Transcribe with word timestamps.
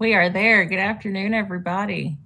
We 0.00 0.14
are 0.14 0.30
there. 0.30 0.64
Good 0.64 0.78
afternoon, 0.78 1.34
everybody. 1.34 2.16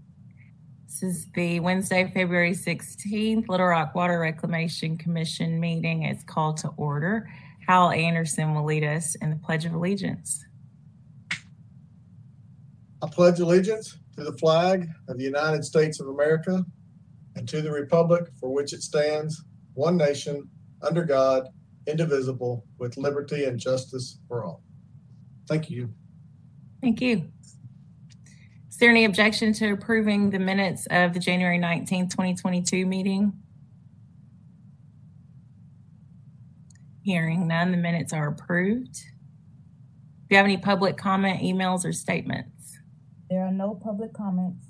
This 0.86 1.02
is 1.02 1.26
the 1.34 1.58
Wednesday, 1.58 2.08
February 2.14 2.52
16th 2.52 3.48
Little 3.48 3.66
Rock 3.66 3.96
Water 3.96 4.20
Reclamation 4.20 4.96
Commission 4.96 5.58
meeting. 5.58 6.04
It's 6.04 6.22
called 6.22 6.56
to 6.58 6.68
order. 6.76 7.28
Hal 7.66 7.90
Anderson 7.90 8.54
will 8.54 8.64
lead 8.64 8.84
us 8.84 9.16
in 9.16 9.30
the 9.30 9.36
Pledge 9.44 9.64
of 9.64 9.74
Allegiance. 9.74 10.44
I 13.02 13.08
pledge 13.10 13.40
allegiance 13.40 13.98
to 14.16 14.22
the 14.22 14.34
flag 14.34 14.86
of 15.08 15.18
the 15.18 15.24
United 15.24 15.64
States 15.64 15.98
of 15.98 16.06
America 16.06 16.64
and 17.34 17.48
to 17.48 17.60
the 17.60 17.72
republic 17.72 18.28
for 18.38 18.54
which 18.54 18.72
it 18.72 18.82
stands, 18.82 19.42
one 19.72 19.96
nation, 19.96 20.48
under 20.80 21.02
God, 21.02 21.48
indivisible, 21.88 22.66
with 22.78 22.96
liberty 22.96 23.46
and 23.46 23.58
justice 23.58 24.20
for 24.28 24.44
all. 24.44 24.62
Thank 25.48 25.70
you. 25.70 25.92
Thank 26.80 27.00
you. 27.00 27.32
Is 28.74 28.78
there 28.78 28.90
any 28.90 29.04
objection 29.04 29.52
to 29.52 29.70
approving 29.70 30.30
the 30.30 30.40
minutes 30.40 30.88
of 30.90 31.14
the 31.14 31.20
January 31.20 31.60
19th, 31.60 32.10
2022 32.10 32.84
meeting? 32.84 33.32
Hearing 37.04 37.46
none, 37.46 37.70
the 37.70 37.76
minutes 37.76 38.12
are 38.12 38.26
approved. 38.26 38.94
Do 38.94 40.30
you 40.30 40.36
have 40.38 40.44
any 40.44 40.56
public 40.56 40.96
comment, 40.96 41.40
emails, 41.40 41.84
or 41.84 41.92
statements? 41.92 42.80
There 43.30 43.44
are 43.44 43.52
no 43.52 43.76
public 43.80 44.12
comments. 44.12 44.66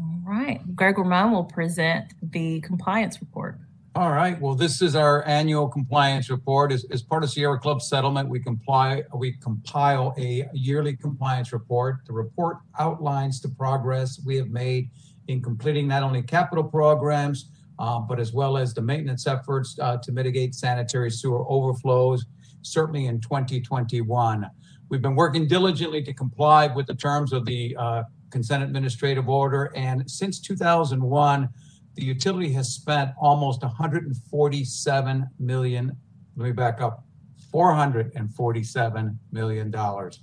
All 0.00 0.22
right, 0.24 0.60
Greg 0.76 0.98
Ramon 0.98 1.32
will 1.32 1.42
present 1.42 2.14
the 2.22 2.60
compliance 2.60 3.20
report. 3.20 3.58
All 3.94 4.10
right, 4.10 4.40
well, 4.40 4.54
this 4.54 4.80
is 4.80 4.96
our 4.96 5.22
annual 5.28 5.68
compliance 5.68 6.30
report. 6.30 6.72
As, 6.72 6.86
as 6.90 7.02
part 7.02 7.24
of 7.24 7.30
Sierra 7.30 7.58
Club 7.58 7.82
settlement, 7.82 8.26
we 8.26 8.40
comply, 8.40 9.02
we 9.14 9.32
compile 9.32 10.14
a 10.16 10.48
yearly 10.54 10.96
compliance 10.96 11.52
report. 11.52 11.98
The 12.06 12.14
report 12.14 12.56
outlines 12.78 13.42
the 13.42 13.50
progress 13.50 14.18
we 14.24 14.36
have 14.36 14.48
made 14.48 14.88
in 15.28 15.42
completing 15.42 15.88
not 15.88 16.02
only 16.02 16.22
capital 16.22 16.64
programs, 16.64 17.50
uh, 17.78 17.98
but 17.98 18.18
as 18.18 18.32
well 18.32 18.56
as 18.56 18.72
the 18.72 18.80
maintenance 18.80 19.26
efforts 19.26 19.78
uh, 19.78 19.98
to 19.98 20.10
mitigate 20.10 20.54
sanitary 20.54 21.10
sewer 21.10 21.44
overflows, 21.46 22.24
certainly 22.62 23.08
in 23.08 23.20
2021. 23.20 24.48
We've 24.88 25.02
been 25.02 25.16
working 25.16 25.46
diligently 25.46 26.02
to 26.04 26.14
comply 26.14 26.66
with 26.68 26.86
the 26.86 26.94
terms 26.94 27.34
of 27.34 27.44
the 27.44 27.76
uh, 27.78 28.04
consent 28.30 28.62
administrative 28.62 29.28
order, 29.28 29.70
and 29.76 30.10
since 30.10 30.40
2001, 30.40 31.50
the 31.94 32.04
utility 32.04 32.52
has 32.52 32.72
spent 32.72 33.10
almost 33.20 33.62
147 33.62 35.28
million, 35.38 35.96
let 36.36 36.44
me 36.46 36.52
back 36.52 36.80
up, 36.80 37.04
447 37.50 39.18
million 39.30 39.70
dollars. 39.70 40.20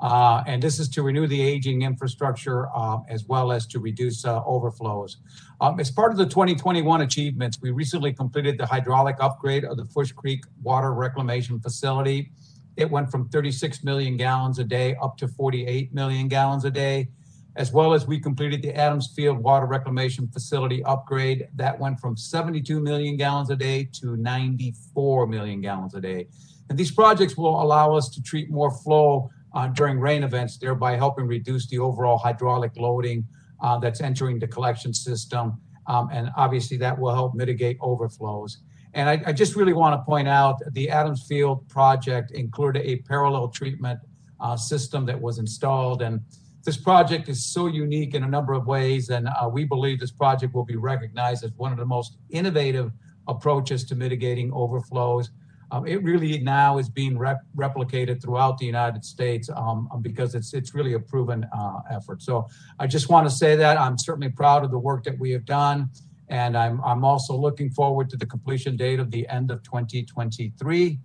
Uh, 0.00 0.42
and 0.46 0.62
this 0.62 0.78
is 0.78 0.88
to 0.90 1.02
renew 1.02 1.26
the 1.26 1.40
aging 1.40 1.82
infrastructure 1.82 2.68
uh, 2.74 2.98
as 3.08 3.24
well 3.24 3.50
as 3.50 3.66
to 3.66 3.78
reduce 3.78 4.24
uh, 4.26 4.44
overflows. 4.44 5.18
Um, 5.60 5.80
as 5.80 5.90
part 5.90 6.12
of 6.12 6.18
the 6.18 6.26
2021 6.26 7.00
achievements, 7.00 7.58
we 7.62 7.70
recently 7.70 8.12
completed 8.12 8.58
the 8.58 8.66
hydraulic 8.66 9.16
upgrade 9.20 9.64
of 9.64 9.78
the 9.78 9.86
Fish 9.86 10.12
Creek 10.12 10.44
Water 10.62 10.92
Reclamation 10.92 11.60
Facility. 11.60 12.30
It 12.76 12.90
went 12.90 13.10
from 13.10 13.30
36 13.30 13.82
million 13.84 14.18
gallons 14.18 14.58
a 14.58 14.64
day 14.64 14.96
up 15.02 15.16
to 15.18 15.28
48 15.28 15.94
million 15.94 16.28
gallons 16.28 16.66
a 16.66 16.70
day 16.70 17.08
as 17.56 17.72
well 17.72 17.94
as 17.94 18.06
we 18.06 18.20
completed 18.20 18.62
the 18.62 18.74
Adams 18.76 19.12
Field 19.16 19.38
Water 19.38 19.66
Reclamation 19.66 20.28
Facility 20.28 20.84
upgrade. 20.84 21.48
That 21.54 21.78
went 21.78 21.98
from 21.98 22.16
72 22.16 22.80
million 22.80 23.16
gallons 23.16 23.50
a 23.50 23.56
day 23.56 23.88
to 23.94 24.16
94 24.16 25.26
million 25.26 25.62
gallons 25.62 25.94
a 25.94 26.00
day. 26.00 26.28
And 26.68 26.78
these 26.78 26.90
projects 26.90 27.36
will 27.36 27.60
allow 27.62 27.96
us 27.96 28.10
to 28.10 28.22
treat 28.22 28.50
more 28.50 28.70
flow 28.70 29.30
uh, 29.54 29.68
during 29.68 29.98
rain 29.98 30.22
events, 30.22 30.58
thereby 30.58 30.96
helping 30.96 31.26
reduce 31.26 31.66
the 31.66 31.78
overall 31.78 32.18
hydraulic 32.18 32.72
loading 32.76 33.24
uh, 33.62 33.78
that's 33.78 34.02
entering 34.02 34.38
the 34.38 34.46
collection 34.46 34.92
system. 34.92 35.58
Um, 35.86 36.10
and 36.12 36.30
obviously 36.36 36.76
that 36.78 36.98
will 36.98 37.14
help 37.14 37.34
mitigate 37.34 37.78
overflows. 37.80 38.58
And 38.92 39.08
I, 39.08 39.22
I 39.26 39.32
just 39.32 39.56
really 39.56 39.72
want 39.72 39.98
to 39.98 40.04
point 40.04 40.28
out 40.28 40.60
the 40.72 40.90
Adams 40.90 41.24
Field 41.26 41.66
project 41.68 42.32
included 42.32 42.82
a 42.84 42.96
parallel 42.96 43.48
treatment 43.48 44.00
uh, 44.40 44.56
system 44.56 45.06
that 45.06 45.18
was 45.18 45.38
installed 45.38 46.02
and 46.02 46.20
this 46.66 46.76
project 46.76 47.28
is 47.28 47.46
so 47.46 47.68
unique 47.68 48.14
in 48.14 48.24
a 48.24 48.28
number 48.28 48.52
of 48.52 48.66
ways, 48.66 49.08
and 49.08 49.28
uh, 49.28 49.48
we 49.48 49.64
believe 49.64 50.00
this 50.00 50.10
project 50.10 50.52
will 50.52 50.64
be 50.64 50.74
recognized 50.74 51.44
as 51.44 51.52
one 51.56 51.70
of 51.70 51.78
the 51.78 51.86
most 51.86 52.18
innovative 52.30 52.90
approaches 53.28 53.84
to 53.84 53.94
mitigating 53.94 54.52
overflows. 54.52 55.30
Um, 55.70 55.86
it 55.86 56.02
really 56.02 56.40
now 56.40 56.78
is 56.78 56.88
being 56.88 57.16
rep- 57.16 57.46
replicated 57.56 58.20
throughout 58.20 58.58
the 58.58 58.66
United 58.66 59.04
States 59.04 59.48
um, 59.54 59.88
because 60.02 60.34
it's 60.34 60.54
it's 60.54 60.74
really 60.74 60.94
a 60.94 60.98
proven 60.98 61.46
uh, 61.56 61.78
effort. 61.88 62.20
So 62.20 62.48
I 62.80 62.88
just 62.88 63.08
want 63.08 63.28
to 63.28 63.34
say 63.34 63.54
that 63.54 63.78
I'm 63.78 63.96
certainly 63.96 64.30
proud 64.30 64.64
of 64.64 64.72
the 64.72 64.78
work 64.78 65.04
that 65.04 65.16
we 65.20 65.30
have 65.30 65.44
done, 65.44 65.88
and 66.28 66.58
I'm 66.58 66.82
I'm 66.84 67.04
also 67.04 67.36
looking 67.36 67.70
forward 67.70 68.10
to 68.10 68.16
the 68.16 68.26
completion 68.26 68.76
date 68.76 68.98
of 68.98 69.12
the 69.12 69.28
end 69.28 69.52
of 69.52 69.62
2023. 69.62 70.98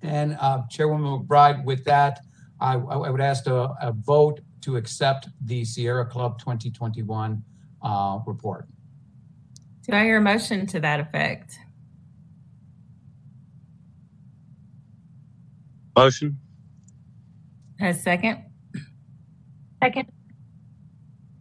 And 0.00 0.36
uh, 0.40 0.62
Chairwoman 0.70 1.26
McBride, 1.26 1.64
with 1.64 1.84
that, 1.84 2.20
I, 2.60 2.74
I 2.74 3.10
would 3.10 3.20
ask 3.20 3.46
a, 3.46 3.74
a 3.82 3.92
vote 3.92 4.40
to 4.62 4.76
accept 4.76 5.28
the 5.44 5.64
Sierra 5.64 6.04
Club 6.04 6.38
2021 6.38 7.42
uh, 7.82 8.18
report. 8.26 8.66
Do 9.82 9.94
I 9.94 10.04
hear 10.04 10.18
a 10.18 10.20
motion 10.20 10.66
to 10.66 10.80
that 10.80 11.00
effect? 11.00 11.58
Motion. 15.96 16.38
A 17.80 17.94
second? 17.94 18.44
Second. 19.82 20.08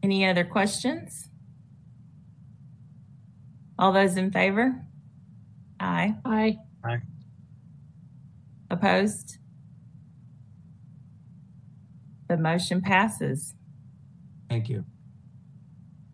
Any 0.04 0.26
other 0.26 0.46
questions? 0.46 1.30
All 3.80 3.92
those 3.92 4.18
in 4.18 4.32
favor? 4.32 4.84
Aye. 5.80 6.16
Aye. 6.26 6.58
Opposed? 8.70 9.38
The 12.28 12.38
motion 12.38 12.82
passes. 12.82 13.54
Thank 14.50 14.70
you. 14.70 14.86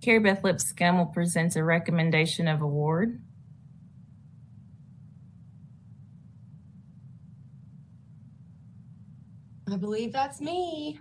Carrie 0.02 0.20
Beth 0.20 0.44
Lipscomb 0.44 0.98
will 0.98 1.06
present 1.06 1.56
a 1.56 1.64
recommendation 1.64 2.48
of 2.48 2.62
award. 2.62 3.22
I 9.72 9.78
believe 9.78 10.12
that's 10.12 10.42
me. 10.42 11.00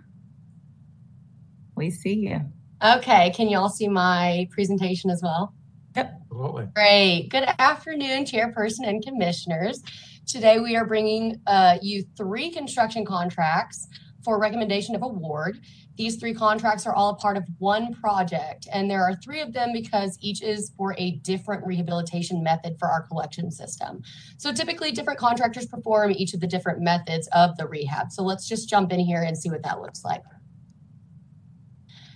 We 1.75 1.91
see 1.91 2.13
you. 2.13 2.41
Okay, 2.83 3.31
can 3.31 3.49
you 3.49 3.57
all 3.57 3.69
see 3.69 3.87
my 3.87 4.47
presentation 4.51 5.09
as 5.09 5.21
well? 5.21 5.53
Yep. 5.95 6.13
Absolutely. 6.21 6.67
Great. 6.73 7.27
Good 7.29 7.47
afternoon, 7.59 8.25
Chairperson 8.25 8.87
and 8.87 9.03
Commissioners. 9.05 9.83
Today 10.25 10.59
we 10.59 10.75
are 10.75 10.85
bringing 10.85 11.39
uh, 11.45 11.77
you 11.81 12.03
three 12.17 12.49
construction 12.49 13.05
contracts 13.05 13.87
for 14.23 14.39
recommendation 14.39 14.95
of 14.95 15.03
award. 15.03 15.59
These 15.95 16.15
three 16.15 16.33
contracts 16.33 16.87
are 16.87 16.93
all 16.93 17.09
a 17.09 17.15
part 17.15 17.37
of 17.37 17.43
one 17.59 17.93
project, 17.93 18.67
and 18.73 18.89
there 18.89 19.03
are 19.03 19.15
three 19.15 19.41
of 19.41 19.53
them 19.53 19.71
because 19.73 20.17
each 20.21 20.41
is 20.41 20.71
for 20.77 20.95
a 20.97 21.11
different 21.17 21.65
rehabilitation 21.65 22.41
method 22.41 22.77
for 22.79 22.87
our 22.87 23.01
collection 23.07 23.51
system. 23.51 24.01
So 24.37 24.51
typically, 24.51 24.91
different 24.91 25.19
contractors 25.19 25.67
perform 25.67 26.11
each 26.11 26.33
of 26.33 26.39
the 26.39 26.47
different 26.47 26.81
methods 26.81 27.27
of 27.33 27.55
the 27.57 27.67
rehab. 27.67 28.11
So 28.11 28.23
let's 28.23 28.47
just 28.47 28.69
jump 28.69 28.91
in 28.91 28.99
here 28.99 29.21
and 29.21 29.37
see 29.37 29.49
what 29.49 29.63
that 29.63 29.81
looks 29.81 30.03
like. 30.03 30.23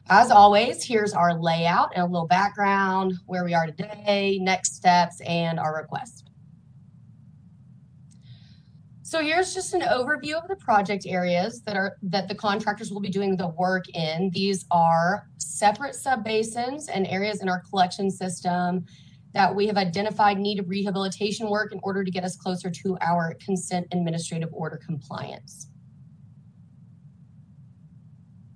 As 0.10 0.32
always, 0.32 0.84
here's 0.84 1.12
our 1.14 1.38
layout 1.38 1.92
and 1.94 2.04
a 2.04 2.06
little 2.06 2.28
background, 2.28 3.16
where 3.26 3.44
we 3.44 3.54
are 3.54 3.66
today, 3.66 4.40
next 4.42 4.76
steps, 4.76 5.20
and 5.22 5.60
our 5.60 5.76
request. 5.76 6.27
So 9.08 9.22
here's 9.22 9.54
just 9.54 9.74
an 9.74 9.84
overview 9.84 10.34
of 10.34 10.50
the 10.50 10.58
project 10.58 11.06
areas 11.08 11.62
that 11.62 11.78
are 11.78 11.96
that 12.02 12.28
the 12.28 12.36
contractors 12.36 12.92
will 12.92 13.00
be 13.00 13.08
doing 13.08 13.38
the 13.38 13.48
work 13.48 13.88
in. 13.96 14.30
These 14.34 14.66
are 14.70 15.30
separate 15.38 15.94
subbasins 15.96 16.90
and 16.94 17.08
areas 17.08 17.42
in 17.42 17.48
our 17.48 17.62
collection 17.70 18.12
system 18.12 18.86
that 19.34 19.56
we 19.56 19.66
have 19.68 19.78
identified 19.78 20.38
need 20.38 20.60
of 20.60 20.68
rehabilitation 20.68 21.50
work 21.50 21.72
in 21.72 21.80
order 21.84 22.04
to 22.04 22.12
get 22.12 22.26
us 22.26 22.36
closer 22.36 22.70
to 22.70 22.98
our 23.00 23.34
consent 23.36 23.88
administrative 23.94 24.50
order 24.52 24.76
compliance. 24.76 25.70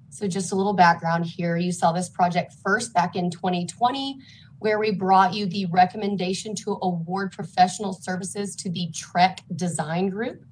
So 0.10 0.28
just 0.28 0.52
a 0.52 0.56
little 0.56 0.74
background 0.74 1.28
here. 1.28 1.56
You 1.56 1.72
saw 1.72 1.94
this 1.94 2.10
project 2.10 2.56
first 2.62 2.94
back 2.94 3.16
in 3.16 3.32
2020 3.32 4.20
where 4.62 4.78
we 4.78 4.92
brought 4.92 5.34
you 5.34 5.48
the 5.48 5.66
recommendation 5.72 6.54
to 6.54 6.78
award 6.84 7.32
professional 7.32 7.94
services 7.94 8.56
to 8.56 8.70
the 8.70 8.92
Trek 8.94 9.42
Design 9.56 10.08
Group. 10.08 10.46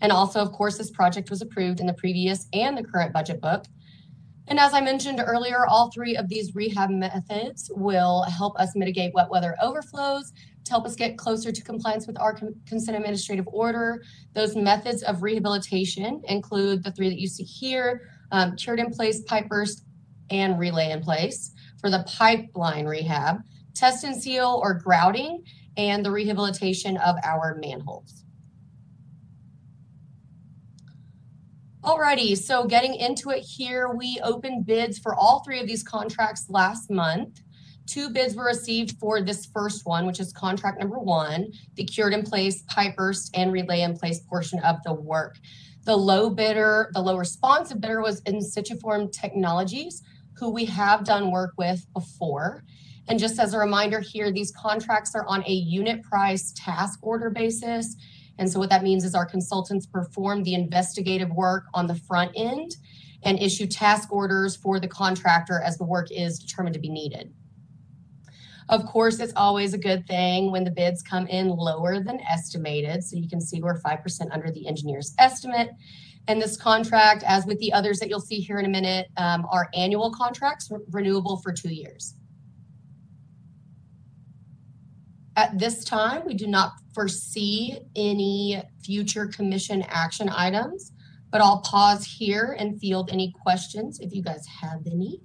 And 0.00 0.12
also, 0.12 0.40
of 0.40 0.52
course, 0.52 0.78
this 0.78 0.92
project 0.92 1.30
was 1.30 1.42
approved 1.42 1.80
in 1.80 1.86
the 1.86 1.92
previous 1.94 2.46
and 2.52 2.78
the 2.78 2.84
current 2.84 3.12
budget 3.12 3.40
book. 3.40 3.64
And 4.46 4.60
as 4.60 4.72
I 4.72 4.80
mentioned 4.80 5.20
earlier, 5.24 5.66
all 5.66 5.90
three 5.90 6.14
of 6.16 6.28
these 6.28 6.54
rehab 6.54 6.90
methods 6.90 7.68
will 7.74 8.22
help 8.22 8.56
us 8.60 8.76
mitigate 8.76 9.12
wet 9.14 9.28
weather 9.28 9.56
overflows 9.60 10.32
to 10.62 10.70
help 10.70 10.86
us 10.86 10.94
get 10.94 11.18
closer 11.18 11.50
to 11.50 11.62
compliance 11.64 12.06
with 12.06 12.20
our 12.20 12.34
consent 12.68 12.96
administrative 12.96 13.48
order. 13.48 14.04
Those 14.32 14.54
methods 14.54 15.02
of 15.02 15.24
rehabilitation 15.24 16.22
include 16.28 16.84
the 16.84 16.92
three 16.92 17.08
that 17.08 17.18
you 17.18 17.26
see 17.26 17.42
here, 17.42 18.10
um, 18.30 18.54
cured 18.54 18.78
in 18.78 18.90
place, 18.90 19.22
pipe 19.22 19.48
burst, 19.48 19.82
and 20.30 20.56
relay 20.56 20.92
in 20.92 21.00
place. 21.02 21.52
For 21.80 21.90
the 21.90 22.04
pipeline 22.06 22.86
rehab, 22.86 23.42
test 23.76 24.04
and 24.04 24.20
seal 24.20 24.60
or 24.62 24.74
grouting, 24.74 25.44
and 25.76 26.04
the 26.04 26.10
rehabilitation 26.10 26.96
of 26.96 27.16
our 27.22 27.58
manholes. 27.60 28.24
Alrighty, 31.82 32.36
so 32.36 32.64
getting 32.66 32.94
into 32.94 33.30
it 33.30 33.40
here, 33.40 33.90
we 33.90 34.18
opened 34.24 34.66
bids 34.66 34.98
for 34.98 35.14
all 35.14 35.44
three 35.44 35.60
of 35.60 35.68
these 35.68 35.84
contracts 35.84 36.46
last 36.48 36.90
month. 36.90 37.40
Two 37.86 38.10
bids 38.10 38.34
were 38.34 38.46
received 38.46 38.98
for 38.98 39.22
this 39.22 39.46
first 39.46 39.86
one, 39.86 40.04
which 40.04 40.18
is 40.18 40.32
contract 40.32 40.80
number 40.80 40.98
one, 40.98 41.52
the 41.76 41.84
cured 41.84 42.12
in 42.12 42.24
place, 42.24 42.62
pipe 42.62 42.96
burst, 42.96 43.30
and 43.36 43.52
relay 43.52 43.82
in 43.82 43.96
place 43.96 44.18
portion 44.28 44.58
of 44.60 44.82
the 44.82 44.92
work. 44.92 45.38
The 45.84 45.96
low 45.96 46.28
bidder, 46.30 46.90
the 46.92 47.00
low 47.00 47.16
responsive 47.16 47.80
bidder 47.80 48.02
was 48.02 48.20
Insituform 48.22 49.12
Technologies, 49.12 50.02
who 50.36 50.50
we 50.50 50.64
have 50.64 51.04
done 51.04 51.30
work 51.30 51.52
with 51.56 51.86
before. 51.94 52.64
And 53.08 53.18
just 53.18 53.38
as 53.38 53.54
a 53.54 53.58
reminder 53.58 54.00
here, 54.00 54.32
these 54.32 54.52
contracts 54.52 55.14
are 55.14 55.24
on 55.26 55.44
a 55.46 55.52
unit 55.52 56.02
price 56.02 56.52
task 56.56 56.98
order 57.02 57.30
basis. 57.30 57.96
And 58.38 58.50
so 58.50 58.58
what 58.58 58.70
that 58.70 58.82
means 58.82 59.04
is 59.04 59.14
our 59.14 59.26
consultants 59.26 59.86
perform 59.86 60.42
the 60.42 60.54
investigative 60.54 61.30
work 61.30 61.64
on 61.72 61.86
the 61.86 61.94
front 61.94 62.32
end 62.34 62.76
and 63.22 63.40
issue 63.40 63.66
task 63.66 64.12
orders 64.12 64.56
for 64.56 64.78
the 64.78 64.88
contractor 64.88 65.60
as 65.60 65.78
the 65.78 65.84
work 65.84 66.08
is 66.10 66.38
determined 66.38 66.74
to 66.74 66.80
be 66.80 66.90
needed. 66.90 67.32
Of 68.68 68.84
course, 68.86 69.20
it's 69.20 69.32
always 69.36 69.74
a 69.74 69.78
good 69.78 70.06
thing 70.06 70.50
when 70.50 70.64
the 70.64 70.72
bids 70.72 71.00
come 71.00 71.26
in 71.28 71.48
lower 71.48 72.00
than 72.00 72.20
estimated. 72.20 73.04
So 73.04 73.16
you 73.16 73.28
can 73.28 73.40
see 73.40 73.60
we're 73.60 73.80
5% 73.80 74.32
under 74.32 74.50
the 74.50 74.66
engineer's 74.66 75.14
estimate. 75.18 75.70
And 76.28 76.42
this 76.42 76.56
contract, 76.56 77.22
as 77.24 77.46
with 77.46 77.60
the 77.60 77.72
others 77.72 78.00
that 78.00 78.08
you'll 78.08 78.18
see 78.18 78.40
here 78.40 78.58
in 78.58 78.66
a 78.66 78.68
minute, 78.68 79.06
um, 79.16 79.46
are 79.50 79.68
annual 79.74 80.10
contracts 80.10 80.68
re- 80.70 80.80
renewable 80.90 81.36
for 81.36 81.52
two 81.52 81.72
years. 81.72 82.15
At 85.36 85.58
this 85.58 85.84
time, 85.84 86.22
we 86.24 86.32
do 86.32 86.46
not 86.46 86.72
foresee 86.94 87.78
any 87.94 88.62
future 88.82 89.26
commission 89.26 89.84
action 89.86 90.30
items, 90.30 90.92
but 91.30 91.42
I'll 91.42 91.60
pause 91.60 92.06
here 92.06 92.56
and 92.58 92.80
field 92.80 93.10
any 93.12 93.34
questions 93.42 94.00
if 94.00 94.14
you 94.14 94.22
guys 94.22 94.46
have 94.62 94.80
any. 94.90 95.20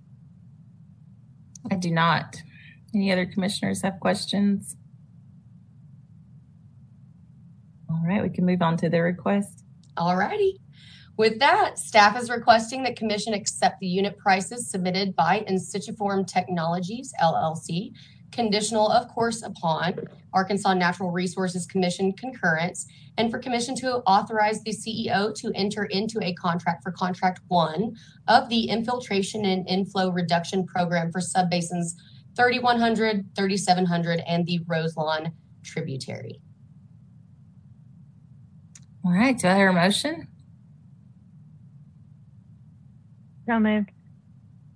I 1.71 1.75
do 1.75 1.91
not. 1.91 2.35
Any 2.93 3.09
other 3.11 3.25
commissioners 3.25 3.81
have 3.83 4.01
questions? 4.01 4.75
All 7.89 8.03
right, 8.05 8.21
we 8.21 8.29
can 8.29 8.45
move 8.45 8.61
on 8.61 8.75
to 8.77 8.89
the 8.89 9.01
request. 9.01 9.63
Alrighty. 9.97 10.55
With 11.17 11.39
that, 11.39 11.77
staff 11.77 12.19
is 12.19 12.29
requesting 12.29 12.83
that 12.83 12.97
commission 12.97 13.33
accept 13.33 13.79
the 13.79 13.87
unit 13.87 14.17
prices 14.17 14.69
submitted 14.69 15.15
by 15.15 15.45
Insituform 15.47 16.27
Technologies 16.27 17.13
LLC, 17.21 17.91
conditional, 18.31 18.89
of 18.89 19.07
course, 19.09 19.43
upon 19.43 19.99
Arkansas 20.33 20.73
Natural 20.73 21.11
Resources 21.11 21.65
Commission 21.65 22.13
concurrence, 22.13 22.87
and 23.17 23.29
for 23.29 23.39
commission 23.39 23.75
to 23.75 23.97
authorize 24.07 24.63
the 24.63 24.71
CEO 24.71 25.35
to 25.35 25.51
enter 25.53 25.85
into 25.85 26.19
a 26.23 26.33
contract 26.33 26.83
for 26.83 26.91
contract 26.91 27.41
one 27.49 27.95
of 28.27 28.47
the 28.49 28.69
infiltration 28.69 29.45
and 29.45 29.67
inflow 29.69 30.09
reduction 30.09 30.65
program 30.65 31.11
for 31.11 31.19
subbasins 31.19 31.93
3100, 32.35 33.35
3700, 33.35 34.23
and 34.25 34.45
the 34.45 34.61
Roselawn 34.65 35.33
tributary. 35.63 36.39
All 39.03 39.11
right, 39.11 39.37
do 39.37 39.47
I 39.47 39.55
hear 39.55 39.69
a 39.69 39.73
motion? 39.73 40.27
So 43.47 43.59
moved. 43.59 43.91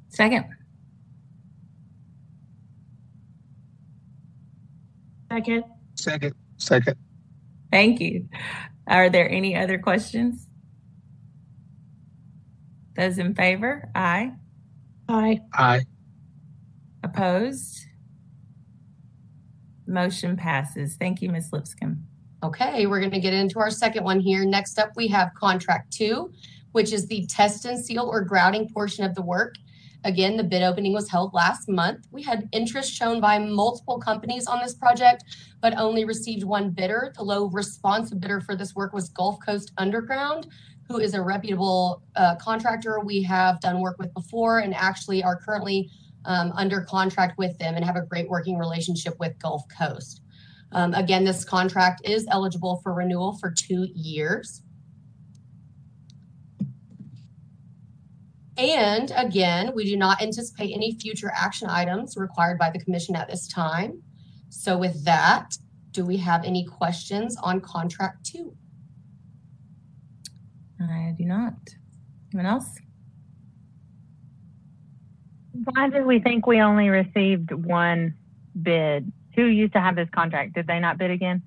Second. 0.10 0.55
Second. 5.36 5.64
Second. 5.96 6.34
Second. 6.56 6.96
Thank 7.70 8.00
you. 8.00 8.30
Are 8.88 9.10
there 9.10 9.30
any 9.30 9.54
other 9.54 9.78
questions? 9.78 10.48
Those 12.96 13.18
in 13.18 13.36
favor? 13.36 13.90
Aye. 13.94 14.32
Aye. 15.10 15.42
Aye. 15.54 15.82
Opposed? 17.04 17.86
Motion 19.86 20.38
passes. 20.38 20.96
Thank 20.96 21.22
you, 21.22 21.30
Ms. 21.30 21.50
Lipscomb. 21.52 22.06
Okay, 22.42 22.86
we're 22.86 23.00
going 23.00 23.12
to 23.12 23.20
get 23.20 23.34
into 23.34 23.60
our 23.60 23.70
second 23.70 24.06
one 24.06 24.22
here. 24.22 24.46
Next 24.46 24.80
up, 24.80 24.92
we 24.96 25.10
have 25.10 25.34
contract 25.38 25.92
two, 25.92 26.32
which 26.72 26.94
is 26.94 27.08
the 27.08 27.26
test 27.26 27.66
and 27.66 27.84
seal 27.84 28.06
or 28.10 28.22
grouting 28.22 28.70
portion 28.70 29.04
of 29.04 29.14
the 29.16 29.22
work. 29.22 29.56
Again, 30.06 30.38
the 30.38 30.44
bid 30.44 30.62
opening 30.62 30.94
was 30.94 31.10
held 31.10 31.34
last 31.34 31.68
month. 31.68 32.06
We 32.12 32.22
had 32.22 32.48
interest 32.52 32.94
shown 32.94 33.20
by 33.20 33.40
multiple 33.40 34.00
companies 34.00 34.46
on 34.46 34.60
this 34.60 34.76
project, 34.76 35.24
but 35.62 35.76
only 35.78 36.06
received 36.06 36.44
one 36.44 36.70
bidder. 36.70 37.12
The 37.18 37.24
low 37.24 37.48
responsive 37.48 38.20
bidder 38.20 38.40
for 38.40 38.56
this 38.56 38.76
work 38.76 38.94
was 38.94 39.10
Gulf 39.10 39.40
Coast 39.44 39.72
Underground, 39.80 40.48
who 40.88 41.00
is 41.00 41.16
a 41.16 41.22
reputable 41.22 42.04
uh, 42.16 42.36
contractor 42.36 43.00
we 43.00 43.24
have 43.24 43.60
done 43.62 43.82
work 43.82 43.98
with 43.98 44.14
before 44.14 44.60
and 44.60 44.76
actually 44.76 45.24
are 45.24 45.38
currently 45.38 45.90
um, 46.26 46.52
under 46.56 46.82
contract 46.82 47.40
with 47.40 47.58
them 47.58 47.76
and 47.76 47.84
have 47.84 47.96
a 47.96 48.06
great 48.06 48.30
working 48.30 48.60
relationship 48.60 49.16
with 49.20 49.38
Gulf 49.40 49.64
Coast. 49.76 50.22
Um, 50.72 50.94
again, 50.94 51.24
this 51.24 51.44
contract 51.44 52.02
is 52.08 52.28
eligible 52.30 52.80
for 52.84 52.94
renewal 52.94 53.38
for 53.40 53.50
two 53.50 53.88
years. 53.96 54.62
And 58.58 59.12
again, 59.16 59.72
we 59.76 59.86
do 59.86 59.98
not 59.98 60.22
anticipate 60.22 60.74
any 60.74 60.98
future 61.00 61.32
action 61.36 61.70
items 61.70 62.16
required 62.16 62.58
by 62.58 62.70
the 62.70 62.80
commission 62.80 63.16
at 63.16 63.28
this 63.28 63.48
time. 63.48 64.02
So 64.50 64.78
with 64.78 65.04
that, 65.04 65.58
do 65.92 66.06
we 66.06 66.18
have 66.18 66.44
any 66.46 66.66
questions 66.66 67.38
on 67.42 67.60
contract 67.60 68.26
two? 68.26 68.56
I 70.82 71.14
do 71.18 71.26
not. 71.26 71.54
Anyone 72.34 72.46
else? 72.46 72.70
Why 75.52 75.90
did 75.90 76.06
we 76.06 76.20
think 76.20 76.48
we 76.48 76.62
only 76.62 76.90
received 76.90 77.52
one 77.52 78.16
bid? 78.62 79.12
Who 79.36 79.46
used 79.46 79.74
to 79.74 79.82
have 79.82 79.96
this 79.96 80.10
contract? 80.10 80.54
Did 80.54 80.68
they 80.68 80.80
not 80.80 80.98
bid 80.98 81.12
again? 81.12 81.44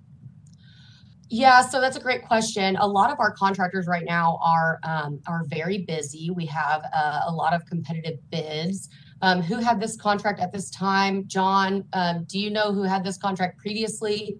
Yeah, 1.30 1.60
so 1.60 1.80
that's 1.80 1.96
a 1.96 2.00
great 2.00 2.22
question. 2.22 2.76
A 2.76 2.86
lot 2.86 3.10
of 3.10 3.20
our 3.20 3.30
contractors 3.32 3.86
right 3.86 4.04
now 4.04 4.38
are 4.42 4.80
um, 4.82 5.20
are 5.26 5.44
very 5.48 5.78
busy. 5.78 6.30
We 6.30 6.46
have 6.46 6.82
uh, 6.94 7.22
a 7.26 7.32
lot 7.32 7.52
of 7.52 7.66
competitive 7.66 8.18
bids. 8.30 8.88
Um, 9.20 9.42
who 9.42 9.56
had 9.56 9.80
this 9.80 9.96
contract 9.96 10.40
at 10.40 10.52
this 10.52 10.70
time? 10.70 11.26
John, 11.26 11.84
um, 11.92 12.24
do 12.28 12.38
you 12.38 12.50
know 12.50 12.72
who 12.72 12.82
had 12.82 13.04
this 13.04 13.18
contract 13.18 13.58
previously? 13.58 14.38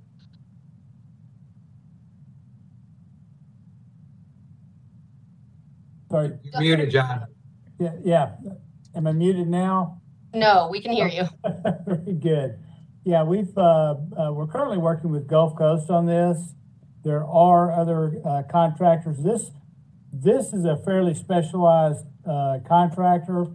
Sorry, 6.11 6.31
You're 6.43 6.61
Muted, 6.61 6.91
John. 6.91 7.27
yeah, 7.79 7.93
yeah. 8.03 8.31
Am 8.95 9.07
I 9.07 9.13
muted 9.13 9.49
now? 9.49 10.01
No, 10.33 10.69
we 10.71 10.81
can 10.81 10.93
hear 10.93 11.09
you. 11.09 11.25
Very 11.87 12.15
good. 12.15 12.59
Yeah, 13.05 13.25
we've, 13.25 13.57
uh, 13.59 13.97
uh, 14.19 14.33
we're 14.33 14.47
currently 14.47 14.79
working 14.79 15.11
with 15.11 15.27
Gulf 15.27 15.57
Coast 15.57 15.91
on 15.91 16.07
this. 16.07 16.55
There 17.05 17.25
are 17.25 17.73
other, 17.73 18.21
uh, 18.25 18.43
contractors. 18.51 19.19
This, 19.23 19.51
this 20.13 20.53
is 20.53 20.65
a 20.65 20.77
fairly 20.85 21.15
specialized, 21.15 22.05
uh, 22.29 22.59
contractor, 22.67 23.47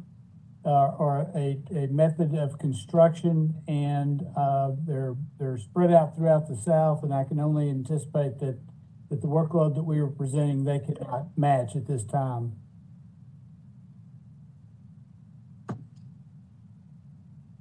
uh, 0.66 0.96
or 0.98 1.30
a, 1.36 1.62
a 1.76 1.88
method 1.88 2.34
of 2.36 2.58
construction 2.58 3.54
and, 3.68 4.24
uh, 4.38 4.72
they're, 4.88 5.16
they're 5.38 5.58
spread 5.58 5.92
out 5.92 6.16
throughout 6.16 6.48
the 6.48 6.56
South 6.56 7.04
and 7.04 7.14
I 7.14 7.26
can 7.26 7.40
only 7.40 7.70
anticipate 7.70 8.40
that, 8.40 8.60
that 9.10 9.22
the 9.22 9.28
workload 9.28 9.76
that 9.76 9.84
we 9.84 10.02
were 10.02 10.10
presenting, 10.10 10.64
they 10.64 10.80
cannot 10.80 11.38
match 11.38 11.76
at 11.76 11.86
this 11.86 12.06
time. 12.06 12.54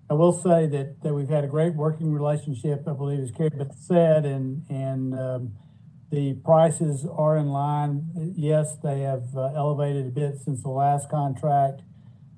I 0.09 0.15
will 0.15 0.35
say 0.35 0.67
that, 0.67 1.03
that 1.03 1.15
we've 1.15 1.29
had 1.29 1.43
a 1.43 1.49
great 1.49 1.75
working 1.75 2.12
relationship, 2.12 2.87
I 2.87 2.93
believe, 2.93 3.21
as 3.21 3.31
Carrie 3.31 3.51
said, 3.81 4.27
and, 4.27 4.62
and, 4.69 5.19
um, 5.19 5.53
the 6.12 6.35
prices 6.45 7.07
are 7.11 7.38
in 7.38 7.49
line. 7.49 8.11
Yes, 8.37 8.76
they 8.83 9.00
have 9.00 9.35
uh, 9.35 9.54
elevated 9.57 10.07
a 10.07 10.11
bit 10.11 10.38
since 10.45 10.62
the 10.62 10.69
last 10.69 11.09
contract, 11.09 11.81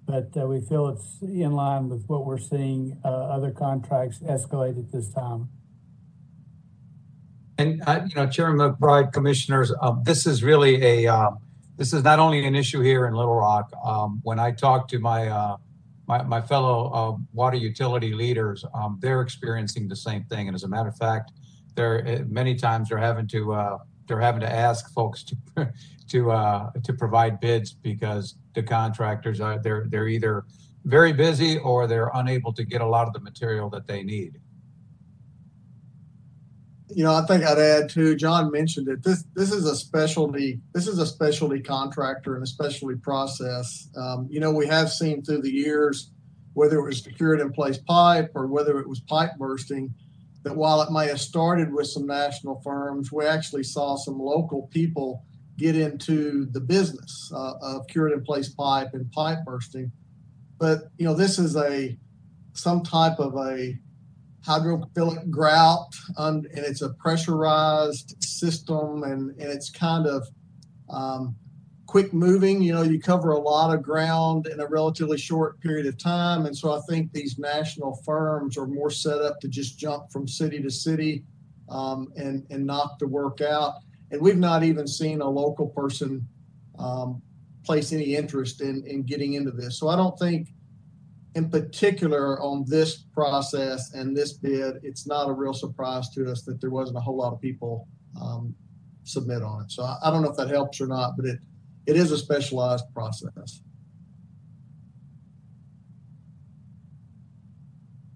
but, 0.07 0.31
uh, 0.37 0.47
we 0.47 0.61
feel 0.61 0.89
it's 0.89 1.19
in 1.21 1.53
line 1.53 1.89
with 1.89 2.05
what 2.07 2.25
we're 2.25 2.39
seeing, 2.39 2.97
uh, 3.05 3.09
other 3.09 3.51
contracts 3.51 4.21
escalate 4.21 4.79
at 4.79 4.93
this 4.93 5.11
time. 5.13 5.49
And, 7.59 7.83
you 8.09 8.15
know, 8.15 8.29
Chairman 8.29 8.59
McBride, 8.59 9.13
Commissioners, 9.13 9.73
um, 9.81 10.03
this 10.05 10.25
is 10.25 10.45
really 10.45 10.81
a, 10.83 11.07
um, 11.09 11.39
this 11.77 11.93
is 11.93 12.05
not 12.05 12.21
only 12.21 12.47
an 12.47 12.55
issue 12.55 12.81
here 12.81 13.07
in 13.07 13.15
Little 13.15 13.35
Rock. 13.35 13.73
Um, 13.85 14.21
when 14.23 14.39
I 14.39 14.53
talk 14.53 14.87
to 14.89 15.01
my, 15.01 15.57
fellow 16.47 17.21
water 17.33 17.57
utility 17.57 18.13
leaders, 18.13 18.65
they're 19.01 19.21
experiencing 19.21 19.89
the 19.89 19.97
same 19.97 20.25
thing. 20.25 20.47
And 20.47 20.55
as 20.55 20.63
a 20.63 20.69
matter 20.69 20.89
of 20.89 20.97
fact, 20.97 21.33
they're 21.75 22.07
uh, 22.07 22.25
many 22.29 22.55
times 22.55 22.89
they're 22.89 22.99
having 22.99 23.27
to 23.29 23.53
uh, 23.53 23.79
they're 24.07 24.21
having 24.21 24.41
to 24.41 24.53
ask 24.53 24.93
folks 24.93 25.25
to 25.25 25.37
to 26.09 26.31
uh, 26.31 26.71
to 26.83 26.93
provide 26.93 27.41
bids 27.41 27.73
because 27.73 28.37
the 28.55 28.63
contractors 28.63 29.41
are 29.41 29.59
they're 29.59 29.87
they're 29.89 30.09
either 30.09 30.45
very 30.85 31.13
busy 31.13 31.59
or 31.59 31.87
they're 31.87 32.11
unable 32.15 32.53
to 32.53 32.65
get 32.65 32.81
a 32.81 32.87
lot 32.87 33.07
of 33.07 33.15
the 33.15 33.21
material 33.21 33.71
that 33.71 33.87
they 33.87 34.03
need. 34.03 34.39
You 36.89 37.03
know, 37.03 37.15
I 37.15 37.23
think 37.27 37.43
I'd 37.43 37.59
add 37.59 37.89
too, 37.89 38.15
John 38.15 38.53
mentioned 38.53 38.89
it, 38.89 39.03
this, 39.03 39.25
this 39.35 39.51
is 39.51 39.65
a 39.65 39.75
specialty, 39.75 40.61
this 40.75 40.87
is 40.87 40.99
a 40.99 41.07
specialty 41.07 41.61
contractor 41.61 42.35
and 42.35 42.45
a 42.45 42.47
specialty 42.47 42.97
process. 42.97 43.89
Um, 43.97 44.29
you 44.31 44.39
know, 44.39 44.53
we 44.53 44.67
have 44.67 44.93
seen 44.93 45.23
through 45.23 45.43
the 45.43 45.51
years, 45.51 46.11
whether 46.53 46.79
it 46.79 46.85
was 46.85 47.01
cured 47.01 47.41
in 47.41 47.51
place 47.51 47.79
pipe 47.79 48.31
or 48.35 48.47
whether 48.47 48.79
it 48.79 48.89
was 48.89 49.01
pipe 49.01 49.31
bursting, 49.39 49.93
that 50.45 50.55
while 50.55 50.81
it 50.83 50.93
may 50.93 51.09
have 51.09 51.21
started 51.21 51.73
with 51.73 51.89
some 51.89 52.07
national 52.07 52.61
firms, 52.63 53.11
we 53.11 53.25
actually 53.25 53.65
saw 53.65 53.97
some 53.97 54.19
local 54.19 54.69
people 54.69 55.25
get 55.57 55.77
into 55.77 56.47
the 56.53 56.61
business 56.61 57.31
uh, 57.35 57.55
of 57.63 57.87
cured 57.89 58.13
in 58.13 58.23
place 58.23 58.51
pipe 58.51 58.89
and 58.93 59.11
pipe 59.13 59.39
bursting. 59.45 59.91
But 60.59 60.91
you 60.99 61.07
know, 61.07 61.15
this 61.15 61.39
is 61.39 61.57
a 61.57 61.99
some 62.53 62.83
type 62.83 63.19
of 63.19 63.35
a 63.37 63.77
hydrophilic 64.47 65.31
grout, 65.31 65.95
and 66.19 66.47
it's 66.53 66.83
a 66.83 66.91
pressurized 66.91 68.23
system, 68.23 69.03
and, 69.03 69.31
and 69.31 69.51
it's 69.51 69.71
kind 69.71 70.07
of 70.07 70.27
um, 70.91 71.35
quick 71.95 72.13
moving. 72.13 72.61
You 72.61 72.73
know, 72.73 72.83
you 72.83 72.99
cover 72.99 73.31
a 73.31 73.39
lot 73.39 73.73
of 73.73 73.81
ground 73.81 74.49
in 74.49 74.59
a 74.59 74.67
relatively 74.67 75.17
short 75.17 75.61
period 75.61 75.87
of 75.87 75.97
time, 75.97 76.45
and 76.45 76.59
so 76.59 76.77
I 76.77 76.81
think 76.89 77.13
these 77.13 77.39
national 77.39 78.03
firms 78.05 78.59
are 78.59 78.67
more 78.67 78.91
set 78.91 79.23
up 79.23 79.39
to 79.43 79.47
just 79.47 79.79
jump 79.79 80.11
from 80.11 80.27
city 80.27 80.61
to 80.61 80.73
city 80.73 81.23
um, 81.69 82.13
and 82.17 82.45
and 82.51 82.67
knock 82.67 82.99
the 82.99 83.07
work 83.07 83.41
out. 83.43 83.75
And 84.11 84.21
we've 84.21 84.37
not 84.37 84.65
even 84.65 84.89
seen 84.89 85.21
a 85.21 85.29
local 85.31 85.69
person 85.69 86.27
um, 86.81 87.23
place 87.65 87.93
any 87.93 88.17
interest 88.17 88.61
in 88.61 88.85
in 88.89 89.05
getting 89.05 89.35
into 89.35 89.53
this. 89.53 89.79
So 89.79 89.87
I 89.87 89.95
don't 89.95 90.19
think 90.19 90.49
in 91.37 91.49
particular 91.49 92.43
on 92.43 92.65
this 92.67 93.05
process 93.15 93.95
and 93.95 94.17
this 94.17 94.33
bid, 94.33 94.81
it's 94.83 95.07
not 95.07 95.29
a 95.29 95.33
real 95.33 95.55
surprise 95.55 96.09
to 96.15 96.29
us 96.29 96.43
that 96.43 96.61
there 96.61 96.71
wasn't 96.71 96.99
a 96.99 97.01
whole 97.01 97.17
lot 97.17 97.33
of 97.33 97.41
people 97.41 97.87
um, 98.21 98.53
submit 99.05 99.45
on 99.45 99.63
it. 99.63 99.71
So 99.71 99.85
I, 99.85 99.97
I, 100.03 100.11
don't 100.11 100.23
know 100.23 100.31
if 100.31 100.37
that 100.37 100.49
helps 100.49 100.81
or 100.81 100.89
not, 100.89 101.17
but 101.17 101.27
it 101.27 101.39
it 101.87 101.97
is 101.97 102.11
a 102.11 102.19
specialized 102.19 102.85
process. 102.95 103.61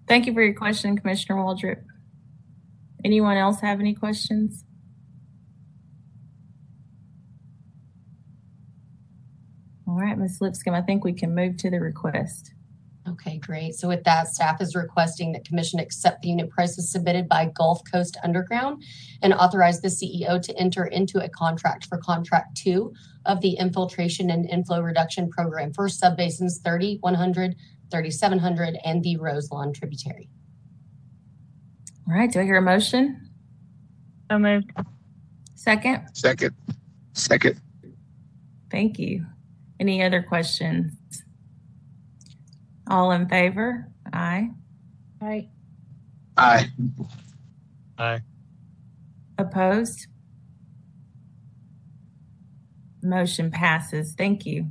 Thank 0.07 0.25
you 0.25 0.33
for 0.33 0.41
your 0.41 0.55
question, 0.55 0.97
Commissioner 0.97 1.37
Waldrop. 1.37 1.83
Anyone 3.05 3.37
else 3.37 3.61
have 3.61 3.79
any 3.79 3.93
questions? 3.93 4.65
All 9.87 9.95
right, 9.95 10.17
Ms. 10.17 10.39
Lipscomb, 10.41 10.73
I 10.73 10.81
think 10.81 11.03
we 11.03 11.13
can 11.13 11.35
move 11.35 11.57
to 11.57 11.69
the 11.69 11.79
request. 11.79 12.53
Okay, 13.11 13.37
great. 13.37 13.75
So 13.75 13.87
with 13.87 14.03
that, 14.03 14.27
staff 14.27 14.61
is 14.61 14.75
requesting 14.75 15.31
that 15.31 15.45
commission 15.45 15.79
accept 15.79 16.21
the 16.21 16.29
unit 16.29 16.49
prices 16.49 16.91
submitted 16.91 17.27
by 17.27 17.51
Gulf 17.55 17.81
Coast 17.91 18.17
Underground 18.23 18.83
and 19.21 19.33
authorize 19.33 19.81
the 19.81 19.87
CEO 19.87 20.41
to 20.41 20.57
enter 20.57 20.85
into 20.85 21.23
a 21.23 21.29
contract 21.29 21.85
for 21.85 21.97
contract 21.97 22.55
two 22.55 22.93
of 23.25 23.41
the 23.41 23.53
infiltration 23.53 24.29
and 24.29 24.47
inflow 24.49 24.81
reduction 24.81 25.29
program 25.29 25.73
for 25.73 25.87
subbasins 25.87 26.59
30, 26.63 26.97
100, 27.01 27.55
3700, 27.89 28.77
and 28.85 29.03
the 29.03 29.17
Roselawn 29.17 29.73
tributary. 29.73 30.29
All 32.07 32.15
right, 32.15 32.31
do 32.31 32.39
I 32.39 32.43
hear 32.43 32.57
a 32.57 32.61
motion? 32.61 33.29
So 34.29 34.37
moved. 34.37 34.71
Second? 35.55 36.09
Second. 36.13 36.55
Second. 37.13 37.59
Thank 38.69 38.99
you. 38.99 39.25
Any 39.79 40.03
other 40.03 40.21
questions? 40.21 40.98
All 42.89 43.11
in 43.11 43.27
favor? 43.29 43.87
Aye. 44.11 44.49
Aye. 45.21 45.49
Aye. 46.37 46.69
Aye. 47.97 48.21
Opposed? 49.37 50.07
Motion 53.03 53.51
passes. 53.51 54.13
Thank 54.17 54.45
you. 54.45 54.67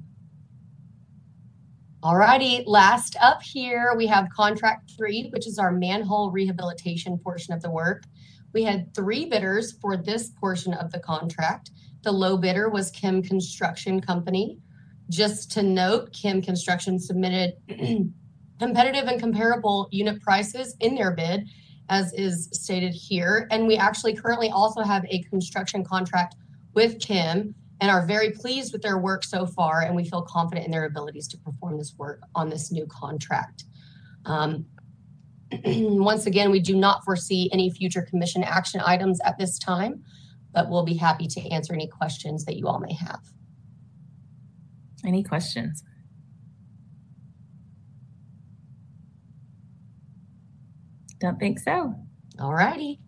All 2.03 2.17
righty, 2.17 2.63
last 2.67 3.17
up 3.21 3.43
here, 3.43 3.95
we 3.97 4.07
have 4.07 4.29
contract 4.31 4.93
three, 4.97 5.29
which 5.31 5.47
is 5.47 5.59
our 5.59 5.73
manhole 5.73 6.31
rehabilitation 6.31 7.19
portion 7.19 7.55
of 7.55 7.63
the 7.63 7.71
work. 7.71 8.05
We 8.53 8.63
had 8.63 8.95
three 8.95 9.27
bidders 9.27 9.73
for 9.81 9.97
this 9.97 10.31
portion 10.31 10.75
of 10.75 10.91
the 10.93 11.01
contract. 11.01 11.71
The 12.03 12.13
low 12.13 12.37
bidder 12.37 12.69
was 12.69 12.91
Kim 12.91 13.23
Construction 13.23 14.01
Company. 14.01 14.59
Just 15.11 15.51
to 15.53 15.63
note, 15.63 16.13
Kim 16.13 16.43
Construction 16.43 16.99
submitted 16.99 17.55
competitive 18.59 19.05
and 19.05 19.21
comparable 19.21 19.89
unit 19.91 20.21
prices 20.21 20.77
in 20.81 20.95
their 20.95 21.13
bid, 21.13 21.49
as 21.89 22.13
is 22.13 22.49
stated 22.53 22.93
here. 22.93 23.47
And 23.51 23.67
we 23.67 23.77
actually 23.77 24.15
currently 24.15 24.51
also 24.51 24.83
have 24.83 25.05
a 25.09 25.23
construction 25.23 25.85
contract 25.85 26.37
with 26.75 27.01
Kim 27.01 27.55
and 27.81 27.91
are 27.91 28.05
very 28.07 28.31
pleased 28.33 28.73
with 28.73 28.83
their 28.83 28.99
work 28.99 29.25
so 29.25 29.47
far. 29.47 29.83
And 29.83 29.95
we 29.95 30.05
feel 30.05 30.23
confident 30.23 30.67
in 30.67 30.73
their 30.73 30.85
abilities 30.85 31.29
to 31.29 31.39
perform 31.39 31.79
this 31.79 31.95
work 31.97 32.21
on 32.35 32.49
this 32.49 32.71
new 32.73 32.87
contract. 32.87 33.65
Um, 34.27 34.67
once 35.65 36.27
again, 36.27 36.51
we 36.51 36.61
do 36.61 36.77
not 36.77 37.05
foresee 37.05 37.49
any 37.53 37.71
future 37.71 38.03
commission 38.03 38.43
action 38.43 38.83
items 38.85 39.21
at 39.25 39.39
this 39.39 39.59
time, 39.59 40.03
but 40.53 40.69
we'll 40.69 40.85
be 40.85 40.97
happy 40.97 41.27
to 41.29 41.41
answer 41.51 41.73
any 41.73 41.87
questions 41.87 42.45
that 42.45 42.57
you 42.57 42.67
all 42.67 42.81
may 42.81 42.93
have. 42.93 43.21
Any 45.05 45.23
questions? 45.23 45.83
Don't 51.21 51.39
think 51.39 51.59
so. 51.59 51.95
All 52.41 52.55
righty. 52.55 53.01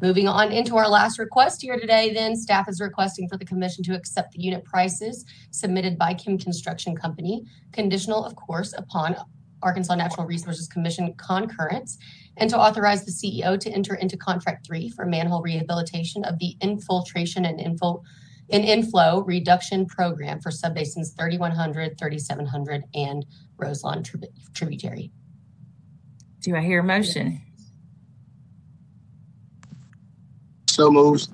Moving 0.00 0.28
on 0.28 0.52
into 0.52 0.76
our 0.76 0.88
last 0.88 1.18
request 1.18 1.60
here 1.60 1.78
today, 1.78 2.12
then 2.14 2.36
staff 2.36 2.68
is 2.68 2.80
requesting 2.80 3.28
for 3.28 3.36
the 3.36 3.44
commission 3.44 3.82
to 3.84 3.94
accept 3.94 4.32
the 4.32 4.40
unit 4.40 4.64
prices 4.64 5.24
submitted 5.50 5.98
by 5.98 6.14
Kim 6.14 6.38
Construction 6.38 6.94
Company, 6.94 7.44
conditional, 7.72 8.24
of 8.24 8.36
course, 8.36 8.72
upon 8.78 9.16
Arkansas 9.60 9.96
Natural 9.96 10.24
Resources 10.24 10.68
Commission 10.68 11.12
concurrence, 11.14 11.98
and 12.36 12.48
to 12.48 12.56
authorize 12.56 13.04
the 13.04 13.10
CEO 13.10 13.58
to 13.58 13.70
enter 13.70 13.96
into 13.96 14.16
contract 14.16 14.64
three 14.64 14.88
for 14.88 15.04
manhole 15.04 15.42
rehabilitation 15.42 16.24
of 16.24 16.38
the 16.38 16.56
infiltration 16.60 17.44
and 17.44 17.60
info 17.60 18.00
an 18.50 18.62
inflow 18.62 19.20
reduction 19.22 19.86
program 19.86 20.40
for 20.40 20.50
subbasins 20.50 21.16
3100, 21.16 21.98
3700, 21.98 22.84
and 22.94 23.26
Roselawn 23.56 24.02
tributary. 24.54 25.10
Do 26.40 26.56
I 26.56 26.60
hear 26.60 26.80
a 26.80 26.84
motion? 26.84 27.40
So 30.70 30.90
moves. 30.90 31.28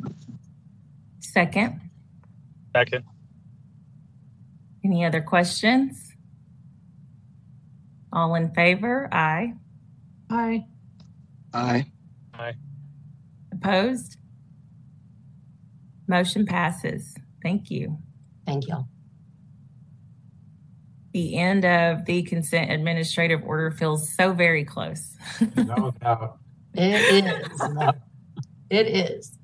Second. 1.21 1.81
Second. 2.75 3.05
Any 4.85 5.05
other 5.05 5.21
questions? 5.21 6.13
All 8.13 8.35
in 8.35 8.51
favor? 8.55 9.09
Aye. 9.13 9.55
Aye. 10.31 10.65
Aye. 11.53 11.87
Aye. 12.35 12.55
Opposed? 13.53 14.17
Motion 16.07 16.47
passes. 16.47 17.15
Thank 17.43 17.71
you. 17.71 17.99
Thank 18.47 18.69
you. 18.69 18.87
The 21.13 21.37
end 21.37 21.65
of 21.65 22.05
the 22.07 22.23
consent 22.25 22.73
administrative 22.73 23.43
order 23.45 23.71
feels 23.71 24.13
so 24.13 24.33
very 24.33 24.65
close. 24.65 25.17
No 25.57 25.95
doubt. 26.01 26.39
It 26.75 27.25
is. 27.25 27.61
it 28.71 28.87
is. 28.89 29.39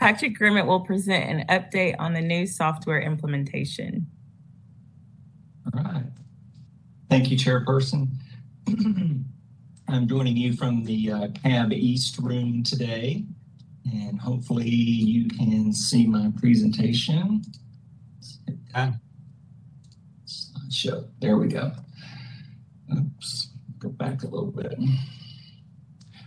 Patrick 0.00 0.38
Grimmett 0.38 0.66
will 0.66 0.80
present 0.80 1.24
an 1.24 1.46
update 1.48 1.94
on 1.98 2.12
the 2.12 2.20
new 2.20 2.46
software 2.46 3.00
implementation. 3.00 4.06
All 5.72 5.82
right. 5.84 6.04
Thank 7.08 7.30
you, 7.30 7.36
Chairperson. 7.36 8.08
I'm 9.88 10.08
joining 10.08 10.36
you 10.36 10.54
from 10.54 10.82
the 10.84 11.12
uh, 11.12 11.28
CAB 11.44 11.72
East 11.72 12.18
room 12.18 12.64
today 12.64 13.24
and 13.92 14.20
hopefully 14.20 14.68
you 14.68 15.28
can 15.28 15.72
see 15.72 16.06
my 16.06 16.30
presentation. 16.38 17.42
Okay. 18.74 18.92
Slideshow. 20.26 21.08
There 21.20 21.36
we 21.36 21.48
go. 21.48 21.72
Oops. 22.96 23.48
Go 23.78 23.88
back 23.90 24.22
a 24.22 24.26
little 24.26 24.50
bit. 24.50 24.78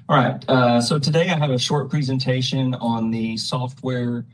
All 0.07 0.17
right. 0.17 0.43
Uh, 0.47 0.81
so 0.81 0.97
today 0.97 1.29
I 1.29 1.37
have 1.37 1.51
a 1.51 1.59
short 1.59 1.89
presentation 1.89 2.73
on 2.75 3.11
the 3.11 3.37
software 3.37 4.25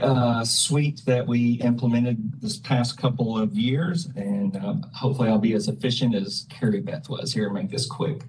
uh, 0.00 0.44
suite 0.44 1.00
that 1.06 1.26
we 1.26 1.52
implemented 1.62 2.40
this 2.42 2.58
past 2.58 2.98
couple 2.98 3.38
of 3.38 3.56
years, 3.56 4.08
and 4.16 4.56
uh, 4.56 4.74
hopefully 4.94 5.30
I'll 5.30 5.38
be 5.38 5.54
as 5.54 5.68
efficient 5.68 6.14
as 6.14 6.46
Carrie 6.50 6.80
Beth 6.80 7.08
was 7.08 7.32
here. 7.32 7.46
And 7.46 7.54
make 7.54 7.70
this 7.70 7.86
quick. 7.86 8.24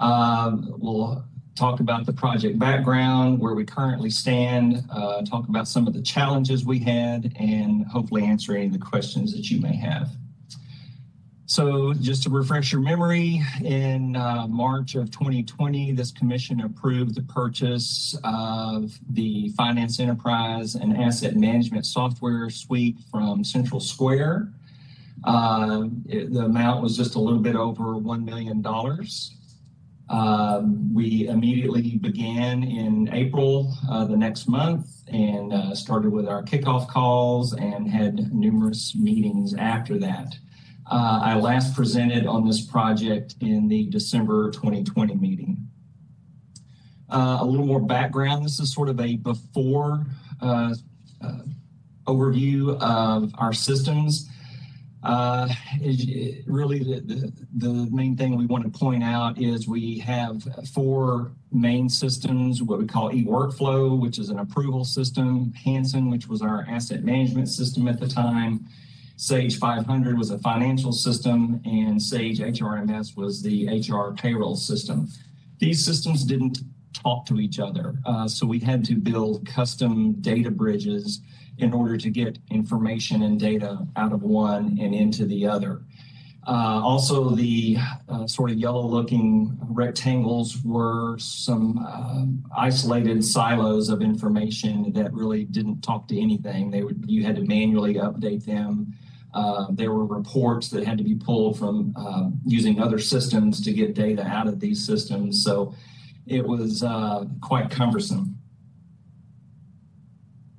Um, 0.00 0.74
we'll 0.78 1.24
talk 1.54 1.80
about 1.80 2.04
the 2.06 2.12
project 2.12 2.58
background, 2.58 3.38
where 3.38 3.54
we 3.54 3.64
currently 3.64 4.10
stand, 4.10 4.84
uh, 4.90 5.22
talk 5.22 5.48
about 5.48 5.68
some 5.68 5.86
of 5.86 5.94
the 5.94 6.02
challenges 6.02 6.64
we 6.64 6.78
had, 6.78 7.32
and 7.38 7.86
hopefully 7.86 8.24
answer 8.24 8.56
any 8.56 8.66
of 8.66 8.72
the 8.72 8.78
questions 8.78 9.32
that 9.34 9.50
you 9.50 9.60
may 9.60 9.74
have. 9.74 10.10
So 11.46 11.92
just 11.94 12.22
to 12.24 12.30
refresh 12.30 12.72
your 12.72 12.80
memory, 12.80 13.42
in 13.62 14.16
uh, 14.16 14.46
March 14.48 14.94
of 14.94 15.10
2020, 15.10 15.92
this 15.92 16.10
commission 16.10 16.62
approved 16.62 17.14
the 17.14 17.22
purchase 17.22 18.18
of 18.24 18.98
the 19.10 19.50
finance 19.50 20.00
enterprise 20.00 20.74
and 20.74 20.96
asset 20.96 21.36
management 21.36 21.86
software 21.86 22.48
suite 22.50 22.96
from 23.10 23.44
Central 23.44 23.78
Square. 23.78 24.48
Uh, 25.22 25.84
it- 26.06 26.32
the 26.32 26.46
amount 26.46 26.82
was 26.82 26.96
just 26.96 27.14
a 27.14 27.20
little 27.20 27.38
bit 27.38 27.54
over 27.56 27.84
$1 27.94 28.24
million. 28.24 28.64
Um, 30.08 30.92
we 30.94 31.28
immediately 31.28 31.96
began 31.96 32.62
in 32.62 33.08
April 33.12 33.74
uh, 33.90 34.04
the 34.04 34.16
next 34.16 34.48
month 34.48 34.86
and 35.08 35.52
uh, 35.52 35.74
started 35.74 36.12
with 36.12 36.28
our 36.28 36.42
kickoff 36.42 36.88
calls 36.88 37.54
and 37.54 37.88
had 37.88 38.32
numerous 38.32 38.94
meetings 38.94 39.54
after 39.54 39.98
that. 39.98 40.34
Uh, 40.90 41.20
I 41.22 41.34
last 41.36 41.74
presented 41.74 42.26
on 42.26 42.46
this 42.46 42.60
project 42.60 43.36
in 43.40 43.68
the 43.68 43.86
December 43.86 44.50
2020 44.50 45.14
meeting. 45.14 45.68
Uh, 47.08 47.38
a 47.40 47.44
little 47.44 47.66
more 47.66 47.80
background. 47.80 48.44
This 48.44 48.60
is 48.60 48.72
sort 48.72 48.88
of 48.90 49.00
a 49.00 49.16
before 49.16 50.04
uh, 50.42 50.74
uh, 51.22 51.38
overview 52.06 52.78
of 52.80 53.32
our 53.38 53.52
systems. 53.52 54.28
Uh, 55.04 55.48
really, 56.46 56.78
the, 56.78 57.00
the, 57.00 57.32
the 57.56 57.88
main 57.90 58.16
thing 58.16 58.36
we 58.36 58.46
want 58.46 58.64
to 58.64 58.78
point 58.78 59.02
out 59.02 59.38
is 59.38 59.68
we 59.68 59.98
have 59.98 60.42
four 60.72 61.32
main 61.52 61.88
systems, 61.88 62.62
what 62.62 62.78
we 62.78 62.86
call 62.86 63.10
eWorkflow, 63.10 63.98
which 63.98 64.18
is 64.18 64.30
an 64.30 64.38
approval 64.38 64.84
system, 64.84 65.52
Hansen, 65.52 66.10
which 66.10 66.26
was 66.26 66.40
our 66.40 66.66
asset 66.68 67.04
management 67.04 67.48
system 67.48 67.86
at 67.86 68.00
the 68.00 68.08
time, 68.08 68.66
Sage 69.16 69.58
500 69.58 70.18
was 70.18 70.30
a 70.30 70.38
financial 70.38 70.92
system, 70.92 71.60
and 71.64 72.02
Sage 72.02 72.40
HRMS 72.40 73.16
was 73.16 73.42
the 73.42 73.68
HR 73.68 74.12
payroll 74.14 74.56
system. 74.56 75.08
These 75.58 75.84
systems 75.84 76.24
didn't 76.24 76.58
talk 76.92 77.26
to 77.26 77.40
each 77.40 77.58
other, 77.60 77.94
uh, 78.04 78.26
so 78.26 78.46
we 78.46 78.58
had 78.58 78.84
to 78.86 78.96
build 78.96 79.46
custom 79.46 80.14
data 80.14 80.50
bridges 80.50 81.20
in 81.58 81.72
order 81.72 81.96
to 81.96 82.10
get 82.10 82.38
information 82.50 83.22
and 83.22 83.38
data 83.38 83.86
out 83.96 84.12
of 84.12 84.22
one 84.22 84.78
and 84.80 84.94
into 84.94 85.24
the 85.26 85.46
other. 85.46 85.82
Uh, 86.46 86.80
also, 86.84 87.30
the 87.30 87.78
uh, 88.08 88.26
sort 88.26 88.50
of 88.50 88.58
yellow 88.58 88.86
looking 88.86 89.56
rectangles 89.62 90.62
were 90.62 91.16
some 91.18 91.78
uh, 91.78 92.24
isolated 92.60 93.24
silos 93.24 93.88
of 93.88 94.02
information 94.02 94.92
that 94.92 95.12
really 95.14 95.44
didn't 95.44 95.80
talk 95.80 96.06
to 96.06 96.20
anything. 96.20 96.70
They 96.70 96.82
would, 96.82 97.02
you 97.06 97.24
had 97.24 97.36
to 97.36 97.42
manually 97.42 97.94
update 97.94 98.44
them. 98.44 98.92
Uh, 99.32 99.66
there 99.70 99.92
were 99.92 100.04
reports 100.04 100.68
that 100.68 100.84
had 100.84 100.98
to 100.98 101.04
be 101.04 101.14
pulled 101.14 101.58
from 101.58 101.94
uh, 101.96 102.28
using 102.44 102.78
other 102.80 102.98
systems 102.98 103.60
to 103.62 103.72
get 103.72 103.94
data 103.94 104.24
out 104.26 104.46
of 104.46 104.60
these 104.60 104.84
systems. 104.84 105.42
So 105.42 105.74
it 106.26 106.46
was 106.46 106.82
uh, 106.82 107.24
quite 107.40 107.70
cumbersome. 107.70 108.38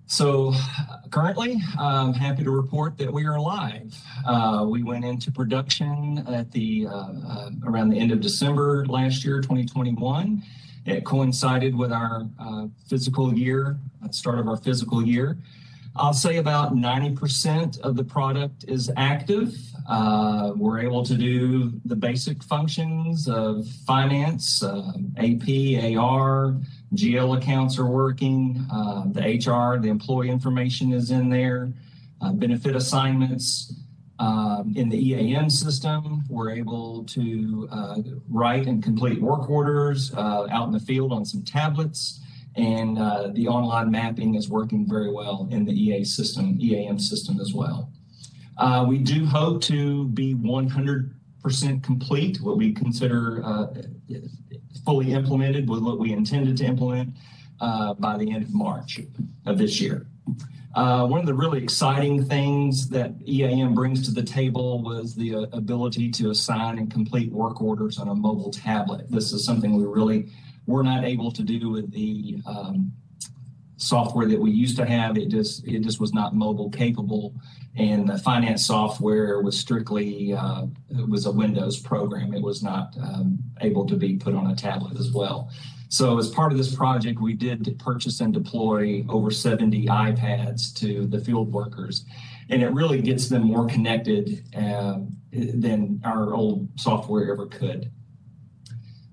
So 0.07 0.53
currently, 1.09 1.59
I'm 1.79 2.13
happy 2.13 2.43
to 2.43 2.51
report 2.51 2.95
that 2.99 3.11
we 3.11 3.25
are 3.25 3.39
live. 3.39 3.97
Uh, 4.25 4.65
we 4.69 4.83
went 4.83 5.03
into 5.03 5.31
production 5.31 6.23
at 6.27 6.51
the 6.51 6.85
uh, 6.87 6.91
uh, 7.27 7.49
around 7.65 7.89
the 7.89 7.99
end 7.99 8.11
of 8.11 8.21
December 8.21 8.85
last 8.85 9.25
year, 9.25 9.41
2021. 9.41 10.43
It 10.85 11.05
coincided 11.05 11.75
with 11.75 11.91
our 11.91 12.29
uh, 12.39 12.67
fiscal 12.87 13.33
year, 13.33 13.79
uh, 14.03 14.11
start 14.11 14.37
of 14.37 14.47
our 14.47 14.57
fiscal 14.57 15.03
year. 15.03 15.39
I'll 15.95 16.13
say 16.13 16.37
about 16.37 16.75
90% 16.75 17.79
of 17.79 17.95
the 17.95 18.03
product 18.03 18.65
is 18.67 18.91
active. 18.97 19.55
Uh, 19.89 20.51
we're 20.55 20.79
able 20.79 21.03
to 21.03 21.15
do 21.15 21.71
the 21.85 21.95
basic 21.95 22.43
functions 22.43 23.27
of 23.27 23.65
finance, 23.87 24.61
AP, 25.17 25.97
AR, 25.97 26.57
GL 26.95 27.37
accounts 27.37 27.77
are 27.77 27.85
working. 27.85 28.65
Uh, 28.71 29.03
the 29.07 29.21
HR, 29.21 29.79
the 29.79 29.89
employee 29.89 30.29
information 30.29 30.93
is 30.93 31.11
in 31.11 31.29
there. 31.29 31.71
Uh, 32.21 32.31
benefit 32.31 32.75
assignments. 32.75 33.73
Um, 34.17 34.73
in 34.77 34.87
the 34.87 34.97
EAM 34.97 35.49
system, 35.49 36.23
we're 36.29 36.51
able 36.51 37.03
to 37.03 37.67
uh, 37.69 37.97
write 38.29 38.65
and 38.65 38.81
complete 38.81 39.21
work 39.21 39.49
orders 39.49 40.13
uh, 40.13 40.47
out 40.49 40.67
in 40.67 40.71
the 40.71 40.79
field 40.79 41.11
on 41.11 41.25
some 41.25 41.43
tablets. 41.43 42.21
And 42.55 42.97
uh, 42.97 43.27
the 43.33 43.49
online 43.49 43.91
mapping 43.91 44.35
is 44.35 44.49
working 44.49 44.87
very 44.87 45.11
well 45.11 45.49
in 45.51 45.65
the 45.65 45.73
EA 45.73 46.05
system, 46.05 46.57
EAM 46.61 46.99
system 46.99 47.41
as 47.41 47.53
well. 47.53 47.91
Uh, 48.57 48.85
we 48.87 48.97
do 48.99 49.25
hope 49.25 49.61
to 49.63 50.05
be 50.09 50.33
100% 50.33 51.14
complete, 51.83 52.41
what 52.41 52.57
we 52.57 52.73
consider 52.73 53.43
uh, 53.43 53.67
fully 54.85 55.11
implemented 55.13 55.69
with 55.69 55.81
what 55.81 55.99
we 55.99 56.11
intended 56.11 56.57
to 56.57 56.65
implement 56.65 57.15
uh, 57.59 57.93
by 57.95 58.17
the 58.17 58.31
end 58.31 58.43
of 58.43 58.53
March 58.53 58.99
of 59.45 59.57
this 59.57 59.79
year. 59.79 60.07
Uh, 60.75 61.07
one 61.07 61.21
of 61.21 61.25
the 61.25 61.33
really 61.33 61.63
exciting 61.63 62.25
things 62.25 62.89
that 62.89 63.13
EAM 63.25 63.73
brings 63.73 64.05
to 64.05 64.11
the 64.13 64.21
table 64.21 64.83
was 64.83 65.15
the 65.15 65.33
uh, 65.33 65.41
ability 65.53 66.11
to 66.11 66.31
assign 66.31 66.77
and 66.77 66.91
complete 66.91 67.31
work 67.31 67.61
orders 67.61 67.97
on 67.97 68.09
a 68.09 68.15
mobile 68.15 68.51
tablet. 68.51 69.09
This 69.09 69.31
is 69.31 69.45
something 69.45 69.77
we 69.77 69.85
really 69.85 70.29
were 70.67 70.83
not 70.83 71.05
able 71.05 71.31
to 71.31 71.43
do 71.43 71.69
with 71.69 71.91
the 71.91 72.41
um, 72.45 72.91
software 73.77 74.27
that 74.27 74.39
we 74.39 74.51
used 74.51 74.77
to 74.77 74.85
have. 74.85 75.17
It 75.17 75.29
just 75.29 75.67
it 75.67 75.81
just 75.81 75.99
was 75.99 76.13
not 76.13 76.35
mobile 76.35 76.69
capable, 76.69 77.33
and 77.75 78.07
the 78.07 78.17
finance 78.17 78.65
software 78.65 79.41
was 79.41 79.57
strictly 79.57 80.33
uh, 80.33 80.65
it 80.89 81.09
was 81.09 81.25
a 81.25 81.31
Windows 81.31 81.79
program. 81.79 82.33
It 82.33 82.41
was 82.41 82.63
not 82.63 82.95
um, 83.01 83.39
able 83.61 83.85
to 83.87 83.95
be 83.95 84.17
put 84.17 84.35
on 84.35 84.47
a 84.47 84.55
tablet 84.55 84.97
as 84.97 85.11
well. 85.11 85.49
So 85.89 86.17
as 86.17 86.29
part 86.29 86.51
of 86.51 86.57
this 86.57 86.75
project, 86.75 87.21
we 87.21 87.33
did 87.33 87.77
purchase 87.79 88.19
and 88.19 88.33
deploy 88.33 89.05
over 89.07 89.31
70 89.31 89.85
iPads 89.85 90.73
to 90.79 91.05
the 91.05 91.19
field 91.19 91.51
workers, 91.51 92.05
and 92.49 92.61
it 92.61 92.71
really 92.71 93.01
gets 93.01 93.29
them 93.29 93.43
more 93.43 93.67
connected 93.67 94.43
uh, 94.55 94.99
than 95.31 96.01
our 96.03 96.33
old 96.33 96.67
software 96.79 97.31
ever 97.31 97.45
could. 97.45 97.91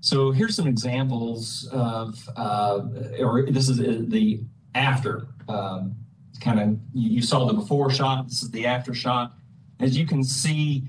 So 0.03 0.31
here's 0.31 0.57
some 0.57 0.67
examples 0.67 1.65
of, 1.71 2.29
uh, 2.35 2.81
or 3.19 3.49
this 3.49 3.69
is 3.69 3.77
the 3.77 4.43
after 4.75 5.27
um, 5.47 5.95
kind 6.41 6.59
of, 6.59 6.77
you 6.93 7.21
saw 7.21 7.45
the 7.45 7.53
before 7.53 7.91
shot, 7.91 8.27
this 8.27 8.43
is 8.43 8.51
the 8.51 8.65
after 8.65 8.93
shot. 8.93 9.33
As 9.79 9.97
you 9.97 10.05
can 10.05 10.23
see, 10.23 10.83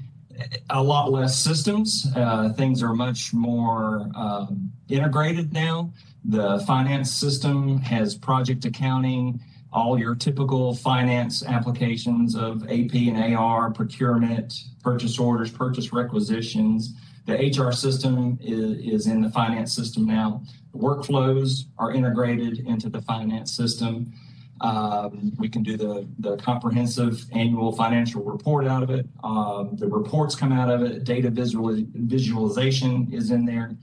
a 0.71 0.83
lot 0.83 1.13
less 1.13 1.39
systems. 1.39 2.07
Uh, 2.17 2.51
things 2.51 2.83
are 2.83 2.95
much 2.95 3.33
more 3.33 4.09
um, 4.15 4.73
integrated 4.89 5.53
now. 5.53 5.93
The 6.25 6.61
finance 6.67 7.11
system 7.11 7.79
has 7.79 8.17
project 8.17 8.65
accounting, 8.65 9.41
all 9.73 9.99
your 9.99 10.15
typical 10.15 10.75
finance 10.75 11.45
applications 11.45 12.35
of 12.35 12.63
AP 12.65 12.95
and 12.95 13.35
AR, 13.35 13.71
procurement, 13.71 14.55
purchase 14.83 15.19
orders, 15.19 15.51
purchase 15.51 15.93
requisitions. 15.93 16.95
The 17.27 17.35
HR 17.35 17.73
system 17.73 18.39
is, 18.43 19.03
is 19.03 19.07
in 19.07 19.23
the 19.23 19.31
finance 19.31 19.73
system 19.73 20.07
now. 20.07 20.43
The 20.73 20.79
Workflows 20.79 21.65
are 21.79 21.93
integrated 21.93 22.61
into 22.61 22.91
the 22.91 23.01
finance 23.03 23.53
system. 23.53 24.13
Um, 24.61 25.33
we 25.39 25.49
can 25.49 25.63
do 25.63 25.77
the, 25.77 26.07
the 26.19 26.37
comprehensive 26.37 27.25
annual 27.33 27.73
financial 27.73 28.23
report 28.23 28.67
out 28.67 28.83
of 28.83 28.91
it. 28.91 29.07
Um, 29.23 29.77
the 29.77 29.87
reports 29.87 30.35
come 30.35 30.53
out 30.53 30.71
of 30.71 30.83
it. 30.83 31.05
Data 31.05 31.31
visual, 31.31 31.77
visualization 31.95 33.09
is 33.13 33.31
in 33.31 33.45
there. 33.45 33.77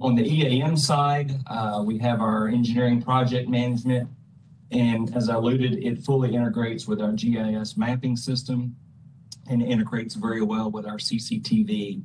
On 0.00 0.14
the 0.14 0.24
EAM 0.24 0.76
side, 0.76 1.40
uh, 1.46 1.82
we 1.84 1.98
have 1.98 2.20
our 2.20 2.48
engineering 2.48 3.00
project 3.00 3.48
management. 3.48 4.08
And 4.70 5.14
as 5.14 5.28
I 5.28 5.34
alluded, 5.34 5.84
it 5.84 5.98
fully 5.98 6.34
integrates 6.34 6.86
with 6.86 7.00
our 7.00 7.12
GIS 7.12 7.76
mapping 7.76 8.16
system 8.16 8.76
and 9.48 9.62
integrates 9.62 10.14
very 10.14 10.42
well 10.42 10.70
with 10.70 10.86
our 10.86 10.96
CCTV. 10.96 12.02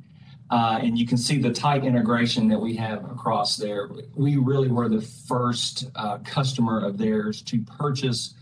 Uh, 0.50 0.78
and 0.82 0.98
you 0.98 1.06
can 1.06 1.18
see 1.18 1.38
the 1.38 1.52
tight 1.52 1.84
integration 1.84 2.48
that 2.48 2.58
we 2.58 2.74
have 2.74 3.04
across 3.10 3.56
there. 3.56 3.90
We 4.14 4.36
really 4.36 4.68
were 4.68 4.88
the 4.88 5.02
first 5.02 5.90
uh, 5.94 6.18
customer 6.24 6.84
of 6.84 6.96
theirs 6.96 7.42
to 7.42 7.60
purchase 7.62 8.34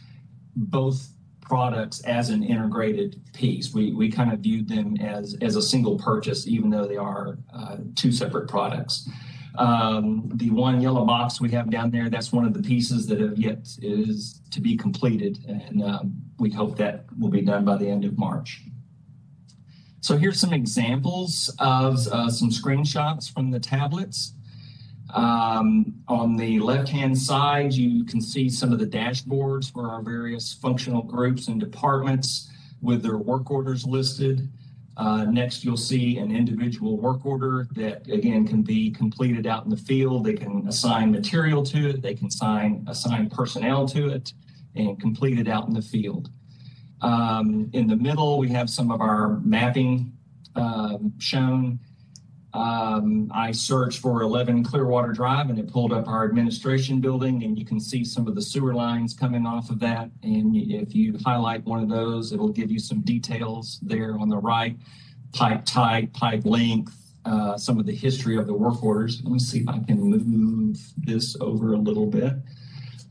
both 0.55 1.09
products 1.41 2.01
as 2.03 2.31
an 2.31 2.43
integrated 2.43 3.21
piece. 3.33 3.73
We, 3.73 3.93
we 3.93 4.11
kind 4.11 4.33
of 4.33 4.41
viewed 4.41 4.69
them 4.69 4.97
as, 4.99 5.37
as 5.41 5.57
a 5.57 5.63
single 5.63 5.99
purchase, 5.99 6.47
even 6.47 6.71
though 6.71 6.87
they 6.87 6.97
are 6.97 7.39
uh, 7.53 7.79
two 7.95 8.13
separate 8.13 8.49
products. 8.49 9.09
Um, 9.59 10.31
the 10.35 10.51
one 10.51 10.81
yellow 10.81 11.05
box 11.05 11.41
we 11.41 11.51
have 11.51 11.71
down 11.71 11.91
there, 11.91 12.11
that's 12.11 12.33
one 12.33 12.45
of 12.45 12.53
the 12.53 12.63
pieces 12.63 13.07
that 13.07 13.21
have 13.21 13.39
yet 13.39 13.69
is 13.81 14.41
to 14.51 14.61
be 14.61 14.77
completed. 14.77 15.39
And 15.49 15.83
um, 15.83 16.15
we 16.39 16.51
hope 16.51 16.77
that 16.77 17.07
will 17.19 17.31
be 17.31 17.41
done 17.41 17.65
by 17.65 17.77
the 17.77 17.89
end 17.89 18.05
of 18.05 18.19
March. 18.19 18.63
So 20.01 20.17
here's 20.17 20.39
some 20.39 20.53
examples 20.53 21.55
of 21.59 22.07
uh, 22.09 22.31
some 22.31 22.51
screenshots 22.51 23.33
from 23.33 23.51
the 23.51 23.59
tablets. 23.59 24.35
Um, 25.15 25.95
on 26.09 26.37
the 26.37 26.59
left-hand 26.61 27.17
side, 27.17 27.73
you 27.73 28.05
can 28.05 28.21
see 28.21 28.49
some 28.49 28.73
of 28.73 28.79
the 28.79 28.87
dashboards 28.87 29.73
for 29.73 29.89
our 29.89 30.03
various 30.03 30.53
functional 30.53 31.03
groups 31.03 31.49
and 31.49 31.59
departments 31.59 32.51
with 32.83 33.03
their 33.03 33.17
work 33.17 33.51
orders 33.51 33.85
listed. 33.87 34.49
Uh, 34.97 35.25
next, 35.25 35.65
you'll 35.65 35.77
see 35.77 36.19
an 36.19 36.35
individual 36.35 36.97
work 36.99 37.25
order 37.27 37.67
that, 37.73 38.09
again, 38.11 38.47
can 38.47 38.63
be 38.63 38.91
completed 38.91 39.47
out 39.47 39.65
in 39.65 39.71
the 39.71 39.77
field. 39.77 40.25
They 40.25 40.35
can 40.35 40.67
assign 40.69 41.13
material 41.13 41.63
to 41.65 41.91
it. 41.91 42.03
They 42.03 42.15
can 42.15 42.29
assign, 42.29 42.85
assign 42.89 43.29
personnel 43.29 43.87
to 43.89 44.09
it 44.09 44.33
and 44.75 44.99
complete 45.01 45.39
it 45.39 45.49
out 45.49 45.69
in 45.69 45.75
the 45.75 45.83
field. 45.83 46.31
Um, 47.03 47.71
in 47.73 47.87
the 47.87 47.97
middle, 47.97 48.39
we 48.39 48.49
have 48.51 48.71
some 48.71 48.91
of 48.91 49.01
our 49.01 49.41
mapping 49.41 50.13
um, 50.55 51.13
shown. 51.19 51.79
Um, 52.55 53.31
I 53.35 53.53
searched 53.53 53.99
for 53.99 54.23
11 54.23 54.65
Clearwater 54.65 55.13
Drive 55.13 55.51
and 55.51 55.59
it 55.59 55.71
pulled 55.71 55.93
up 55.93 56.09
our 56.09 56.25
administration 56.25 57.01
building 57.01 57.45
and 57.45 57.59
you 57.59 57.67
can 57.67 57.79
see 57.79 58.03
some 58.03 58.27
of 58.27 58.35
the 58.35 58.41
sewer 58.41 58.73
lines 58.73 59.13
coming 59.13 59.45
off 59.45 59.69
of 59.69 59.79
that. 59.81 60.11
And 60.23 60.57
if 60.57 60.95
you 60.95 61.19
highlight 61.23 61.65
one 61.67 61.83
of 61.83 61.91
those, 61.91 62.33
it'll 62.33 62.49
give 62.49 62.71
you 62.71 62.79
some 62.79 63.03
details 63.03 63.79
there 63.83 64.19
on 64.19 64.31
the 64.31 64.39
right, 64.39 64.75
pipe 65.35 65.67
type, 65.67 66.15
pipe 66.15 66.47
length, 66.47 66.97
uh, 67.27 67.59
some 67.59 67.79
of 67.79 67.85
the 67.85 67.95
history 67.95 68.39
of 68.39 68.47
the 68.47 68.55
work 68.55 68.83
orders. 68.83 69.21
Let 69.23 69.33
me 69.33 69.39
see 69.39 69.59
if 69.59 69.69
I 69.69 69.79
can 69.81 70.01
move 70.01 70.79
this 70.97 71.37
over 71.43 71.75
a 71.75 71.79
little 71.79 72.07
bit. 72.07 72.33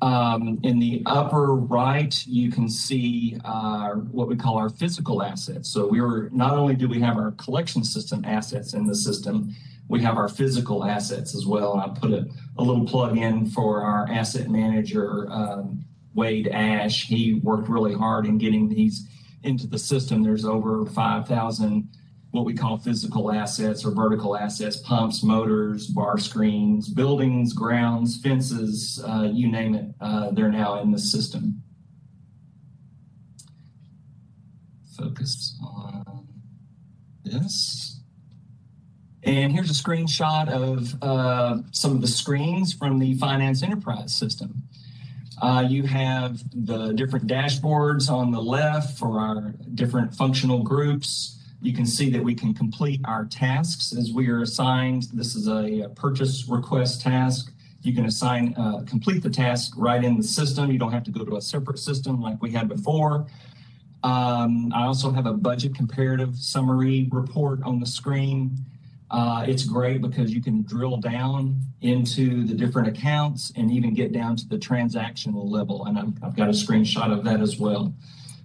Um, 0.01 0.60
in 0.63 0.79
the 0.79 1.01
upper 1.05 1.55
right, 1.55 2.15
you 2.27 2.51
can 2.51 2.69
see 2.69 3.38
uh, 3.45 3.91
what 3.91 4.27
we 4.27 4.36
call 4.36 4.58
our 4.58 4.69
physical 4.69 5.23
assets. 5.23 5.69
So 5.69 5.88
we 5.88 6.01
were 6.01 6.29
not 6.31 6.53
only 6.58 6.75
do 6.75 6.88
we 6.88 6.99
have 7.01 7.17
our 7.17 7.31
collection 7.31 7.84
system 7.84 8.23
assets 8.25 8.73
in 8.73 8.86
the 8.86 8.95
system, 8.95 9.55
we 9.88 10.01
have 10.01 10.17
our 10.17 10.27
physical 10.27 10.84
assets 10.84 11.36
as 11.36 11.45
well. 11.45 11.77
I 11.77 11.88
put 11.97 12.12
a, 12.12 12.27
a 12.58 12.63
little 12.63 12.86
plug 12.86 13.17
in 13.17 13.47
for 13.47 13.81
our 13.81 14.10
asset 14.10 14.49
manager, 14.49 15.27
um, 15.29 15.86
Wade 16.13 16.47
Ash. 16.47 17.05
He 17.05 17.36
worked 17.36 17.69
really 17.69 17.93
hard 17.93 18.25
in 18.25 18.38
getting 18.38 18.67
these 18.67 19.08
into 19.43 19.67
the 19.67 19.77
system. 19.77 20.23
There's 20.23 20.45
over 20.45 20.86
5,000 20.86 21.88
what 22.36 22.45
we 22.45 22.54
call 22.54 22.78
physical 22.78 23.32
assets 23.32 23.86
or 23.86 23.91
vertical 23.91 24.38
assets, 24.38 24.78
pumps, 24.78 25.24
motors, 25.24 25.88
bar 25.88 26.17
screens, 26.17 26.89
buildings, 26.89 27.54
grounds, 27.54 28.21
fences, 28.21 29.04
uh, 29.08 29.30
you 29.32 29.50
name 29.50 29.74
it, 29.74 29.86
uh, 30.02 30.32
they're 30.32 30.52
now 30.52 30.82
in 30.82 30.91
the 30.91 31.00
system. 31.00 31.63
Focus 34.98 35.58
on 35.63 36.28
this. 37.24 38.02
And 39.24 39.52
here's 39.52 39.71
a 39.71 39.84
screenshot 39.84 40.50
of 40.50 41.02
uh, 41.02 41.63
some 41.71 41.93
of 41.93 42.02
the 42.02 42.08
screens 42.08 42.74
from 42.74 43.00
the 43.00 43.15
finance 43.15 43.63
enterprise 43.63 44.13
system. 44.13 44.63
Uh, 45.41 45.65
you 45.67 45.84
have 45.84 46.41
the 46.54 46.93
different 46.93 47.28
dashboards 47.28 48.10
on 48.10 48.32
the 48.32 48.41
left 48.41 48.98
for 48.98 49.19
our 49.19 49.54
different 49.74 50.13
functional 50.13 50.63
groups. 50.63 51.41
You 51.65 51.73
can 51.73 51.88
see 51.88 52.12
that 52.12 52.23
we 52.23 52.36
can 52.36 52.54
complete 52.54 53.01
our 53.06 53.25
tasks 53.25 53.91
as 53.91 54.12
we 54.13 54.30
are 54.30 54.43
assigned. 54.43 55.08
This 55.12 55.36
is 55.36 55.47
a, 55.47 55.89
purchase 55.95 56.47
request 56.47 57.01
task. 57.01 57.51
You 57.82 57.91
can 57.91 58.06
assign, 58.06 58.54
uh, 58.56 58.84
complete 58.86 59.23
the 59.23 59.32
task 59.32 59.73
right 59.75 60.04
in 60.04 60.15
the 60.15 60.23
system. 60.23 60.71
You 60.71 60.78
don't 60.78 60.91
have 60.91 61.04
to 61.06 61.12
go 61.12 61.25
to 61.25 61.38
a 61.38 61.41
separate 61.41 61.80
system 61.80 62.21
like 62.21 62.39
we 62.39 62.51
had 62.51 62.69
before. 62.69 63.25
Um, 64.04 64.71
I 64.75 64.84
also 64.86 65.10
have 65.10 65.25
a 65.25 65.34
budget 65.34 65.73
comparative 65.73 66.36
summary 66.38 67.10
report 67.12 67.63
on 67.63 67.80
the 67.80 67.88
screen. 67.88 68.58
Uh, 69.10 69.45
it's 69.47 69.63
great 69.63 70.04
because 70.04 70.32
you 70.32 70.43
can 70.43 70.62
drill 70.63 70.97
down 70.97 71.60
into 71.82 72.45
the 72.45 72.54
different 72.54 72.88
accounts 72.88 73.51
and 73.56 73.71
even 73.71 73.95
get 73.95 74.12
down 74.12 74.36
to 74.36 74.47
the 74.47 74.58
transactional 74.58 75.49
level. 75.49 75.86
And 75.86 75.97
I've, 75.97 76.23
I've 76.23 76.36
got 76.36 76.47
a 76.47 76.54
screenshot 76.54 77.12
of 77.12 77.23
that 77.23 77.41
as 77.41 77.58
well. 77.58 77.91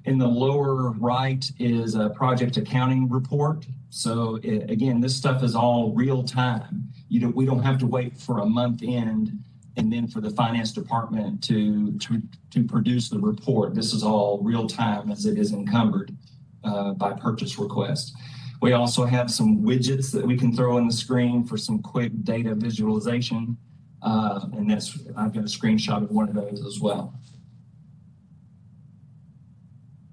In 0.07 0.19
the 0.19 0.27
lower 0.27 0.91
right 0.93 1.45
is 1.59 1.95
a 1.95 2.11
project 2.11 2.57
accounting 2.57 3.09
report. 3.09 3.67
So 3.91 4.39
it, 4.43 4.71
again, 4.71 5.01
this 5.01 5.15
stuff 5.15 5.43
is 5.43 5.55
all 5.55 5.93
real 5.93 6.23
time. 6.23 6.89
You 7.09 7.21
don't, 7.21 7.37
we 7.37 7.45
don't 7.45 7.63
have 7.63 7.79
to 7.79 7.87
wait 7.87 8.17
for 8.17 8.39
a 8.39 8.47
month 8.47 8.83
end 8.83 9.39
and 9.77 9.93
then 9.93 10.07
for 10.07 10.21
the 10.21 10.31
finance 10.31 10.73
department 10.73 11.43
to, 11.45 11.97
to, 11.99 12.23
to 12.51 12.65
produce 12.65 13.09
the 13.09 13.19
report. 13.19 13.75
This 13.75 13.93
is 13.93 14.03
all 14.03 14.41
real 14.43 14.67
time 14.67 15.11
as 15.11 15.27
it 15.27 15.39
is 15.39 15.53
encumbered 15.53 16.17
uh, 16.65 16.93
by 16.93 17.13
purchase 17.13 17.59
request. 17.59 18.15
We 18.61 18.73
also 18.73 19.05
have 19.07 19.31
some 19.31 19.63
widgets 19.63 20.13
that 20.13 20.27
we 20.27 20.37
can 20.37 20.55
throw 20.55 20.77
in 20.79 20.87
the 20.87 20.93
screen 20.93 21.45
for 21.45 21.57
some 21.57 21.81
quick 21.81 22.13
data 22.25 22.55
visualization. 22.55 23.57
Uh, 24.03 24.47
and 24.53 24.71
that's, 24.71 24.99
I've 25.17 25.33
got 25.33 25.45
a 25.45 25.47
screenshot 25.47 26.03
of 26.03 26.11
one 26.11 26.29
of 26.29 26.35
those 26.35 26.65
as 26.65 26.81
well. 26.81 27.15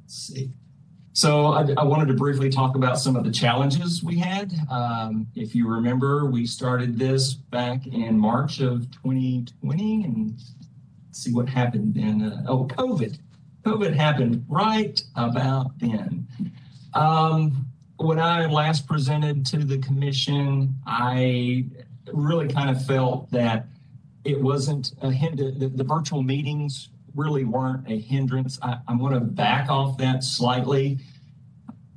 Let's 0.04 0.17
see. 0.28 0.52
So 1.14 1.48
I, 1.48 1.66
I, 1.78 1.84
wanted 1.84 2.10
to 2.10 2.14
briefly 2.14 2.50
talk 2.50 2.76
about 2.76 3.00
some 3.00 3.16
of 3.16 3.24
the 3.24 3.32
challenges 3.32 4.04
we 4.04 4.20
had. 4.20 4.54
Um, 4.70 5.26
if 5.36 5.56
you 5.56 5.68
remember, 5.68 6.26
we 6.26 6.46
started 6.46 7.00
this 7.00 7.34
back 7.34 7.88
in 7.88 8.20
March 8.20 8.60
of 8.60 8.92
2020 8.92 10.04
and 10.04 10.40
see 11.12 11.34
what 11.34 11.50
happened 11.50 11.96
then. 11.96 12.22
Uh, 12.22 12.44
oh, 12.48 12.66
COVID. 12.66 13.18
COVID 13.66 13.96
happened 13.96 14.46
right 14.48 15.02
about 15.16 15.78
then. 15.80 16.28
Um, 16.94 17.66
when 17.98 18.20
I 18.20 18.46
last 18.46 18.88
presented 18.88 19.44
to 19.48 19.58
the 19.58 19.80
commission, 19.80 20.76
I 20.86 21.66
really 22.14 22.48
kind 22.48 22.70
of 22.70 22.86
felt 22.86 23.30
that 23.32 23.66
it 24.24 24.40
wasn't 24.40 24.94
a 25.02 25.12
hindrance. 25.12 25.58
The, 25.58 25.68
the, 25.68 25.84
virtual 25.84 26.22
meetings 26.22 26.90
really 27.18 27.44
weren't 27.44 27.90
a 27.90 28.00
hindrance. 28.00 28.60
I, 28.62 28.78
am 28.88 29.00
going 29.00 29.14
to 29.14 29.20
back 29.20 29.70
off 29.70 29.98
that 29.98 30.24
slightly. 30.24 31.00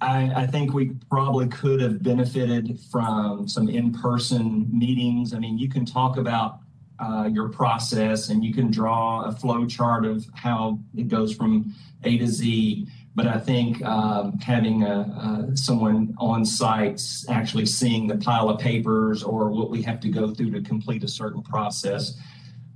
I, 0.00 0.32
I, 0.34 0.46
think 0.46 0.72
we 0.72 0.92
probably 1.10 1.46
could 1.48 1.80
have 1.82 2.02
benefited 2.02 2.80
from 2.90 3.46
some 3.46 3.68
in-person 3.68 4.66
meetings. 4.72 5.34
I 5.34 5.38
mean, 5.38 5.58
you 5.58 5.68
can 5.68 5.84
talk 5.84 6.16
about 6.16 6.60
uh, 6.98 7.28
your 7.30 7.50
process 7.50 8.30
and 8.30 8.42
you 8.42 8.54
can 8.54 8.70
draw 8.70 9.24
a 9.24 9.32
flow 9.32 9.66
chart 9.66 10.06
of 10.06 10.26
how 10.34 10.78
it 10.96 11.08
goes 11.08 11.34
from 11.34 11.74
A 12.04 12.16
to 12.16 12.26
Z. 12.26 12.86
But 13.14 13.26
I 13.26 13.38
think 13.38 13.84
um, 13.84 14.38
having 14.38 14.84
a, 14.84 15.50
someone 15.54 16.14
on 16.18 16.44
site 16.46 17.02
actually 17.28 17.66
seeing 17.66 18.06
the 18.06 18.16
pile 18.16 18.48
of 18.48 18.60
papers 18.60 19.22
or 19.22 19.50
what 19.50 19.68
we 19.68 19.82
have 19.82 20.00
to 20.00 20.08
go 20.08 20.32
through 20.32 20.52
to 20.52 20.62
complete 20.62 21.04
a 21.04 21.08
certain 21.08 21.42
process 21.42 22.18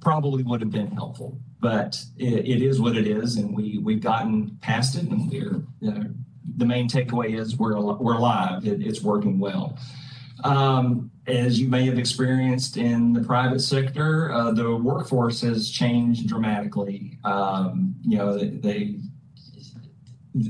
probably 0.01 0.43
would 0.43 0.61
have 0.61 0.71
been 0.71 0.91
helpful. 0.91 1.39
But 1.65 2.05
it, 2.19 2.47
it 2.47 2.61
is 2.61 2.79
what 2.79 2.95
it 2.95 3.07
is, 3.07 3.37
and 3.37 3.57
we 3.57 3.79
we've 3.79 4.03
gotten 4.03 4.59
past 4.61 4.97
it, 4.97 5.05
and 5.05 5.33
we're 5.33 5.63
uh, 5.89 6.05
the 6.59 6.67
main 6.67 6.91
takeaway 6.91 7.41
is 7.41 7.57
we're 7.57 7.81
we're 7.81 8.19
alive. 8.19 8.67
It, 8.67 8.83
it's 8.83 9.01
working 9.01 9.39
well. 9.39 9.79
Um, 10.45 11.11
as 11.27 11.59
you 11.59 11.69
may 11.71 11.87
have 11.87 11.99
experienced 11.99 12.77
in 12.77 13.15
the 13.15 13.23
private 13.23 13.61
sector, 13.61 14.31
uh, 14.31 14.51
the 14.51 14.77
workforce 14.77 15.41
has 15.41 15.71
changed 15.71 16.29
dramatically. 16.29 17.19
Um, 17.25 17.95
you 18.03 18.19
know, 18.19 18.37
they, 18.37 18.49
they 18.51 18.97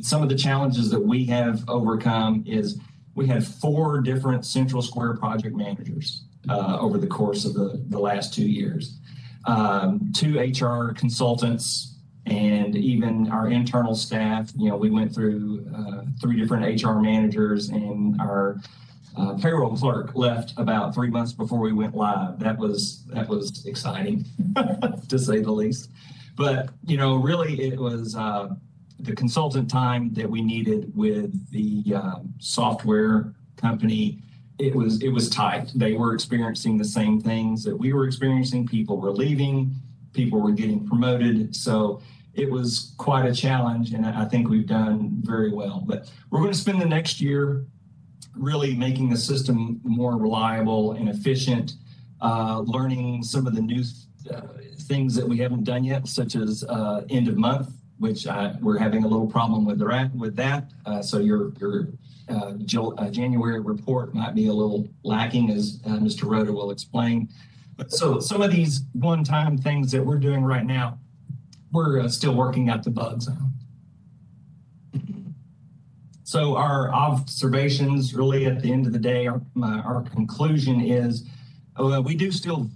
some 0.01 0.21
of 0.21 0.29
the 0.29 0.35
challenges 0.35 0.91
that 0.91 1.01
we 1.01 1.25
have 1.27 1.63
overcome 1.69 2.43
is 2.45 2.81
we 3.15 3.29
had 3.29 3.47
four 3.47 4.01
different 4.01 4.45
Central 4.45 4.83
Square 4.83 5.19
project 5.19 5.55
managers 5.55 6.25
uh, 6.49 6.77
over 6.81 6.99
the 6.99 7.07
course 7.07 7.45
of 7.45 7.55
the, 7.55 7.85
the 7.91 8.01
last 8.01 8.35
two 8.35 8.49
years. 8.49 8.99
Um, 9.47 10.13
two 10.15 10.39
HR 10.39 10.95
consultants 10.95 11.95
and 12.27 12.75
even 12.75 13.31
our 13.31 13.51
internal 13.51 13.95
staff, 13.95 14.51
you 14.57 14.71
know, 14.71 14.77
we 14.77 14.91
went 14.91 15.15
through 15.15 15.67
uh, 15.77 16.03
three 16.21 16.41
different 16.41 16.83
HR 16.83 16.95
managers 16.95 17.69
and 17.69 18.19
our 18.21 18.59
uh, 19.17 19.35
payroll 19.35 19.77
clerk 19.77 20.15
left 20.15 20.55
about 20.57 20.95
three 20.95 21.11
months 21.11 21.33
before 21.33 21.61
we 21.61 21.73
went 21.73 21.95
live. 21.95 22.39
That 22.39 22.59
was 22.59 23.05
that 23.07 23.29
was 23.29 23.65
exciting, 23.67 24.25
to 25.09 25.19
say 25.19 25.41
the 25.41 25.53
least. 25.53 25.91
But 26.37 26.71
you 26.87 26.97
know, 26.97 27.17
really, 27.17 27.61
it 27.61 27.79
was 27.79 28.17
uh, 28.17 28.49
the 29.01 29.15
consultant 29.15 29.71
time 29.71 30.13
that 30.15 30.29
we 30.29 30.43
needed 30.43 30.93
with 30.97 31.51
the 31.51 31.95
um, 31.95 32.35
software 32.39 33.35
company 33.57 34.23
it 34.59 34.75
was 34.75 35.03
it 35.03 35.09
was 35.09 35.29
tight. 35.29 35.73
They 35.75 35.93
were 35.95 36.15
experiencing 36.15 36.79
the 36.79 36.85
same 36.85 37.21
things 37.21 37.65
that 37.65 37.77
we 37.77 37.93
were 37.93 38.07
experiencing. 38.07 38.67
People 38.67 39.01
were 39.01 39.11
leaving. 39.11 39.75
People 40.13 40.41
were 40.41 40.53
getting 40.53 40.87
promoted. 40.87 41.57
So 41.57 42.01
it 42.35 42.51
was 42.51 42.95
quite 42.99 43.25
a 43.27 43.33
challenge 43.33 43.93
and 43.93 44.05
i 44.05 44.25
think 44.25 44.49
we've 44.49 44.67
done 44.67 45.11
very 45.23 45.53
well. 45.53 45.83
But 45.87 46.11
we're 46.31 46.41
going 46.41 46.53
to 46.53 46.59
spend 46.59 46.81
the 46.81 46.87
next 46.87 47.21
year 47.21 47.65
really 48.37 48.75
making 48.75 49.09
the 49.11 49.17
system 49.17 49.81
more 49.85 50.17
reliable 50.17 50.93
and 50.93 51.09
efficient 51.09 51.75
uh, 52.21 52.61
learning 52.67 53.23
some 53.23 53.47
of 53.47 53.55
the 53.55 53.61
new 53.61 53.85
uh, 54.33 54.41
things 54.83 55.15
that 55.15 55.29
we 55.29 55.39
haven't 55.39 55.65
done 55.65 55.85
yet, 55.85 56.09
such 56.09 56.35
as 56.37 56.65
uh, 56.65 57.03
end 57.11 57.29
of 57.29 57.37
month, 57.37 57.69
which 57.99 58.27
I, 58.27 58.55
we're 58.61 58.79
having 58.79 59.05
a 59.05 59.09
little 59.09 59.27
problem 59.27 59.65
with 59.65 59.79
that. 59.79 60.15
With 60.15 60.35
that, 60.37 60.73
uh, 60.87 61.03
so 61.03 61.19
your 61.19 61.53
your 61.61 61.89
Jul- 61.89 61.93
uh, 61.93 62.04
January 63.11 63.61
report 63.61 64.15
might 64.15 64.35
be 64.35 64.47
a 64.47 64.53
little 64.53 64.89
lacking, 65.03 65.51
as 65.51 65.81
uh, 65.87 65.91
Mr. 65.91 66.29
Rota 66.31 66.53
will 66.53 66.71
explain. 66.71 67.29
So 67.89 68.21
some 68.21 68.43
of 68.43 68.53
these 68.53 68.83
one-time 68.93 69.59
things 69.59 69.91
that 69.93 70.05
we're 70.05 70.19
doing 70.19 70.45
right 70.45 70.65
now, 70.65 70.99
we're 71.73 72.01
uh, 72.01 72.09
still 72.09 72.35
working 72.35 72.69
out 72.69 72.85
the 72.85 72.91
bugs 72.91 73.29
on. 73.29 73.53
So 76.27 76.57
our 76.57 76.93
observations, 76.93 78.15
really, 78.15 78.47
at 78.47 78.61
the 78.61 78.73
end 78.73 78.87
of 78.87 78.93
the 78.93 78.99
day, 78.99 79.27
our, 79.27 79.41
my, 79.55 79.79
our 79.81 80.03
conclusion 80.03 80.81
is, 80.81 81.29
uh, 81.77 82.03
we 82.05 82.17
do 82.17 82.33
still 82.33 82.71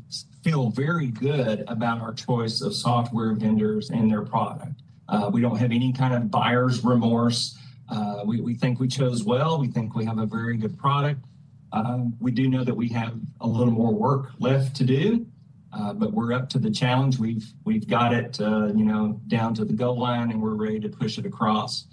feel 0.45 0.71
very 0.71 1.09
good 1.09 1.65
about 1.67 2.01
our 2.01 2.13
choice 2.13 2.61
of 2.61 2.75
software 2.75 3.33
vendors 3.33 3.91
and 3.91 4.11
their 4.11 4.23
product. 4.23 4.83
Uh, 5.09 5.31
we 5.33 5.41
don't 5.41 5.57
have 5.57 5.73
any 5.73 5.93
kind 5.93 6.15
of 6.15 6.31
buyer's 6.31 6.85
remorse. 6.85 7.59
Uh, 7.90 8.22
we, 8.24 8.40
we 8.40 8.55
think 8.55 8.81
we 8.81 8.88
chose 8.88 9.24
well. 9.24 9.59
We 9.59 9.68
think 9.68 9.94
we 9.94 10.05
have 10.05 10.18
a 10.18 10.27
very 10.27 10.57
good 10.57 10.79
product. 10.79 11.24
Um, 11.72 12.14
we 12.20 12.31
do 12.31 12.48
know 12.48 12.64
that 12.64 12.74
we 12.74 12.88
have 12.88 13.14
a 13.40 13.46
little 13.46 13.72
more 13.72 13.92
work 13.92 14.33
left 14.38 14.77
to 14.77 14.85
do, 14.85 15.27
uh, 15.72 15.92
but 15.92 16.12
we're 16.12 16.33
up 16.33 16.48
to 16.51 16.59
the 16.59 16.70
challenge. 16.70 17.18
We've 17.18 17.46
we've 17.64 17.87
got 17.87 18.14
it, 18.14 18.40
uh, 18.40 18.68
you 18.74 18.85
know, 18.85 19.20
down 19.29 19.55
to 19.55 19.64
the 19.64 19.74
goal 19.74 19.98
line, 19.98 20.31
and 20.31 20.40
we're 20.40 20.55
ready 20.55 20.81
to 20.81 20.88
push 20.88 21.18
it 21.18 21.27
across. 21.27 21.87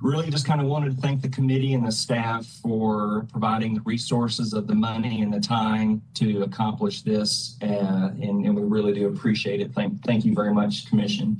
Really, 0.00 0.30
just 0.30 0.46
kind 0.46 0.60
of 0.60 0.68
wanted 0.68 0.94
to 0.94 1.02
thank 1.02 1.22
the 1.22 1.28
committee 1.28 1.74
and 1.74 1.84
the 1.84 1.90
staff 1.90 2.46
for 2.62 3.26
providing 3.32 3.74
the 3.74 3.80
resources 3.80 4.52
of 4.52 4.68
the 4.68 4.74
money 4.74 5.22
and 5.22 5.34
the 5.34 5.40
time 5.40 6.00
to 6.14 6.42
accomplish 6.42 7.02
this, 7.02 7.56
uh, 7.62 8.10
and, 8.22 8.46
and 8.46 8.54
we 8.54 8.62
really 8.62 8.92
do 8.92 9.08
appreciate 9.08 9.60
it. 9.60 9.72
Thank 9.72 10.04
thank 10.04 10.24
you 10.24 10.34
very 10.34 10.54
much, 10.54 10.88
Commission. 10.88 11.38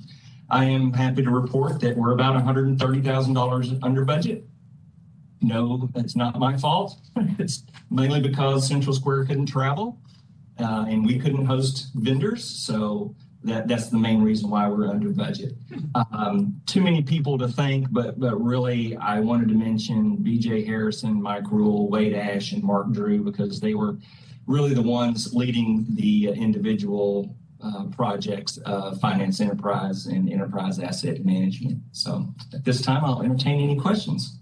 I 0.51 0.65
am 0.65 0.93
happy 0.93 1.23
to 1.23 1.31
report 1.31 1.81
that 1.81 1.97
we're 1.97 2.13
about 2.13 2.43
$130,000 2.43 3.79
under 3.83 4.05
budget. 4.05 4.45
No, 5.41 5.89
it's 5.95 6.17
not 6.17 6.39
my 6.39 6.57
fault. 6.57 6.99
It's 7.39 7.65
mainly 7.91 8.21
because 8.21 8.67
Central 8.67 8.95
Square 8.95 9.27
couldn't 9.27 9.47
travel 9.47 9.99
uh, 10.59 10.87
and 10.89 11.07
we 11.07 11.19
couldn't 11.19 11.45
host 11.45 11.89
vendors. 11.95 12.45
So 12.45 13.15
that, 13.45 13.69
that's 13.69 13.89
the 13.89 13.99
main 13.99 14.23
reason 14.23 14.51
why 14.51 14.69
we're 14.69 14.89
under 14.89 15.11
budget. 15.11 15.55
Um, 16.13 16.61
too 16.67 16.83
many 16.83 17.03
people 17.03 17.39
to 17.39 17.49
thank, 17.49 17.91
but 17.93 18.19
but 18.19 18.37
really, 18.43 18.97
I 18.97 19.21
wanted 19.21 19.49
to 19.49 19.55
mention 19.55 20.19
BJ 20.19 20.67
Harrison, 20.67 21.23
Mike 21.23 21.51
Rule, 21.51 21.89
Wade 21.89 22.15
Ash, 22.15 22.53
and 22.53 22.63
Mark 22.63 22.91
Drew 22.91 23.23
because 23.23 23.61
they 23.61 23.75
were 23.75 23.97
really 24.47 24.75
the 24.75 24.83
ones 24.83 25.35
leading 25.35 25.87
the 25.91 26.29
individual 26.29 27.37
uh, 27.63 27.85
projects, 27.87 28.59
uh, 28.65 28.95
finance 28.97 29.41
enterprise 29.41 30.07
and 30.07 30.31
enterprise 30.31 30.79
asset 30.79 31.25
management. 31.25 31.81
So 31.93 32.29
at 32.55 32.65
this 32.65 32.81
time, 32.81 33.05
I'll 33.05 33.23
entertain 33.23 33.61
any 33.61 33.77
questions. 33.77 34.39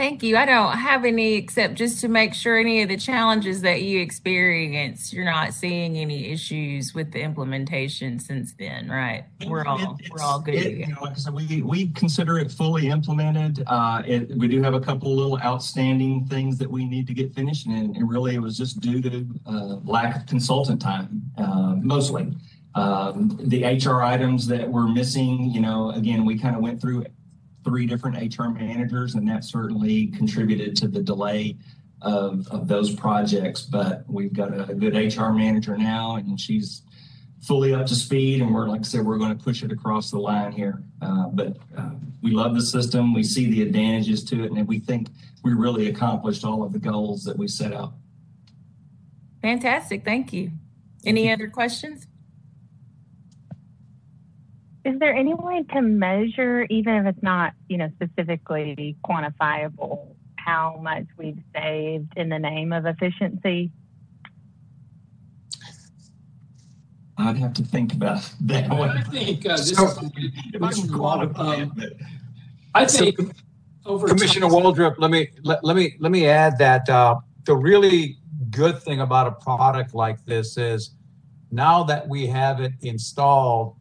Thank 0.00 0.22
you. 0.22 0.38
I 0.38 0.46
don't 0.46 0.78
have 0.78 1.04
any 1.04 1.34
except 1.34 1.74
just 1.74 2.00
to 2.00 2.08
make 2.08 2.32
sure 2.32 2.56
any 2.56 2.80
of 2.80 2.88
the 2.88 2.96
challenges 2.96 3.60
that 3.60 3.82
you 3.82 4.00
experience, 4.00 5.12
you're 5.12 5.26
not 5.26 5.52
seeing 5.52 5.98
any 5.98 6.32
issues 6.32 6.94
with 6.94 7.12
the 7.12 7.20
implementation 7.20 8.18
since 8.18 8.54
then, 8.58 8.88
right? 8.88 9.26
We're 9.46 9.66
all 9.66 9.98
It- 10.00 10.10
we're 10.10 10.22
all 10.22 10.40
good. 10.40 10.54
it- 10.54 10.78
you 10.78 10.86
know, 10.86 11.02
like 11.02 11.10
I 11.12 11.16
said, 11.16 11.34
we 11.34 11.60
we 11.60 11.88
consider 11.88 12.38
it 12.38 12.50
fully 12.50 12.88
implemented. 12.88 13.62
Uh, 13.66 14.02
it, 14.06 14.34
we 14.38 14.48
do 14.48 14.62
have 14.62 14.72
a 14.72 14.80
couple 14.80 15.14
little 15.14 15.38
outstanding 15.40 16.24
things 16.24 16.56
that 16.56 16.70
we 16.70 16.86
need 16.86 17.06
to 17.08 17.12
get 17.12 17.34
finished, 17.34 17.66
and, 17.66 17.94
and 17.94 18.08
really 18.08 18.34
it 18.34 18.40
was 18.40 18.56
just 18.56 18.80
due 18.80 19.02
to 19.02 19.26
uh, 19.44 19.76
lack 19.84 20.16
of 20.16 20.24
consultant 20.24 20.80
time, 20.80 21.20
uh, 21.36 21.74
mostly. 21.78 22.32
Um, 22.74 23.38
the 23.44 23.64
HR 23.64 24.00
items 24.02 24.46
that 24.46 24.66
were 24.66 24.88
missing, 24.88 25.50
you 25.50 25.60
know, 25.60 25.90
again, 25.90 26.24
we 26.24 26.38
kind 26.38 26.56
of 26.56 26.62
went 26.62 26.80
through 26.80 27.04
three 27.70 27.86
different 27.86 28.36
HR 28.36 28.48
managers, 28.48 29.14
and 29.14 29.28
that 29.28 29.44
certainly 29.44 30.08
contributed 30.08 30.76
to 30.76 30.88
the 30.88 31.00
delay 31.00 31.56
of, 32.02 32.48
of 32.48 32.66
those 32.66 32.92
projects. 32.92 33.62
But 33.62 34.02
we've 34.08 34.32
got 34.32 34.68
a 34.68 34.74
good 34.74 34.96
HR 34.96 35.30
manager 35.30 35.76
now, 35.76 36.16
and 36.16 36.38
she's 36.40 36.82
fully 37.42 37.72
up 37.72 37.86
to 37.86 37.94
speed. 37.94 38.42
And 38.42 38.52
we're, 38.52 38.66
like 38.66 38.80
I 38.80 38.82
said, 38.82 39.06
we're 39.06 39.18
going 39.18 39.38
to 39.38 39.44
push 39.44 39.62
it 39.62 39.70
across 39.70 40.10
the 40.10 40.18
line 40.18 40.50
here. 40.50 40.82
Uh, 41.00 41.28
but 41.28 41.58
uh, 41.78 41.90
we 42.22 42.32
love 42.32 42.56
the 42.56 42.60
system. 42.60 43.14
We 43.14 43.22
see 43.22 43.48
the 43.48 43.62
advantages 43.62 44.24
to 44.24 44.42
it, 44.42 44.50
and 44.50 44.66
we 44.66 44.80
think 44.80 45.06
we 45.44 45.54
really 45.54 45.88
accomplished 45.88 46.44
all 46.44 46.64
of 46.64 46.72
the 46.72 46.80
goals 46.80 47.22
that 47.22 47.38
we 47.38 47.46
set 47.46 47.72
out. 47.72 47.92
Fantastic. 49.42 50.04
Thank 50.04 50.32
you. 50.32 50.50
Any 51.04 51.32
other 51.32 51.46
questions? 51.46 52.08
Is 54.84 54.98
there 54.98 55.14
any 55.14 55.34
way 55.34 55.62
to 55.74 55.82
measure, 55.82 56.62
even 56.70 56.94
if 56.94 57.06
it's 57.06 57.22
not, 57.22 57.52
you 57.68 57.76
know, 57.76 57.90
specifically 58.02 58.96
quantifiable, 59.04 60.14
how 60.36 60.78
much 60.82 61.04
we've 61.18 61.38
saved 61.54 62.14
in 62.16 62.30
the 62.30 62.38
name 62.38 62.72
of 62.72 62.86
efficiency? 62.86 63.70
I'd 67.18 67.36
have 67.36 67.52
to 67.54 67.62
think 67.62 67.92
about 67.92 68.32
that 68.42 68.70
I 68.70 68.74
one. 68.74 69.02
think 69.04 69.44
uh, 69.44 69.56
this 69.58 69.70
So- 69.76 69.84
is, 69.86 69.98
If 70.54 70.62
I 70.62 70.72
can 70.72 70.88
quantify 70.88 71.58
it, 71.58 71.62
Um, 71.64 71.72
but- 71.76 71.92
I 72.74 72.86
So, 72.86 73.04
think 73.04 73.34
over 73.84 74.08
Commissioner 74.08 74.48
time- 74.48 74.54
Waldrop, 74.62 74.94
let 74.98 75.10
me, 75.10 75.28
let, 75.42 75.62
let 75.62 75.76
me, 75.76 75.96
let 75.98 76.10
me 76.12 76.26
add 76.26 76.56
that, 76.58 76.88
uh, 76.88 77.16
the 77.44 77.54
really 77.56 78.16
good 78.50 78.78
thing 78.82 79.00
about 79.00 79.26
a 79.26 79.32
product 79.32 79.94
like 79.94 80.24
this 80.24 80.56
is 80.56 80.94
now 81.50 81.82
that 81.84 82.08
we 82.08 82.26
have 82.28 82.60
it 82.60 82.72
installed, 82.80 83.74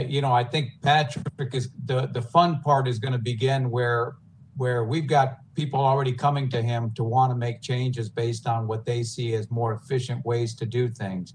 you 0.00 0.20
know, 0.20 0.32
I 0.32 0.44
think 0.44 0.70
Patrick 0.82 1.54
is, 1.54 1.70
the, 1.84 2.06
the 2.06 2.22
fun 2.22 2.60
part 2.62 2.88
is 2.88 2.98
gonna 2.98 3.18
begin 3.18 3.70
where, 3.70 4.16
where 4.56 4.84
we've 4.84 5.06
got 5.06 5.38
people 5.54 5.80
already 5.80 6.12
coming 6.12 6.48
to 6.50 6.62
him 6.62 6.92
to 6.94 7.04
want 7.04 7.30
to 7.30 7.36
make 7.36 7.60
changes 7.60 8.08
based 8.08 8.46
on 8.46 8.66
what 8.66 8.84
they 8.84 9.02
see 9.02 9.34
as 9.34 9.50
more 9.50 9.74
efficient 9.74 10.24
ways 10.24 10.54
to 10.56 10.66
do 10.66 10.88
things. 10.88 11.34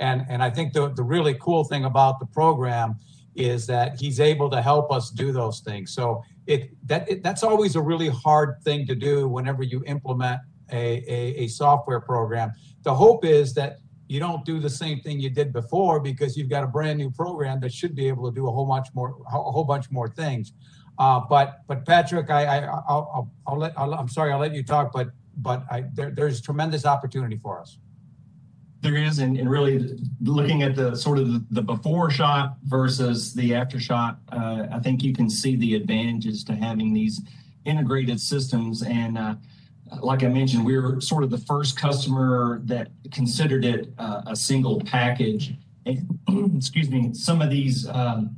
And, 0.00 0.24
and 0.28 0.42
I 0.42 0.50
think 0.50 0.72
the, 0.72 0.90
the 0.90 1.02
really 1.02 1.34
cool 1.34 1.64
thing 1.64 1.84
about 1.84 2.20
the 2.20 2.26
program 2.26 2.98
is 3.34 3.66
that 3.66 3.98
he's 4.00 4.20
able 4.20 4.50
to 4.50 4.60
help 4.60 4.90
us 4.90 5.10
do 5.10 5.32
those 5.32 5.60
things. 5.60 5.92
So 5.94 6.22
it 6.46 6.70
that 6.86 7.08
it, 7.08 7.22
that's 7.22 7.42
always 7.42 7.76
a 7.76 7.80
really 7.80 8.08
hard 8.08 8.56
thing 8.64 8.86
to 8.86 8.94
do 8.94 9.28
whenever 9.28 9.62
you 9.62 9.82
implement 9.86 10.40
a, 10.72 11.04
a, 11.06 11.44
a 11.44 11.48
software 11.48 12.00
program. 12.00 12.52
The 12.82 12.94
hope 12.94 13.24
is 13.24 13.54
that 13.54 13.78
you 14.08 14.18
don't 14.18 14.44
do 14.44 14.58
the 14.58 14.70
same 14.70 15.00
thing 15.00 15.20
you 15.20 15.30
did 15.30 15.52
before 15.52 16.00
because 16.00 16.36
you've 16.36 16.48
got 16.48 16.64
a 16.64 16.66
brand 16.66 16.98
new 16.98 17.10
program 17.10 17.60
that 17.60 17.72
should 17.72 17.94
be 17.94 18.08
able 18.08 18.28
to 18.30 18.34
do 18.34 18.48
a 18.48 18.50
whole 18.50 18.66
bunch 18.66 18.88
more 18.94 19.16
a 19.26 19.30
whole 19.30 19.64
bunch 19.64 19.90
more 19.90 20.08
things. 20.08 20.52
Uh, 20.98 21.20
but 21.20 21.62
but 21.68 21.84
Patrick, 21.84 22.30
I, 22.30 22.58
I 22.58 22.64
I'll, 22.88 23.30
let 23.56 23.72
I'll, 23.78 23.94
I'm 23.94 24.08
sorry 24.08 24.32
I'll 24.32 24.40
let 24.40 24.54
you 24.54 24.64
talk, 24.64 24.92
but 24.92 25.10
but 25.36 25.64
I, 25.70 25.84
there, 25.94 26.10
there's 26.10 26.40
tremendous 26.40 26.84
opportunity 26.84 27.36
for 27.36 27.60
us. 27.60 27.78
There 28.80 28.96
is, 28.96 29.18
and, 29.18 29.36
and 29.36 29.50
really 29.50 29.98
looking 30.20 30.62
at 30.62 30.76
the 30.76 30.94
sort 30.94 31.18
of 31.18 31.32
the, 31.32 31.44
the 31.50 31.62
before 31.62 32.10
shot 32.10 32.56
versus 32.64 33.34
the 33.34 33.54
after 33.54 33.80
shot, 33.80 34.18
uh, 34.30 34.66
I 34.72 34.78
think 34.78 35.02
you 35.02 35.12
can 35.12 35.28
see 35.28 35.56
the 35.56 35.74
advantages 35.74 36.44
to 36.44 36.54
having 36.54 36.92
these 36.92 37.20
integrated 37.64 38.20
systems. 38.20 38.82
And 38.82 39.18
uh, 39.18 39.34
like 40.00 40.22
I 40.22 40.28
mentioned, 40.28 40.64
we 40.64 40.78
were 40.78 41.00
sort 41.00 41.24
of 41.24 41.30
the 41.30 41.38
first 41.38 41.78
customer 41.78 42.60
that 42.64 42.88
considered 43.10 43.64
it 43.64 43.92
uh, 43.98 44.22
a 44.26 44.36
single 44.36 44.80
package. 44.80 45.54
And, 45.86 46.18
excuse 46.56 46.90
me, 46.90 47.14
some 47.14 47.42
of 47.42 47.50
these 47.50 47.88
um, 47.88 48.36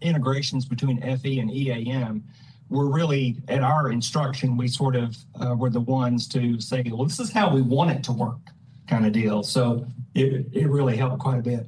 integrations 0.00 0.64
between 0.64 1.00
FE 1.18 1.38
and 1.38 1.50
EAM 1.50 2.24
were 2.68 2.88
really 2.88 3.36
at 3.48 3.62
our 3.62 3.90
instruction. 3.90 4.56
We 4.56 4.68
sort 4.68 4.96
of 4.96 5.16
uh, 5.40 5.54
were 5.54 5.70
the 5.70 5.80
ones 5.80 6.26
to 6.28 6.60
say, 6.60 6.82
well, 6.86 7.04
this 7.04 7.20
is 7.20 7.30
how 7.30 7.54
we 7.54 7.62
want 7.62 7.90
it 7.90 8.02
to 8.04 8.12
work 8.12 8.38
kind 8.86 9.06
of 9.06 9.12
deal. 9.12 9.42
So 9.42 9.86
it, 10.14 10.46
it 10.52 10.68
really 10.68 10.96
helped 10.96 11.18
quite 11.18 11.38
a 11.38 11.42
bit. 11.42 11.66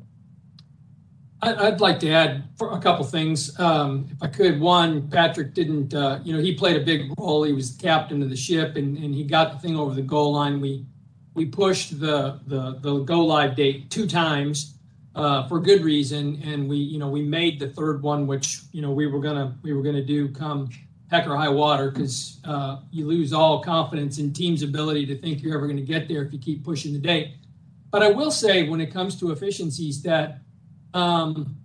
I'd 1.42 1.81
like 1.81 2.01
to 2.01 2.11
add 2.11 2.44
a 2.61 2.79
couple 2.79 3.05
things, 3.05 3.59
um, 3.61 4.09
if 4.11 4.23
I 4.23 4.29
could. 4.29 4.59
One, 4.59 5.09
Patrick 5.09 5.53
didn't, 5.53 5.92
uh, 5.92 6.20
you 6.25 6.33
know, 6.33 6.40
he 6.40 6.55
played 6.55 6.81
a 6.81 6.85
big 6.85 7.12
role. 7.18 7.42
He 7.42 7.53
was 7.53 7.77
the 7.77 7.83
captain 7.83 8.23
of 8.23 8.31
the 8.31 8.37
ship, 8.37 8.77
and, 8.77 8.97
and 8.97 9.14
he 9.14 9.25
got 9.25 9.53
the 9.53 9.59
thing 9.59 9.77
over 9.77 9.94
the 9.94 10.03
goal 10.03 10.33
line. 10.33 10.61
We 10.61 10.87
we 11.35 11.44
pushed 11.44 12.01
the 12.01 12.40
the, 12.47 12.79
the 12.81 13.01
go 13.01 13.25
live 13.25 13.57
date 13.57 13.90
two 13.90 14.07
times 14.07 14.75
uh, 15.14 15.47
for 15.47 15.61
good 15.61 15.83
reason, 15.83 16.40
and 16.44 16.68
we 16.68 16.77
you 16.77 16.99
know 16.99 17.09
we 17.09 17.23
made 17.23 17.59
the 17.59 17.68
third 17.68 18.03
one, 18.03 18.27
which 18.27 18.62
you 18.73 18.81
know 18.81 18.92
we 18.92 19.07
were 19.07 19.20
gonna 19.20 19.57
we 19.62 19.75
were 19.75 19.83
gonna 19.83 20.05
do 20.05 20.29
come 20.29 20.70
heck 21.11 21.27
or 21.27 21.37
high 21.37 21.49
water, 21.49 21.90
because 21.90 22.40
uh, 22.44 22.79
you 22.90 23.07
lose 23.07 23.33
all 23.33 23.62
confidence 23.62 24.18
in 24.18 24.33
team's 24.33 24.62
ability 24.62 25.05
to 25.07 25.16
think 25.16 25.42
you're 25.42 25.55
ever 25.55 25.66
going 25.66 25.77
to 25.77 25.83
get 25.83 26.09
there 26.09 26.23
if 26.23 26.33
you 26.33 26.38
keep 26.38 26.64
pushing 26.64 26.92
the 26.92 26.99
date. 26.99 27.35
But 27.90 28.03
I 28.03 28.09
will 28.11 28.31
say, 28.31 28.68
when 28.68 28.81
it 28.81 28.92
comes 28.92 29.20
to 29.20 29.31
efficiencies, 29.31 30.03
that 30.03 30.40
um, 30.95 31.57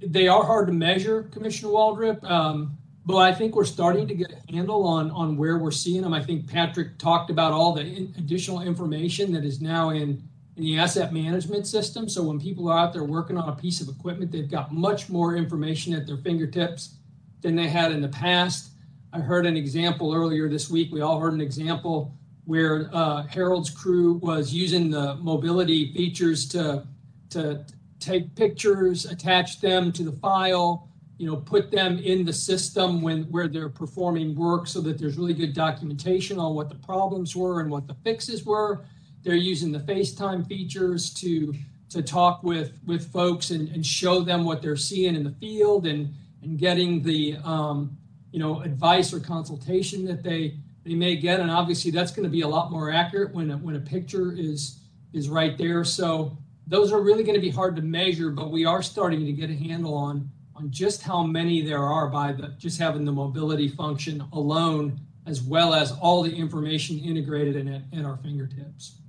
they 0.00 0.28
are 0.28 0.44
hard 0.44 0.68
to 0.68 0.72
measure, 0.72 1.24
Commissioner 1.24 1.72
Waldrop. 1.72 2.24
Um, 2.24 2.78
but 3.04 3.16
I 3.16 3.32
think 3.34 3.56
we're 3.56 3.64
starting 3.64 4.06
to 4.06 4.14
get 4.14 4.32
a 4.32 4.52
handle 4.52 4.84
on, 4.84 5.10
on 5.10 5.36
where 5.36 5.58
we're 5.58 5.70
seeing 5.70 6.02
them. 6.02 6.12
I 6.12 6.22
think 6.22 6.46
Patrick 6.46 6.98
talked 6.98 7.30
about 7.30 7.52
all 7.52 7.72
the 7.72 7.80
in- 7.80 8.14
additional 8.18 8.60
information 8.60 9.32
that 9.32 9.44
is 9.44 9.60
now 9.60 9.90
in, 9.90 10.22
in 10.56 10.62
the 10.62 10.78
asset 10.78 11.12
management 11.12 11.66
system. 11.66 12.08
So 12.08 12.22
when 12.22 12.38
people 12.38 12.68
are 12.68 12.78
out 12.78 12.92
there 12.92 13.04
working 13.04 13.38
on 13.38 13.48
a 13.48 13.56
piece 13.56 13.80
of 13.80 13.88
equipment, 13.88 14.30
they've 14.30 14.50
got 14.50 14.72
much 14.72 15.08
more 15.08 15.36
information 15.36 15.94
at 15.94 16.06
their 16.06 16.18
fingertips 16.18 16.96
than 17.40 17.56
they 17.56 17.68
had 17.68 17.92
in 17.92 18.02
the 18.02 18.08
past. 18.08 18.72
I 19.12 19.20
heard 19.20 19.46
an 19.46 19.56
example 19.56 20.14
earlier 20.14 20.48
this 20.48 20.68
week. 20.68 20.92
We 20.92 21.00
all 21.00 21.18
heard 21.18 21.32
an 21.32 21.40
example 21.40 22.14
where 22.44 22.90
uh, 22.92 23.22
Harold's 23.22 23.70
crew 23.70 24.14
was 24.14 24.52
using 24.52 24.90
the 24.90 25.16
mobility 25.16 25.92
features 25.92 26.46
to 26.50 26.86
to 27.30 27.62
take 28.00 28.34
pictures, 28.34 29.04
attach 29.04 29.60
them 29.60 29.92
to 29.92 30.02
the 30.04 30.12
file, 30.12 30.88
you 31.18 31.26
know, 31.26 31.36
put 31.36 31.70
them 31.70 31.98
in 31.98 32.24
the 32.24 32.32
system 32.32 33.02
when 33.02 33.24
where 33.24 33.48
they're 33.48 33.68
performing 33.68 34.36
work 34.36 34.66
so 34.66 34.80
that 34.80 34.98
there's 34.98 35.18
really 35.18 35.34
good 35.34 35.52
documentation 35.52 36.38
on 36.38 36.54
what 36.54 36.68
the 36.68 36.76
problems 36.76 37.34
were 37.34 37.60
and 37.60 37.70
what 37.70 37.86
the 37.88 37.94
fixes 38.04 38.44
were. 38.44 38.84
They're 39.24 39.34
using 39.34 39.72
the 39.72 39.80
FaceTime 39.80 40.46
features 40.46 41.10
to 41.14 41.54
to 41.90 42.02
talk 42.02 42.42
with 42.42 42.72
with 42.86 43.10
folks 43.12 43.50
and, 43.50 43.68
and 43.70 43.84
show 43.84 44.20
them 44.20 44.44
what 44.44 44.62
they're 44.62 44.76
seeing 44.76 45.16
in 45.16 45.24
the 45.24 45.32
field 45.32 45.86
and 45.86 46.14
and 46.42 46.58
getting 46.58 47.02
the 47.02 47.36
um, 47.44 47.96
you 48.30 48.38
know 48.38 48.60
advice 48.60 49.12
or 49.12 49.20
consultation 49.20 50.04
that 50.04 50.22
they 50.22 50.56
they 50.84 50.94
may 50.94 51.16
get 51.16 51.40
and 51.40 51.50
obviously 51.50 51.90
that's 51.90 52.12
going 52.12 52.24
to 52.24 52.30
be 52.30 52.42
a 52.42 52.48
lot 52.48 52.70
more 52.70 52.92
accurate 52.92 53.34
when 53.34 53.50
when 53.62 53.76
a 53.76 53.80
picture 53.80 54.32
is 54.32 54.80
is 55.12 55.28
right 55.28 55.58
there 55.58 55.82
so 55.84 56.36
those 56.68 56.92
are 56.92 57.00
really 57.00 57.24
going 57.24 57.34
to 57.34 57.40
be 57.40 57.50
hard 57.50 57.74
to 57.76 57.82
measure 57.82 58.30
but 58.30 58.50
we 58.50 58.64
are 58.64 58.82
starting 58.82 59.24
to 59.24 59.32
get 59.32 59.50
a 59.50 59.54
handle 59.54 59.94
on 59.94 60.28
on 60.54 60.70
just 60.70 61.02
how 61.02 61.22
many 61.22 61.62
there 61.62 61.82
are 61.82 62.08
by 62.08 62.32
the 62.32 62.48
just 62.58 62.78
having 62.78 63.04
the 63.04 63.12
mobility 63.12 63.68
function 63.68 64.22
alone 64.32 64.98
as 65.26 65.42
well 65.42 65.74
as 65.74 65.92
all 65.92 66.22
the 66.22 66.34
information 66.34 66.98
integrated 66.98 67.56
in 67.56 67.68
it 67.68 67.82
at 67.96 68.04
our 68.04 68.16
fingertips 68.18 69.00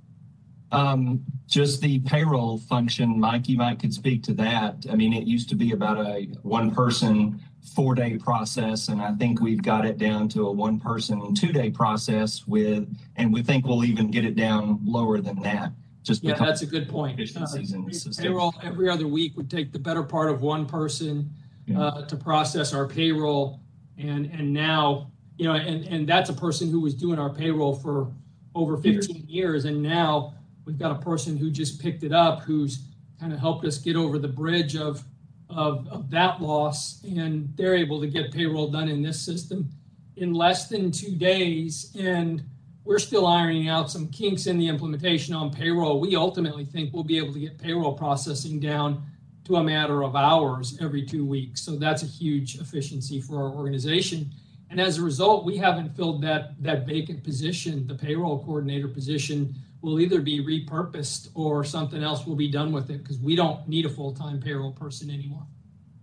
Um, 0.72 1.24
just 1.48 1.80
the 1.80 1.98
payroll 2.00 2.58
function, 2.58 3.18
Mike, 3.18 3.48
you 3.48 3.56
might 3.58 3.80
could 3.80 3.92
speak 3.92 4.22
to 4.24 4.32
that. 4.34 4.86
I 4.88 4.94
mean, 4.94 5.12
it 5.12 5.26
used 5.26 5.48
to 5.48 5.56
be 5.56 5.72
about 5.72 5.98
a 5.98 6.28
one 6.42 6.70
person, 6.70 7.40
four 7.74 7.96
day 7.96 8.16
process, 8.18 8.86
and 8.88 9.02
I 9.02 9.12
think 9.20 9.40
we've 9.40 9.60
got 9.62 9.84
it 9.84 9.98
down 9.98 10.28
to 10.28 10.46
a 10.46 10.52
one 10.52 10.78
person, 10.78 11.34
two 11.34 11.52
day 11.52 11.68
process 11.70 12.46
with, 12.46 12.86
and 13.16 13.32
we 13.32 13.42
think 13.42 13.66
we'll 13.66 13.84
even 13.84 14.12
get 14.12 14.24
it 14.24 14.36
down 14.36 14.78
lower 14.84 15.20
than 15.20 15.42
that. 15.42 15.72
Just 16.02 16.24
yeah 16.24 16.32
because 16.32 16.46
that's 16.48 16.62
a 16.62 16.66
good 16.66 16.88
point. 16.88 17.18
uh, 17.18 17.22
efficiencies 17.22 17.72
in 17.72 17.84
the 17.84 17.92
system. 17.92 18.24
payroll 18.24 18.54
every 18.62 18.88
other 18.88 19.06
week 19.06 19.36
would 19.36 19.50
take 19.50 19.72
the 19.72 19.78
better 19.78 20.02
part 20.02 20.30
of 20.30 20.40
one 20.42 20.64
person 20.66 21.30
Yeah. 21.66 21.80
uh, 21.80 22.06
to 22.06 22.16
process 22.16 22.72
our 22.72 22.86
payroll. 22.86 23.60
And 23.98 24.26
and 24.26 24.52
now 24.52 25.10
you 25.36 25.44
know 25.46 25.54
and 25.54 25.84
and 25.86 26.08
that's 26.08 26.30
a 26.30 26.34
person 26.34 26.70
who 26.70 26.80
was 26.80 26.94
doing 26.94 27.18
our 27.18 27.30
payroll 27.30 27.74
for 27.74 28.10
over 28.54 28.76
15 28.78 29.26
years. 29.28 29.64
And 29.66 29.82
now 29.82 30.34
we've 30.64 30.78
got 30.78 30.90
a 30.92 31.00
person 31.00 31.36
who 31.36 31.50
just 31.50 31.80
picked 31.80 32.02
it 32.02 32.12
up 32.12 32.40
who's 32.40 32.84
kind 33.20 33.32
of 33.32 33.38
helped 33.38 33.64
us 33.66 33.76
get 33.78 33.96
over 33.96 34.18
the 34.18 34.28
bridge 34.28 34.76
of 34.76 35.04
of, 35.50 35.86
of 35.88 36.08
that 36.10 36.40
loss. 36.40 37.02
And 37.04 37.52
they're 37.56 37.74
able 37.76 38.00
to 38.00 38.06
get 38.06 38.32
payroll 38.32 38.68
done 38.70 38.88
in 38.88 39.02
this 39.02 39.20
system 39.20 39.68
in 40.16 40.32
less 40.32 40.68
than 40.68 40.90
two 40.90 41.14
days. 41.16 41.94
And 41.98 42.42
we're 42.84 42.98
still 42.98 43.26
ironing 43.26 43.68
out 43.68 43.90
some 43.90 44.08
kinks 44.08 44.46
in 44.46 44.58
the 44.58 44.66
implementation 44.66 45.34
on 45.34 45.50
payroll. 45.50 46.00
We 46.00 46.16
ultimately 46.16 46.64
think 46.64 46.92
we'll 46.92 47.04
be 47.04 47.18
able 47.18 47.32
to 47.32 47.40
get 47.40 47.58
payroll 47.58 47.92
processing 47.92 48.58
down 48.58 49.02
to 49.44 49.56
a 49.56 49.64
matter 49.64 50.02
of 50.02 50.16
hours 50.16 50.78
every 50.80 51.04
two 51.04 51.24
weeks. 51.24 51.60
So 51.62 51.76
that's 51.76 52.02
a 52.02 52.06
huge 52.06 52.58
efficiency 52.58 53.20
for 53.20 53.36
our 53.36 53.50
organization. 53.50 54.30
And 54.70 54.80
as 54.80 54.98
a 54.98 55.02
result, 55.02 55.44
we 55.44 55.56
haven't 55.56 55.96
filled 55.96 56.22
that 56.22 56.60
that 56.62 56.86
vacant 56.86 57.24
position. 57.24 57.86
The 57.86 57.94
payroll 57.94 58.44
coordinator 58.44 58.88
position 58.88 59.54
will 59.82 59.98
either 59.98 60.20
be 60.20 60.44
repurposed 60.44 61.30
or 61.34 61.64
something 61.64 62.02
else 62.02 62.26
will 62.26 62.36
be 62.36 62.48
done 62.50 62.70
with 62.70 62.90
it 62.90 62.98
because 63.02 63.18
we 63.18 63.34
don't 63.34 63.66
need 63.66 63.86
a 63.86 63.88
full-time 63.88 64.38
payroll 64.40 64.72
person 64.72 65.10
anymore. 65.10 65.46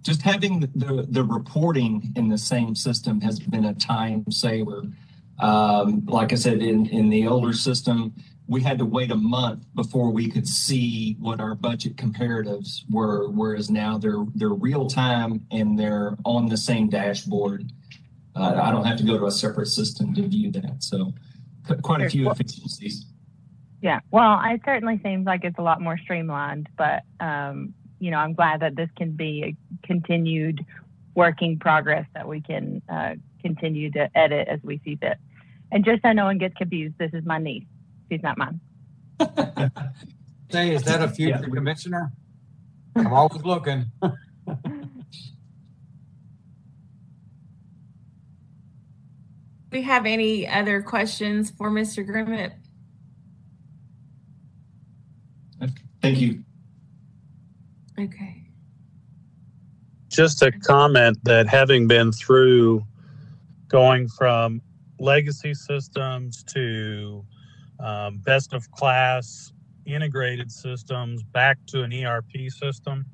just 0.03 0.21
having 0.21 0.59
the, 0.61 0.67
the, 0.75 1.07
the 1.09 1.23
reporting 1.23 2.13
in 2.15 2.29
the 2.29 2.37
same 2.37 2.73
system 2.75 3.21
has 3.21 3.39
been 3.39 3.65
a 3.65 3.73
time 3.73 4.23
saver. 4.31 4.83
Um, 5.39 6.05
like 6.05 6.31
I 6.31 6.35
said, 6.35 6.61
in, 6.61 6.87
in 6.87 7.09
the 7.09 7.27
older 7.27 7.53
system, 7.53 8.13
we 8.47 8.61
had 8.61 8.79
to 8.79 8.85
wait 8.85 9.11
a 9.11 9.15
month 9.15 9.65
before 9.75 10.09
we 10.09 10.29
could 10.29 10.47
see 10.47 11.15
what 11.19 11.39
our 11.39 11.53
budget 11.53 11.95
comparatives 11.97 12.83
were, 12.89 13.29
whereas 13.29 13.69
now 13.69 13.97
they're 13.97 14.25
they're 14.35 14.49
real 14.49 14.87
time 14.87 15.45
and 15.51 15.77
they're 15.77 16.17
on 16.23 16.47
the 16.47 16.57
same 16.57 16.89
dashboard. 16.89 17.71
Uh, 18.35 18.59
I 18.61 18.71
don't 18.71 18.85
have 18.85 18.97
to 18.97 19.03
go 19.03 19.17
to 19.17 19.25
a 19.25 19.31
separate 19.31 19.67
system 19.67 20.13
to 20.15 20.27
view 20.27 20.51
that. 20.51 20.77
So 20.83 21.13
qu- 21.67 21.77
quite 21.77 22.01
a 22.01 22.09
few 22.09 22.29
efficiencies. 22.31 23.05
Yeah, 23.81 23.99
well, 24.11 24.39
it 24.43 24.61
certainly 24.65 24.99
seems 25.03 25.25
like 25.25 25.43
it's 25.43 25.57
a 25.59 25.61
lot 25.61 25.81
more 25.81 25.97
streamlined, 25.97 26.69
but 26.77 27.03
um, 27.19 27.73
you 27.99 28.11
know, 28.11 28.17
I'm 28.17 28.33
glad 28.33 28.61
that 28.61 28.75
this 28.75 28.89
can 28.95 29.11
be 29.11 29.43
a 29.43 29.87
continued 29.87 30.65
working 31.15 31.59
progress 31.59 32.05
that 32.13 32.27
we 32.27 32.41
can 32.41 32.81
uh, 32.89 33.15
continue 33.41 33.91
to 33.91 34.09
edit 34.15 34.47
as 34.47 34.59
we 34.63 34.79
see 34.85 34.95
fit. 34.95 35.17
And 35.71 35.83
just 35.83 36.01
so 36.01 36.11
no 36.13 36.25
one 36.25 36.37
gets 36.37 36.55
confused, 36.55 36.95
this 36.97 37.11
is 37.13 37.25
my 37.25 37.37
niece. 37.39 37.65
She's 38.11 38.21
not 38.23 38.37
mine. 38.37 38.61
Say, 40.51 40.73
is 40.73 40.83
that 40.83 41.01
a 41.01 41.09
future 41.09 41.39
Yeah. 41.43 41.49
commissioner? 41.53 42.11
I'm 42.95 43.13
always 43.13 43.43
looking. 43.43 43.85
Do 49.69 49.77
we 49.79 49.81
have 49.83 50.05
any 50.05 50.47
other 50.47 50.81
questions 50.81 51.51
for 51.51 51.69
Mr. 51.69 52.05
Grimmett? 52.07 52.53
Thank 56.01 56.21
you. 56.21 56.43
Okay. 57.99 58.43
Just 60.09 60.41
a 60.41 60.51
comment 60.51 61.17
that 61.25 61.47
having 61.47 61.87
been 61.87 62.11
through 62.13 62.85
going 63.67 64.07
from 64.07 64.61
legacy 64.99 65.53
systems 65.53 66.43
to 66.43 67.25
um, 67.79 68.17
best 68.19 68.53
of 68.53 68.69
class 68.71 69.51
integrated 69.85 70.51
systems 70.51 71.23
back 71.23 71.57
to 71.67 71.83
an 71.83 71.93
ERP 71.93 72.49
system, 72.49 73.05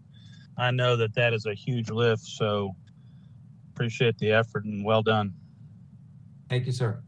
I 0.57 0.71
know 0.71 0.95
that 0.95 1.13
that 1.15 1.33
is 1.33 1.45
a 1.45 1.53
huge 1.53 1.89
lift. 1.89 2.23
So 2.23 2.75
appreciate 3.73 4.17
the 4.17 4.31
effort 4.31 4.65
and 4.65 4.83
well 4.83 5.01
done. 5.01 5.33
Thank 6.49 6.65
you, 6.65 6.71
sir. 6.71 7.01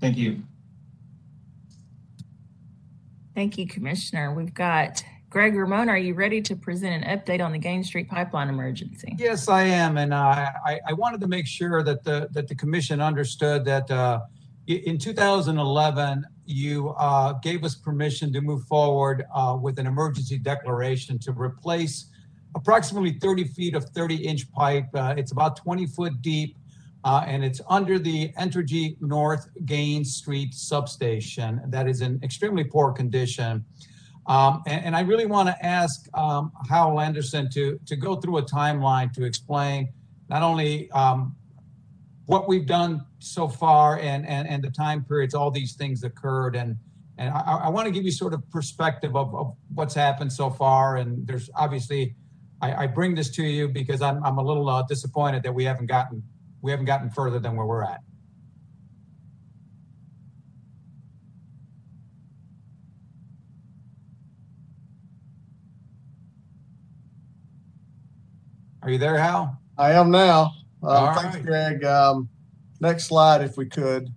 Thank 0.00 0.16
you. 0.16 0.42
Thank 3.34 3.58
you, 3.58 3.66
Commissioner. 3.66 4.32
We've 4.32 4.54
got 4.54 5.04
Greg 5.30 5.54
Ramon. 5.54 5.88
Are 5.88 5.98
you 5.98 6.14
ready 6.14 6.40
to 6.40 6.56
present 6.56 7.04
an 7.04 7.18
update 7.18 7.44
on 7.44 7.52
the 7.52 7.58
Gaines 7.58 7.86
Street 7.86 8.08
pipeline 8.08 8.48
emergency? 8.48 9.14
Yes, 9.18 9.48
I 9.48 9.62
am, 9.62 9.98
and 9.98 10.14
uh, 10.14 10.50
I, 10.64 10.80
I 10.88 10.92
wanted 10.94 11.20
to 11.20 11.26
make 11.26 11.46
sure 11.46 11.82
that 11.82 12.02
the 12.02 12.28
that 12.32 12.48
the 12.48 12.54
commission 12.54 13.00
understood 13.00 13.64
that 13.66 13.90
uh, 13.90 14.20
in 14.66 14.96
2011 14.96 16.24
you 16.46 16.90
uh, 16.90 17.34
gave 17.42 17.62
us 17.62 17.74
permission 17.74 18.32
to 18.32 18.40
move 18.40 18.64
forward 18.64 19.26
uh, 19.34 19.56
with 19.60 19.78
an 19.78 19.86
emergency 19.86 20.38
declaration 20.38 21.18
to 21.18 21.32
replace 21.32 22.06
approximately 22.56 23.12
30 23.12 23.44
feet 23.44 23.74
of 23.74 23.84
30 23.90 24.16
inch 24.16 24.50
pipe. 24.52 24.86
Uh, 24.94 25.14
it's 25.16 25.32
about 25.32 25.56
20 25.56 25.86
foot 25.86 26.22
deep. 26.22 26.56
Uh, 27.04 27.22
and 27.26 27.44
it's 27.44 27.60
under 27.70 27.96
the 27.98 28.32
Entergy 28.32 29.00
North 29.00 29.48
Gaines 29.64 30.16
Street 30.16 30.52
substation 30.52 31.60
that 31.68 31.88
is 31.88 32.00
in 32.00 32.18
extremely 32.24 32.64
poor 32.64 32.92
condition. 32.92 33.64
Um, 34.28 34.62
and, 34.66 34.86
and 34.86 34.96
I 34.96 35.00
really 35.00 35.26
want 35.26 35.48
to 35.48 35.66
ask 35.66 36.06
um, 36.16 36.52
Howell 36.68 37.00
Anderson 37.00 37.48
to, 37.50 37.80
to 37.86 37.96
go 37.96 38.16
through 38.16 38.38
a 38.38 38.42
timeline 38.42 39.12
to 39.14 39.24
explain 39.24 39.88
not 40.28 40.42
only 40.42 40.90
um, 40.90 41.34
what 42.26 42.46
we've 42.46 42.66
done 42.66 43.06
so 43.20 43.48
far 43.48 43.98
and, 43.98 44.26
and, 44.26 44.46
and 44.46 44.62
the 44.62 44.70
time 44.70 45.02
periods 45.02 45.34
all 45.34 45.50
these 45.50 45.74
things 45.74 46.04
occurred. 46.04 46.56
And, 46.56 46.76
and 47.16 47.30
I, 47.30 47.62
I 47.64 47.68
want 47.70 47.86
to 47.86 47.90
give 47.90 48.04
you 48.04 48.12
sort 48.12 48.34
of 48.34 48.48
perspective 48.50 49.16
of, 49.16 49.34
of 49.34 49.56
what's 49.74 49.94
happened 49.94 50.30
so 50.30 50.50
far. 50.50 50.98
And 50.98 51.26
there's 51.26 51.48
obviously, 51.56 52.14
I, 52.60 52.84
I 52.84 52.86
bring 52.86 53.14
this 53.14 53.30
to 53.30 53.42
you 53.42 53.66
because 53.66 54.02
I'm, 54.02 54.22
I'm 54.22 54.36
a 54.36 54.42
little 54.42 54.68
uh, 54.68 54.82
disappointed 54.82 55.42
that 55.44 55.54
we 55.54 55.64
haven't 55.64 55.86
gotten 55.86 56.22
we 56.60 56.70
haven't 56.70 56.86
gotten 56.86 57.10
further 57.10 57.38
than 57.38 57.56
where 57.56 57.66
we're 57.66 57.84
at. 57.84 58.00
Are 68.88 68.92
you 68.92 68.96
there, 68.96 69.18
Hal? 69.18 69.60
I 69.76 69.92
am 69.92 70.10
now. 70.10 70.54
Um, 70.82 71.14
thanks, 71.14 71.36
right. 71.36 71.44
Greg. 71.44 71.84
Um, 71.84 72.30
next 72.80 73.04
slide, 73.04 73.42
if 73.42 73.58
we 73.58 73.66
could. 73.66 74.08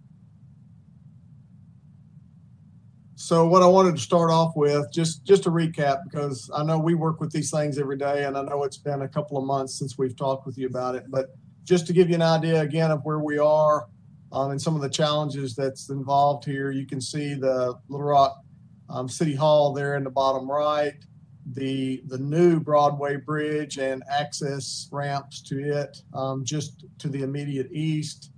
So 3.15 3.45
what 3.45 3.61
I 3.63 3.65
wanted 3.65 3.97
to 3.97 4.01
start 4.01 4.31
off 4.31 4.53
with, 4.55 4.89
just 4.93 5.25
just 5.25 5.43
to 5.43 5.49
recap, 5.49 6.05
because 6.05 6.49
I 6.55 6.63
know 6.63 6.79
we 6.79 6.93
work 6.93 7.19
with 7.19 7.33
these 7.33 7.51
things 7.51 7.77
every 7.79 7.97
day, 7.97 8.23
and 8.23 8.37
I 8.37 8.43
know 8.43 8.63
it's 8.63 8.77
been 8.77 9.01
a 9.01 9.09
couple 9.09 9.37
of 9.37 9.43
months 9.43 9.77
since 9.77 9.97
we've 9.97 10.15
talked 10.15 10.45
with 10.45 10.57
you 10.57 10.67
about 10.67 10.95
it. 10.95 11.03
But 11.09 11.35
just 11.65 11.85
to 11.87 11.93
give 11.93 12.07
you 12.07 12.15
an 12.15 12.21
idea 12.21 12.61
again 12.61 12.91
of 12.91 13.03
where 13.03 13.19
we 13.19 13.39
are 13.39 13.87
um, 14.31 14.51
and 14.51 14.61
some 14.61 14.77
of 14.77 14.81
the 14.81 14.89
challenges 14.89 15.53
that's 15.53 15.89
involved 15.89 16.45
here, 16.45 16.71
you 16.71 16.85
can 16.87 17.01
see 17.01 17.33
the 17.33 17.77
Little 17.89 18.07
Rock 18.07 18.37
um, 18.89 19.09
City 19.09 19.35
Hall 19.35 19.73
there 19.73 19.97
in 19.97 20.05
the 20.05 20.09
bottom 20.09 20.49
right, 20.49 20.93
the 21.53 22.01
the 22.07 22.17
new 22.17 22.59
Broadway 22.59 23.17
Bridge 23.17 23.77
and 23.77 24.03
access 24.09 24.87
ramps 24.91 25.41
to 25.43 25.59
it 25.59 25.97
um, 26.13 26.43
just 26.45 26.85
to 26.99 27.09
the 27.09 27.23
immediate 27.23 27.71
east. 27.71 28.31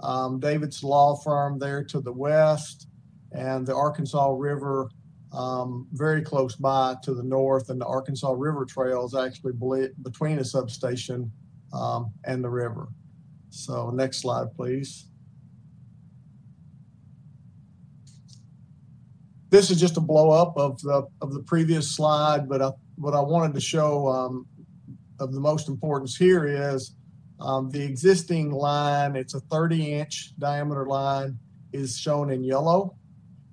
Um, 0.00 0.40
David's 0.40 0.82
Law 0.82 1.16
Firm 1.16 1.58
there 1.58 1.84
to 1.84 2.00
the 2.00 2.12
west, 2.12 2.88
and 3.32 3.66
the 3.66 3.74
Arkansas 3.74 4.30
River 4.30 4.90
um, 5.32 5.86
very 5.92 6.22
close 6.22 6.56
by 6.56 6.96
to 7.02 7.14
the 7.14 7.22
north, 7.22 7.70
and 7.70 7.80
the 7.80 7.86
Arkansas 7.86 8.32
River 8.36 8.64
Trail 8.64 9.04
is 9.04 9.14
actually 9.14 9.52
between 10.02 10.38
a 10.38 10.44
substation 10.44 11.30
um, 11.72 12.12
and 12.24 12.42
the 12.42 12.50
river. 12.50 12.88
So, 13.50 13.90
next 13.90 14.18
slide, 14.18 14.52
please. 14.54 15.09
This 19.50 19.70
is 19.70 19.80
just 19.80 19.96
a 19.96 20.00
blow 20.00 20.30
up 20.30 20.56
of 20.56 20.80
the 20.80 21.08
of 21.20 21.34
the 21.34 21.42
previous 21.42 21.90
slide, 21.90 22.48
but 22.48 22.62
I, 22.62 22.70
what 22.96 23.14
I 23.14 23.20
wanted 23.20 23.52
to 23.54 23.60
show 23.60 24.08
um, 24.08 24.46
of 25.18 25.32
the 25.32 25.40
most 25.40 25.68
importance 25.68 26.16
here 26.16 26.46
is 26.46 26.94
um, 27.40 27.68
the 27.70 27.82
existing 27.82 28.52
line. 28.52 29.16
It's 29.16 29.34
a 29.34 29.40
30 29.40 29.92
inch 29.92 30.38
diameter 30.38 30.86
line 30.86 31.36
is 31.72 31.98
shown 31.98 32.30
in 32.30 32.44
yellow, 32.44 32.96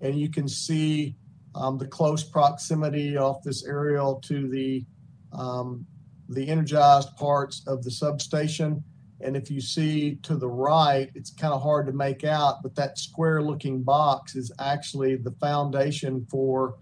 and 0.01 0.19
you 0.19 0.29
can 0.29 0.47
see 0.47 1.15
um, 1.55 1.79
the 1.79 1.87
close 1.87 2.23
proximity 2.23 3.17
off 3.17 3.41
this 3.41 3.65
aerial 3.65 4.21
to 4.25 4.47
the 4.47 4.85
um, 5.33 5.85
the 6.29 6.47
energized 6.47 7.15
parts 7.15 7.63
of 7.67 7.83
the 7.83 7.91
substation. 7.91 8.83
And 9.21 9.35
if 9.35 9.49
you 9.49 9.59
see 9.59 10.15
to 10.23 10.35
the 10.35 10.47
right, 10.47 11.09
it's 11.15 11.31
kind 11.31 11.53
of 11.53 11.61
hard 11.61 11.87
to 11.87 11.93
make 11.93 12.23
out, 12.23 12.61
but 12.61 12.75
that 12.75 12.97
square 12.97 13.41
looking 13.41 13.81
box 13.81 14.35
is 14.35 14.51
actually 14.59 15.15
the 15.15 15.31
foundation 15.39 16.25
for 16.29 16.77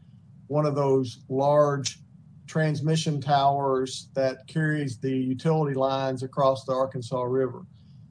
one 0.48 0.66
of 0.66 0.76
those 0.76 1.24
large 1.30 2.00
transmission 2.48 3.20
towers 3.20 4.10
that 4.14 4.46
carries 4.48 4.98
the 4.98 5.12
utility 5.12 5.76
lines 5.76 6.24
across 6.24 6.66
the 6.66 6.74
Arkansas 6.74 7.22
River. 7.24 7.66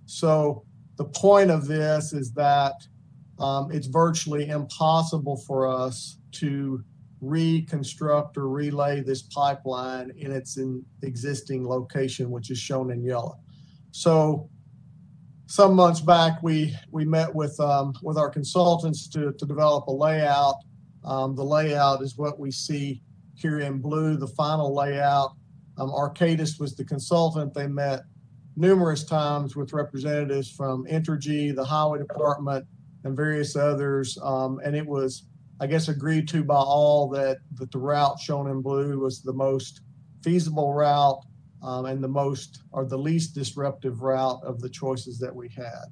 So 0.06 0.64
the 0.96 1.04
point 1.04 1.50
of 1.50 1.66
this 1.66 2.12
is 2.12 2.32
that 2.32 2.86
um, 3.38 3.70
it's 3.70 3.86
virtually 3.86 4.48
impossible 4.48 5.36
for 5.36 5.66
us 5.66 6.18
to 6.32 6.82
reconstruct 7.20 8.36
or 8.36 8.48
relay 8.48 9.00
this 9.00 9.22
pipeline 9.22 10.12
in 10.16 10.30
its 10.30 10.56
in 10.56 10.84
existing 11.02 11.66
location, 11.66 12.30
which 12.30 12.50
is 12.50 12.58
shown 12.58 12.90
in 12.90 13.02
yellow. 13.02 13.38
So 13.94 14.50
some 15.46 15.74
months 15.74 16.00
back, 16.00 16.42
we 16.42 16.74
we 16.90 17.04
met 17.04 17.32
with 17.32 17.58
um, 17.60 17.94
with 18.02 18.18
our 18.18 18.28
consultants 18.28 19.08
to, 19.10 19.32
to 19.32 19.46
develop 19.46 19.86
a 19.86 19.92
layout. 19.92 20.56
Um, 21.04 21.36
the 21.36 21.44
layout 21.44 22.02
is 22.02 22.18
what 22.18 22.40
we 22.40 22.50
see 22.50 23.02
here 23.36 23.60
in 23.60 23.78
blue, 23.78 24.16
the 24.16 24.26
final 24.26 24.74
layout. 24.74 25.36
Um, 25.78 25.90
Arcadis 25.90 26.58
was 26.58 26.74
the 26.74 26.84
consultant. 26.84 27.54
They 27.54 27.68
met 27.68 28.00
numerous 28.56 29.04
times 29.04 29.54
with 29.54 29.72
representatives 29.72 30.50
from 30.50 30.86
Entergy, 30.86 31.54
the 31.54 31.64
Highway 31.64 32.00
Department, 32.00 32.66
and 33.04 33.16
various 33.16 33.54
others. 33.54 34.18
Um, 34.24 34.60
and 34.64 34.74
it 34.74 34.84
was 34.84 35.28
I 35.60 35.68
guess, 35.68 35.86
agreed 35.86 36.26
to 36.28 36.42
by 36.42 36.56
all 36.56 37.08
that, 37.10 37.38
that 37.54 37.70
the 37.70 37.78
route 37.78 38.18
shown 38.18 38.50
in 38.50 38.60
blue 38.60 38.98
was 38.98 39.22
the 39.22 39.32
most 39.32 39.82
feasible 40.24 40.74
route 40.74 41.24
um, 41.64 41.86
and 41.86 42.04
the 42.04 42.08
most 42.08 42.62
or 42.72 42.84
the 42.84 42.96
least 42.96 43.34
disruptive 43.34 44.02
route 44.02 44.40
of 44.44 44.60
the 44.60 44.68
choices 44.68 45.18
that 45.18 45.34
we 45.34 45.48
had. 45.48 45.86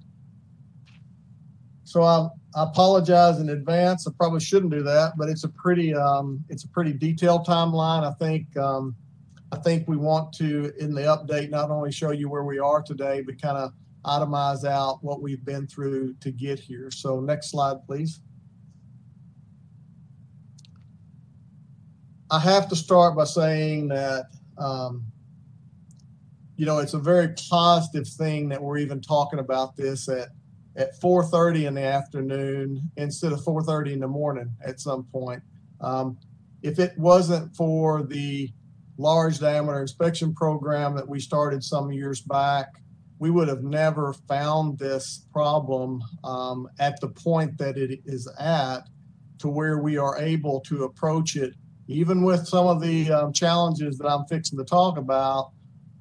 So 1.85 2.03
I, 2.03 2.29
I 2.55 2.65
apologize 2.65 3.41
in 3.41 3.49
advance. 3.49 4.07
I 4.07 4.13
probably 4.17 4.41
shouldn't 4.41 4.73
do 4.73 4.83
that, 4.83 5.15
but 5.17 5.29
it's 5.29 5.45
a 5.45 5.49
pretty 5.49 5.95
um, 5.95 6.45
it's 6.49 6.65
a 6.65 6.69
pretty 6.69 6.93
detailed 6.93 7.47
timeline. 7.47 8.05
I 8.05 8.13
think 8.15 8.57
um, 8.57 8.95
I 9.51 9.57
think 9.57 9.89
we 9.89 9.97
want 9.97 10.33
to 10.35 10.73
in 10.79 10.95
the 10.95 11.03
update 11.03 11.51
not 11.51 11.71
only 11.71 11.91
show 11.91 12.13
you 12.13 12.29
where 12.29 12.45
we 12.45 12.59
are 12.59 12.83
today, 12.83 13.23
but 13.23 13.41
kind 13.41 13.59
of 13.59 13.73
itemize 14.05 14.65
out 14.65 14.99
what 15.03 15.23
we've 15.23 15.45
been 15.45 15.67
through 15.67 16.15
to 16.21 16.31
get 16.31 16.59
here. 16.59 16.91
So 16.91 17.21
next 17.21 17.51
slide, 17.51 17.85
please. 17.87 18.21
I 22.31 22.39
have 22.39 22.69
to 22.71 22.77
start 22.77 23.15
by 23.15 23.25
saying 23.25 23.89
that, 23.89 24.31
um, 24.57 25.05
you 26.63 26.67
know, 26.67 26.79
it's 26.79 26.95
a 26.95 26.99
very 27.01 27.35
positive 27.51 28.07
thing 28.07 28.49
that 28.51 28.63
we're 28.63 28.79
even 28.79 29.01
talking 29.01 29.41
about 29.41 29.75
this 29.77 30.09
at 30.09 30.29
at 30.77 30.95
4:30 31.01 31.67
in 31.67 31.75
the 31.75 31.83
afternoon 31.83 32.89
instead 32.97 33.33
of 33.33 33.43
4:30 33.43 33.95
in 33.95 33.99
the 33.99 34.07
morning 34.07 34.49
at 34.65 34.79
some 34.79 35.03
point. 35.03 35.43
Um, 35.81 36.19
if 36.63 36.79
it 36.79 36.97
wasn't 36.97 37.57
for 37.57 38.05
the 38.05 38.53
large 38.97 39.41
diameter 39.41 39.81
inspection 39.81 40.35
program 40.35 40.95
that 40.95 41.09
we 41.09 41.19
started 41.19 41.65
some 41.65 41.91
years 41.91 42.21
back, 42.21 42.81
we 43.19 43.33
would 43.33 43.49
have 43.49 43.65
never 43.65 44.13
found 44.13 44.79
this 44.79 45.27
problem 45.33 46.01
um, 46.23 46.69
at 46.79 47.01
the 47.01 47.09
point 47.09 47.59
that 47.59 47.77
it 47.77 48.03
is 48.05 48.29
at 48.39 48.89
to 49.41 49.49
where 49.49 49.79
we 49.79 49.97
are 49.97 50.17
able 50.17 50.61
to 50.61 50.85
approach 50.85 51.35
it 51.35 51.55
even 51.89 52.23
with 52.23 52.47
some 52.47 52.69
of 52.69 52.81
the 52.81 53.11
um, 53.11 53.33
challenges 53.33 53.99
that 53.99 54.07
I'm 54.07 54.25
fixing 54.27 54.59
to 54.59 54.65
talk 54.65 54.97
about, 54.97 55.51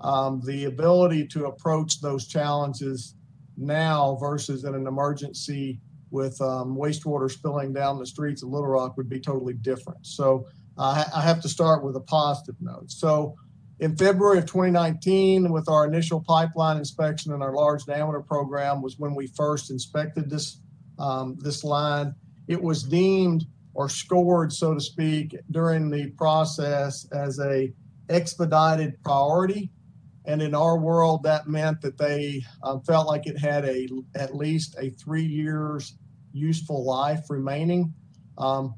um, 0.02 0.42
the 0.46 0.66
ability 0.66 1.28
to 1.28 1.46
approach 1.46 2.02
those 2.02 2.28
challenges 2.28 3.16
now 3.58 4.18
versus 4.20 4.64
in 4.64 4.76
an 4.76 4.88
emergency 4.88 5.80
with 6.10 6.40
um, 6.42 6.76
wastewater 6.76 7.32
spilling 7.32 7.72
down 7.74 7.98
the 7.98 8.06
streets 8.06 8.44
of 8.44 8.50
Little 8.50 8.68
Rock 8.68 8.98
would 8.98 9.10
be 9.10 9.20
totally 9.20 9.54
different. 9.54 10.06
So 10.06 10.48
uh, 10.78 11.06
I 11.16 11.22
have 11.22 11.42
to 11.42 11.50
start 11.50 11.84
with 11.84 11.96
a 11.96 12.02
positive 12.02 12.56
note. 12.60 12.92
So 12.92 13.36
in 13.80 13.96
February 13.96 14.40
of 14.40 14.46
2019, 14.46 15.52
with 15.52 15.70
our 15.70 15.88
initial 15.88 16.22
pipeline 16.22 16.78
inspection 16.78 17.34
and 17.34 17.42
our 17.42 17.54
large 17.54 17.86
diameter 17.86 18.22
program, 18.22 18.82
was 18.82 19.00
when 19.00 19.16
we 19.16 19.28
first 19.28 19.72
inspected 19.72 20.30
this 20.30 20.60
um, 21.00 21.38
this 21.40 21.64
line. 21.64 22.14
It 22.48 22.62
was 22.62 22.84
deemed 22.84 23.46
or 23.74 23.90
scored, 23.90 24.54
so 24.54 24.74
to 24.74 24.80
speak, 24.80 25.36
during 25.50 25.90
the 25.90 26.12
process 26.12 27.08
as 27.12 27.40
a 27.40 27.74
expedited 28.10 29.02
priority. 29.04 29.72
And 30.26 30.42
in 30.42 30.54
our 30.54 30.78
world, 30.78 31.24
that 31.24 31.48
meant 31.48 31.82
that 31.82 31.98
they 31.98 32.44
um, 32.64 32.82
felt 32.82 33.08
like 33.08 33.26
it 33.26 33.38
had 33.38 33.66
a 33.66 33.88
at 34.16 34.36
least 34.36 34.76
a 34.80 34.92
three 34.92 35.26
years 35.26 35.96
useful 36.32 36.86
life 36.86 37.30
remaining. 37.30 37.94
Um, 38.38 38.76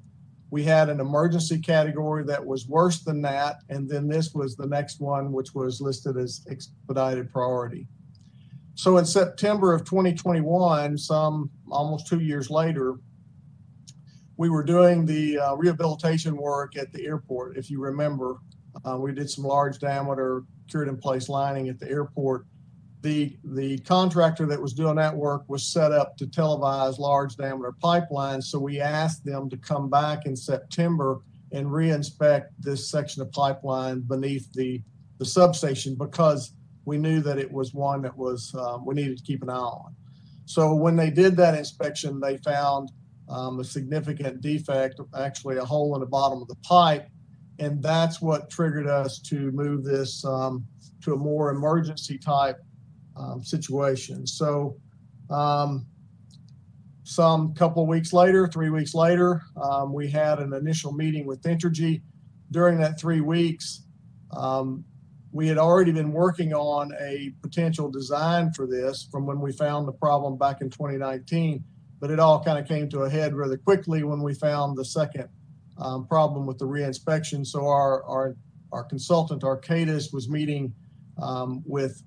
we 0.49 0.63
had 0.63 0.89
an 0.89 0.99
emergency 0.99 1.57
category 1.59 2.23
that 2.25 2.45
was 2.45 2.67
worse 2.67 2.99
than 2.99 3.21
that, 3.23 3.57
and 3.69 3.89
then 3.89 4.07
this 4.07 4.33
was 4.33 4.55
the 4.55 4.67
next 4.67 5.01
one, 5.01 5.31
which 5.31 5.53
was 5.55 5.81
listed 5.81 6.15
as 6.15 6.45
expedited 6.49 7.31
priority. 7.31 7.87
So 8.75 8.97
in 8.97 9.05
September 9.05 9.73
of 9.73 9.83
2021, 9.83 10.97
some 10.97 11.49
almost 11.69 12.07
two 12.07 12.19
years 12.19 12.49
later, 12.49 12.95
we 14.37 14.49
were 14.49 14.63
doing 14.63 15.05
the 15.05 15.39
uh, 15.39 15.55
rehabilitation 15.55 16.35
work 16.37 16.77
at 16.77 16.91
the 16.91 17.05
airport. 17.05 17.57
If 17.57 17.69
you 17.69 17.79
remember, 17.79 18.37
uh, 18.85 18.97
we 18.97 19.11
did 19.11 19.29
some 19.29 19.43
large 19.43 19.79
diameter 19.79 20.43
cured 20.69 20.87
in 20.87 20.97
place 20.97 21.29
lining 21.29 21.69
at 21.69 21.79
the 21.79 21.89
airport. 21.89 22.45
The, 23.01 23.37
the 23.43 23.79
contractor 23.79 24.45
that 24.45 24.61
was 24.61 24.73
doing 24.73 24.95
that 24.95 25.15
work 25.15 25.43
was 25.47 25.63
set 25.63 25.91
up 25.91 26.15
to 26.17 26.25
televise 26.25 26.99
large 26.99 27.35
diameter 27.35 27.73
pipelines. 27.83 28.43
So 28.43 28.59
we 28.59 28.79
asked 28.79 29.25
them 29.25 29.49
to 29.49 29.57
come 29.57 29.89
back 29.89 30.25
in 30.25 30.35
September 30.35 31.19
and 31.51 31.67
reinspect 31.67 32.47
this 32.59 32.89
section 32.89 33.21
of 33.21 33.31
pipeline 33.31 33.99
beneath 34.01 34.51
the, 34.53 34.81
the 35.19 35.25
substation 35.25 35.95
because 35.95 36.53
we 36.85 36.97
knew 36.97 37.21
that 37.21 37.37
it 37.37 37.51
was 37.51 37.73
one 37.73 38.01
that 38.01 38.17
was 38.17 38.53
um, 38.55 38.85
we 38.85 38.95
needed 38.95 39.17
to 39.17 39.23
keep 39.23 39.43
an 39.43 39.49
eye 39.49 39.55
on. 39.55 39.95
So 40.45 40.73
when 40.73 40.95
they 40.95 41.09
did 41.09 41.37
that 41.37 41.55
inspection, 41.55 42.19
they 42.19 42.37
found 42.37 42.91
um, 43.29 43.59
a 43.59 43.63
significant 43.63 44.41
defect, 44.41 44.99
actually 45.17 45.57
a 45.57 45.65
hole 45.65 45.93
in 45.95 46.01
the 46.01 46.07
bottom 46.07 46.41
of 46.41 46.47
the 46.47 46.55
pipe. 46.55 47.07
And 47.59 47.81
that's 47.81 48.21
what 48.21 48.49
triggered 48.49 48.87
us 48.87 49.19
to 49.19 49.51
move 49.51 49.83
this 49.83 50.25
um, 50.25 50.65
to 51.01 51.13
a 51.13 51.17
more 51.17 51.51
emergency 51.51 52.17
type 52.17 52.59
um, 53.15 53.43
situation. 53.43 54.25
So, 54.25 54.77
um, 55.29 55.85
some 57.05 57.53
couple 57.53 57.83
of 57.83 57.89
weeks 57.89 58.13
later, 58.13 58.47
three 58.47 58.69
weeks 58.69 58.95
later, 58.95 59.41
um, 59.61 59.93
we 59.93 60.09
had 60.09 60.39
an 60.39 60.53
initial 60.53 60.93
meeting 60.93 61.25
with 61.25 61.41
Entergy. 61.43 62.01
During 62.51 62.79
that 62.79 62.99
three 62.99 63.19
weeks, 63.19 63.83
um, 64.31 64.85
we 65.33 65.47
had 65.47 65.57
already 65.57 65.91
been 65.91 66.13
working 66.13 66.53
on 66.53 66.93
a 67.01 67.33
potential 67.41 67.89
design 67.89 68.53
for 68.53 68.67
this 68.67 69.07
from 69.11 69.25
when 69.25 69.41
we 69.41 69.51
found 69.51 69.87
the 69.87 69.91
problem 69.93 70.37
back 70.37 70.61
in 70.61 70.69
2019 70.69 71.63
but 72.03 72.11
it 72.11 72.19
all 72.19 72.43
kind 72.43 72.59
of 72.59 72.67
came 72.67 72.89
to 72.89 73.03
a 73.03 73.09
head 73.09 73.33
rather 73.33 73.55
quickly 73.55 74.03
when 74.03 74.21
we 74.21 74.33
found 74.33 74.77
the 74.77 74.83
second 74.83 75.25
um, 75.77 76.07
problem 76.07 76.45
with 76.45 76.57
the 76.57 76.65
reinspection. 76.65 77.45
So 77.45 77.67
our 77.67 78.03
our 78.03 78.35
our 78.71 78.83
consultant 78.83 79.43
Arcadis 79.43 80.13
was 80.13 80.29
meeting 80.29 80.73
um, 81.21 81.61
with 81.65 82.01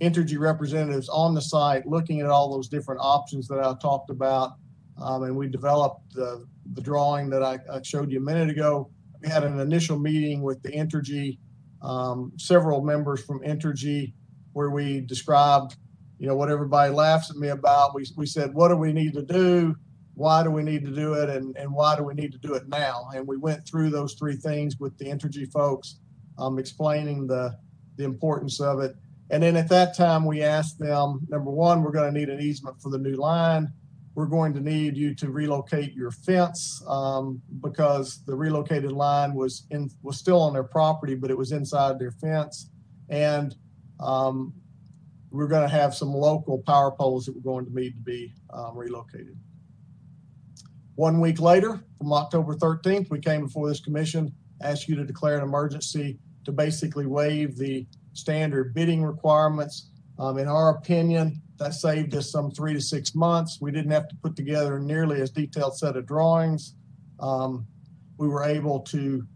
Entergy 0.00 0.38
representatives 0.38 1.08
on 1.08 1.34
the 1.34 1.40
site 1.40 1.86
looking 1.86 2.20
at 2.20 2.28
all 2.28 2.50
those 2.52 2.68
different 2.68 3.00
options 3.02 3.48
that 3.48 3.58
I 3.58 3.74
talked 3.80 4.10
about. 4.10 4.54
Um, 5.00 5.24
and 5.24 5.36
we 5.36 5.48
developed 5.48 6.14
the, 6.14 6.46
the 6.74 6.80
drawing 6.80 7.28
that 7.30 7.42
I, 7.42 7.58
I 7.72 7.82
showed 7.82 8.12
you 8.12 8.18
a 8.18 8.22
minute 8.22 8.50
ago. 8.50 8.90
We 9.20 9.28
had 9.28 9.42
an 9.42 9.58
initial 9.58 9.98
meeting 9.98 10.42
with 10.42 10.62
the 10.62 10.70
Entergy, 10.70 11.38
um, 11.82 12.32
several 12.36 12.82
members 12.82 13.24
from 13.24 13.40
Entergy, 13.40 14.12
where 14.52 14.70
we 14.70 15.00
described, 15.00 15.76
you 16.18 16.28
know, 16.28 16.36
what 16.36 16.48
everybody 16.48 16.92
laughs 16.92 17.30
at 17.30 17.36
me 17.36 17.48
about. 17.48 17.94
We, 17.94 18.06
we 18.16 18.26
said, 18.26 18.54
what 18.54 18.68
do 18.68 18.76
we 18.76 18.92
need 18.92 19.14
to 19.14 19.22
do? 19.22 19.74
Why 20.14 20.42
do 20.42 20.50
we 20.50 20.62
need 20.62 20.84
to 20.84 20.90
do 20.90 21.14
it? 21.14 21.28
And, 21.28 21.56
and 21.56 21.72
why 21.72 21.96
do 21.96 22.04
we 22.04 22.14
need 22.14 22.32
to 22.32 22.38
do 22.38 22.54
it 22.54 22.68
now? 22.68 23.08
And 23.14 23.26
we 23.26 23.36
went 23.36 23.66
through 23.66 23.90
those 23.90 24.14
three 24.14 24.36
things 24.36 24.78
with 24.78 24.96
the 24.98 25.06
Entergy 25.06 25.50
folks, 25.50 25.98
um, 26.38 26.58
explaining 26.58 27.26
the, 27.26 27.56
the 27.96 28.04
importance 28.04 28.60
of 28.60 28.80
it. 28.80 28.94
And 29.30 29.42
then 29.42 29.56
at 29.56 29.68
that 29.70 29.96
time, 29.96 30.24
we 30.24 30.42
asked 30.42 30.78
them, 30.78 31.20
number 31.28 31.50
one, 31.50 31.82
we're 31.82 31.90
going 31.90 32.12
to 32.12 32.18
need 32.18 32.28
an 32.28 32.40
easement 32.40 32.80
for 32.80 32.90
the 32.90 32.98
new 32.98 33.16
line. 33.16 33.72
We're 34.14 34.26
going 34.26 34.54
to 34.54 34.60
need 34.60 34.96
you 34.96 35.14
to 35.16 35.30
relocate 35.30 35.92
your 35.94 36.12
fence 36.12 36.82
um, 36.86 37.42
because 37.60 38.24
the 38.26 38.36
relocated 38.36 38.92
line 38.92 39.34
was 39.34 39.66
in 39.70 39.90
was 40.02 40.18
still 40.18 40.40
on 40.40 40.52
their 40.52 40.62
property, 40.62 41.16
but 41.16 41.32
it 41.32 41.38
was 41.38 41.50
inside 41.50 41.98
their 41.98 42.12
fence. 42.12 42.70
And 43.08 43.56
um, 43.98 44.54
we're 45.30 45.48
going 45.48 45.68
to 45.68 45.74
have 45.74 45.96
some 45.96 46.14
local 46.14 46.58
power 46.58 46.92
poles 46.92 47.26
that 47.26 47.34
we're 47.34 47.40
going 47.40 47.66
to 47.66 47.74
need 47.74 47.94
to 47.94 48.02
be 48.02 48.32
um, 48.52 48.76
relocated. 48.78 49.36
One 50.96 51.20
week 51.20 51.40
later, 51.40 51.80
from 51.98 52.12
October 52.12 52.54
13th, 52.54 53.10
we 53.10 53.18
came 53.18 53.42
before 53.42 53.68
this 53.68 53.80
commission, 53.80 54.32
asked 54.60 54.88
you 54.88 54.94
to 54.94 55.04
declare 55.04 55.36
an 55.36 55.42
emergency 55.42 56.18
to 56.44 56.52
basically 56.52 57.06
waive 57.06 57.56
the 57.56 57.86
standard 58.12 58.74
bidding 58.74 59.02
requirements. 59.02 59.90
Um, 60.18 60.38
in 60.38 60.46
our 60.46 60.70
opinion, 60.70 61.42
that 61.58 61.74
saved 61.74 62.14
us 62.14 62.30
some 62.30 62.50
three 62.52 62.74
to 62.74 62.80
six 62.80 63.14
months. 63.14 63.58
We 63.60 63.72
didn't 63.72 63.90
have 63.90 64.08
to 64.08 64.16
put 64.16 64.36
together 64.36 64.78
nearly 64.78 65.20
as 65.20 65.30
detailed 65.30 65.76
set 65.76 65.96
of 65.96 66.06
drawings. 66.06 66.74
Um, 67.18 67.66
we 68.16 68.28
were 68.28 68.44
able 68.44 68.80
to, 68.80 69.26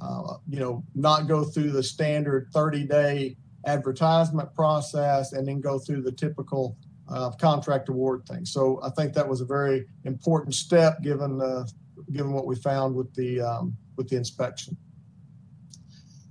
uh, 0.00 0.34
you 0.48 0.58
know, 0.58 0.82
not 0.96 1.28
go 1.28 1.44
through 1.44 1.70
the 1.70 1.82
standard 1.82 2.48
30 2.52 2.86
day 2.86 3.36
advertisement 3.66 4.52
process 4.54 5.32
and 5.32 5.46
then 5.46 5.60
go 5.60 5.78
through 5.78 6.02
the 6.02 6.12
typical 6.12 6.76
uh, 7.08 7.30
contract 7.32 7.88
award 7.88 8.26
thing. 8.26 8.44
So 8.44 8.80
I 8.82 8.90
think 8.90 9.14
that 9.14 9.28
was 9.28 9.40
a 9.40 9.44
very 9.44 9.86
important 10.04 10.54
step 10.54 11.02
given 11.02 11.40
uh, 11.40 11.64
given 12.12 12.32
what 12.32 12.46
we 12.46 12.56
found 12.56 12.94
with 12.94 13.14
the 13.14 13.40
um, 13.40 13.76
with 13.96 14.08
the 14.08 14.16
inspection. 14.16 14.76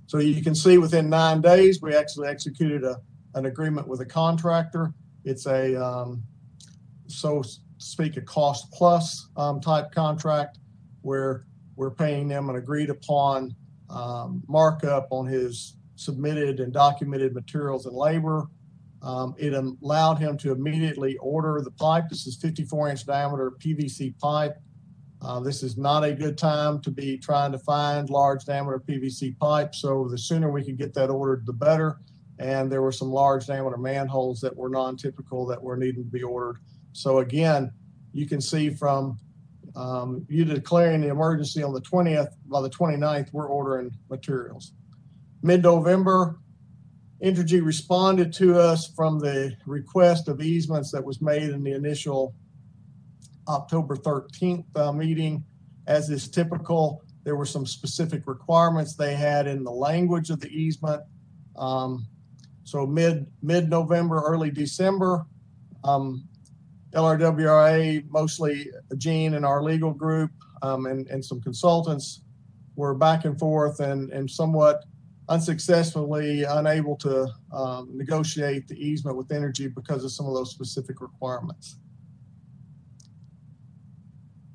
So 0.06 0.18
you 0.18 0.42
can 0.42 0.54
see 0.54 0.78
within 0.78 1.08
nine 1.08 1.40
days, 1.40 1.82
we 1.82 1.94
actually 1.94 2.28
executed 2.28 2.84
a, 2.84 3.00
an 3.34 3.46
agreement 3.46 3.88
with 3.88 4.00
a 4.00 4.06
contractor. 4.06 4.92
It's 5.24 5.46
a, 5.46 5.74
um, 5.74 6.22
so 7.08 7.42
to 7.42 7.48
speak, 7.78 8.16
a 8.16 8.20
cost 8.20 8.70
plus 8.70 9.28
um, 9.36 9.60
type 9.60 9.90
contract 9.90 10.58
where 11.02 11.46
we're 11.74 11.90
paying 11.90 12.28
them 12.28 12.48
an 12.48 12.54
agreed 12.54 12.90
upon 12.90 13.56
um, 13.90 14.42
markup 14.46 15.08
on 15.10 15.26
his 15.26 15.76
submitted 15.96 16.60
and 16.60 16.72
documented 16.72 17.34
materials 17.34 17.86
and 17.86 17.96
labor. 17.96 18.46
Um, 19.04 19.34
it 19.36 19.52
allowed 19.52 20.14
him 20.14 20.38
to 20.38 20.52
immediately 20.52 21.18
order 21.18 21.60
the 21.62 21.70
pipe. 21.70 22.04
This 22.08 22.26
is 22.26 22.36
54 22.36 22.88
inch 22.88 23.06
diameter 23.06 23.52
PVC 23.52 24.18
pipe. 24.18 24.56
Uh, 25.20 25.40
this 25.40 25.62
is 25.62 25.76
not 25.76 26.04
a 26.04 26.12
good 26.12 26.38
time 26.38 26.80
to 26.80 26.90
be 26.90 27.18
trying 27.18 27.52
to 27.52 27.58
find 27.58 28.08
large 28.08 28.46
diameter 28.46 28.82
PVC 28.86 29.38
pipe. 29.38 29.74
So 29.74 30.08
the 30.08 30.16
sooner 30.16 30.50
we 30.50 30.64
could 30.64 30.78
get 30.78 30.94
that 30.94 31.10
ordered, 31.10 31.44
the 31.44 31.52
better. 31.52 32.00
And 32.38 32.72
there 32.72 32.82
were 32.82 32.92
some 32.92 33.10
large 33.10 33.46
diameter 33.46 33.76
manholes 33.76 34.40
that 34.40 34.56
were 34.56 34.70
non-typical 34.70 35.46
that 35.46 35.62
were 35.62 35.76
needing 35.76 36.04
to 36.04 36.10
be 36.10 36.22
ordered. 36.22 36.60
So 36.92 37.18
again, 37.18 37.72
you 38.12 38.26
can 38.26 38.40
see 38.40 38.70
from 38.70 39.18
um, 39.76 40.24
you 40.28 40.44
declaring 40.44 41.00
the 41.00 41.08
emergency 41.08 41.62
on 41.62 41.74
the 41.74 41.80
20th, 41.80 42.32
by 42.46 42.62
the 42.62 42.70
29th, 42.70 43.32
we're 43.32 43.48
ordering 43.48 43.90
materials. 44.08 44.72
Mid-November, 45.42 46.38
Entergy 47.24 47.64
responded 47.64 48.34
to 48.34 48.58
us 48.58 48.86
from 48.86 49.18
the 49.18 49.56
request 49.64 50.28
of 50.28 50.42
easements 50.42 50.90
that 50.90 51.02
was 51.02 51.22
made 51.22 51.48
in 51.48 51.64
the 51.64 51.72
initial 51.72 52.34
October 53.48 53.96
13th 53.96 54.64
uh, 54.76 54.92
meeting. 54.92 55.42
As 55.86 56.10
is 56.10 56.28
typical, 56.28 57.02
there 57.24 57.34
were 57.34 57.46
some 57.46 57.64
specific 57.64 58.26
requirements 58.26 58.94
they 58.94 59.14
had 59.14 59.46
in 59.46 59.64
the 59.64 59.70
language 59.70 60.28
of 60.28 60.38
the 60.38 60.48
easement. 60.48 61.02
Um, 61.56 62.06
so 62.64 62.86
mid 62.86 63.26
mid 63.42 63.70
November, 63.70 64.20
early 64.20 64.50
December, 64.50 65.24
um, 65.82 66.28
LRWRA, 66.92 68.04
mostly 68.10 68.70
Jean 68.98 69.34
and 69.34 69.46
our 69.46 69.62
legal 69.62 69.92
group, 69.92 70.30
um, 70.60 70.84
and 70.84 71.08
and 71.08 71.24
some 71.24 71.40
consultants 71.40 72.20
were 72.76 72.94
back 72.94 73.24
and 73.24 73.38
forth 73.38 73.80
and 73.80 74.10
and 74.10 74.30
somewhat 74.30 74.84
unsuccessfully 75.28 76.44
unable 76.44 76.96
to 76.96 77.28
um, 77.52 77.88
negotiate 77.92 78.68
the 78.68 78.74
easement 78.74 79.16
with 79.16 79.28
Entergy 79.28 79.74
because 79.74 80.04
of 80.04 80.12
some 80.12 80.26
of 80.26 80.34
those 80.34 80.50
specific 80.50 81.00
requirements. 81.00 81.76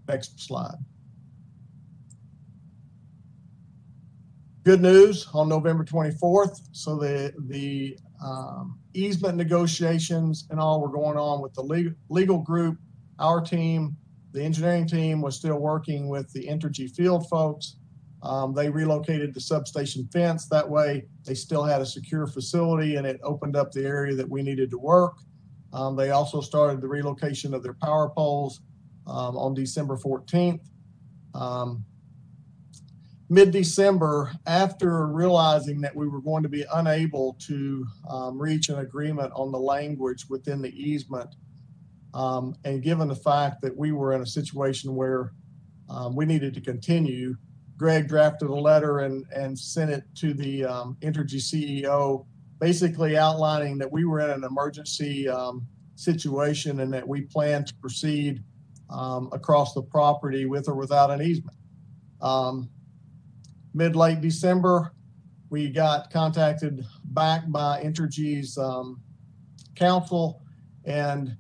Next 0.08 0.40
slide. 0.40 0.76
Good 4.64 4.82
news 4.82 5.28
on 5.34 5.50
November 5.50 5.84
24th. 5.84 6.60
So 6.74 6.98
the 6.98 7.34
the 7.48 7.98
um, 8.24 8.80
easement 8.94 9.38
negotiations 9.38 10.46
and 10.50 10.60
all 10.60 10.82
were 10.82 10.90
going 10.90 11.18
on 11.18 11.42
with 11.42 11.54
the 11.54 11.62
legal, 11.62 11.94
legal 12.10 12.40
group. 12.40 12.78
Our 13.20 13.42
team, 13.42 13.96
the 14.32 14.44
engineering 14.44 14.88
team, 14.88 15.22
was 15.22 15.36
still 15.36 15.58
working 15.58 16.10
with 16.10 16.32
the 16.34 16.46
Entergy 16.48 16.94
field 16.94 17.28
folks. 17.30 17.78
Um, 18.22 18.54
they 18.54 18.70
relocated 18.70 19.34
the 19.34 19.40
substation 19.40 20.08
fence. 20.12 20.48
That 20.48 20.70
way, 20.70 21.06
they 21.26 21.34
still 21.34 21.64
had 21.64 21.82
a 21.82 21.86
secure 21.86 22.28
facility 22.28 22.96
and 22.96 23.08
it 23.08 23.20
opened 23.24 23.56
up 23.56 23.72
the 23.72 23.86
area 23.86 24.16
that 24.16 24.30
we 24.30 24.42
needed 24.42 24.70
to 24.72 24.78
work. 24.78 25.14
Um, 25.72 25.96
they 25.96 26.10
also 26.10 26.42
started 26.42 26.82
the 26.82 26.88
relocation 26.88 27.54
of 27.54 27.64
their 27.64 27.76
power 27.76 28.10
poles 28.10 28.62
um, 29.08 29.38
on 29.38 29.54
December 29.54 29.98
14th. 29.98 30.62
Um, 31.34 31.86
Mid 33.32 33.52
December, 33.52 34.32
after 34.48 35.06
realizing 35.06 35.82
that 35.82 35.96
we 35.96 36.08
were 36.08 36.20
going 36.20 36.42
to 36.42 36.50
be 36.50 36.66
unable 36.74 37.36
to 37.42 37.86
um, 38.10 38.42
reach 38.42 38.70
an 38.70 38.80
agreement 38.80 39.32
on 39.36 39.52
the 39.52 39.60
language 39.60 40.26
within 40.28 40.64
the 40.64 40.72
easement, 40.72 41.36
um, 42.16 42.56
and 42.66 42.82
given 42.82 43.08
the 43.08 43.16
fact 43.16 43.62
that 43.62 43.78
we 43.78 43.92
were 43.92 44.14
in 44.14 44.22
a 44.22 44.26
situation 44.26 44.96
where 44.96 45.32
we 46.16 46.26
needed 46.26 46.56
to 46.56 46.62
continue, 46.62 47.36
Greg 47.80 48.10
drafted 48.10 48.50
a 48.50 48.54
letter 48.54 49.00
and, 49.00 49.26
and 49.34 49.58
sent 49.58 49.90
it 49.90 50.04
to 50.14 50.34
the 50.34 50.66
um, 50.66 50.98
Entergy 51.02 51.40
CEO, 51.40 52.26
basically 52.60 53.18
outlining 53.18 53.78
that 53.78 53.90
we 53.90 54.04
were 54.04 54.20
in 54.20 54.30
an 54.30 54.44
emergency 54.44 55.30
um, 55.30 55.66
situation 55.96 56.82
and 56.82 56.94
that 56.94 57.08
we 57.08 57.22
plan 57.22 57.64
to 57.64 57.74
proceed 57.76 58.44
um, 58.90 59.30
across 59.32 59.74
the 59.74 59.82
property 59.82 60.46
with 60.46 60.68
or 60.68 60.76
without 60.76 61.10
an 61.10 61.22
easement. 61.22 61.56
Um, 62.22 62.70
Mid 63.74 63.96
late 63.96 64.20
December, 64.20 64.92
we 65.50 65.70
got 65.70 66.12
contacted 66.12 66.86
back 67.06 67.50
by 67.50 67.82
Entergy's 67.82 68.58
um, 68.58 69.00
counsel, 69.76 70.42
and 70.86 71.38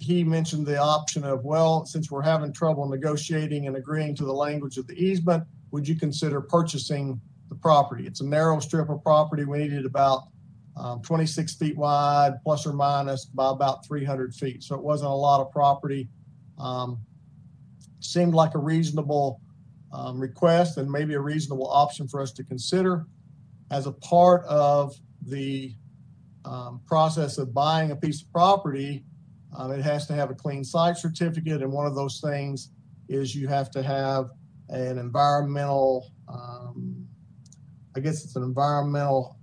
he 0.00 0.24
mentioned 0.24 0.66
the 0.66 0.78
option 0.78 1.24
of, 1.24 1.44
well, 1.44 1.84
since 1.84 2.10
we're 2.10 2.22
having 2.22 2.52
trouble 2.52 2.88
negotiating 2.88 3.66
and 3.66 3.76
agreeing 3.76 4.16
to 4.16 4.24
the 4.24 4.32
language 4.32 4.78
of 4.78 4.86
the 4.86 4.94
easement, 4.94 5.44
would 5.70 5.86
you 5.86 5.94
consider 5.94 6.40
purchasing 6.40 7.20
the 7.50 7.54
property? 7.54 8.06
It's 8.06 8.20
a 8.20 8.26
narrow 8.26 8.58
strip 8.60 8.88
of 8.88 9.02
property. 9.02 9.44
We 9.44 9.58
needed 9.58 9.84
about 9.84 10.24
um, 10.76 11.02
26 11.02 11.54
feet 11.56 11.76
wide, 11.76 12.42
plus 12.42 12.66
or 12.66 12.72
minus 12.72 13.26
by 13.26 13.50
about 13.50 13.86
300 13.86 14.34
feet. 14.34 14.62
So 14.62 14.74
it 14.74 14.82
wasn't 14.82 15.10
a 15.10 15.14
lot 15.14 15.42
of 15.42 15.50
property. 15.50 16.08
Um, 16.58 16.98
seemed 18.00 18.32
like 18.32 18.54
a 18.54 18.58
reasonable 18.58 19.42
um, 19.92 20.18
request 20.18 20.78
and 20.78 20.90
maybe 20.90 21.12
a 21.12 21.20
reasonable 21.20 21.70
option 21.70 22.08
for 22.08 22.22
us 22.22 22.32
to 22.32 22.44
consider 22.44 23.06
as 23.70 23.86
a 23.86 23.92
part 23.92 24.44
of 24.46 24.96
the 25.26 25.74
um, 26.46 26.80
process 26.86 27.36
of 27.36 27.52
buying 27.52 27.90
a 27.90 27.96
piece 27.96 28.22
of 28.22 28.32
property. 28.32 29.04
Um, 29.56 29.72
it 29.72 29.82
has 29.82 30.06
to 30.06 30.14
have 30.14 30.30
a 30.30 30.34
clean 30.34 30.64
site 30.64 30.96
certificate, 30.96 31.62
and 31.62 31.72
one 31.72 31.86
of 31.86 31.94
those 31.94 32.20
things 32.20 32.70
is 33.08 33.34
you 33.34 33.48
have 33.48 33.70
to 33.72 33.82
have 33.82 34.30
an 34.68 34.98
environmental, 34.98 36.12
um, 36.28 37.06
I 37.96 38.00
guess 38.00 38.24
it's 38.24 38.36
an 38.36 38.44
environmental 38.44 39.36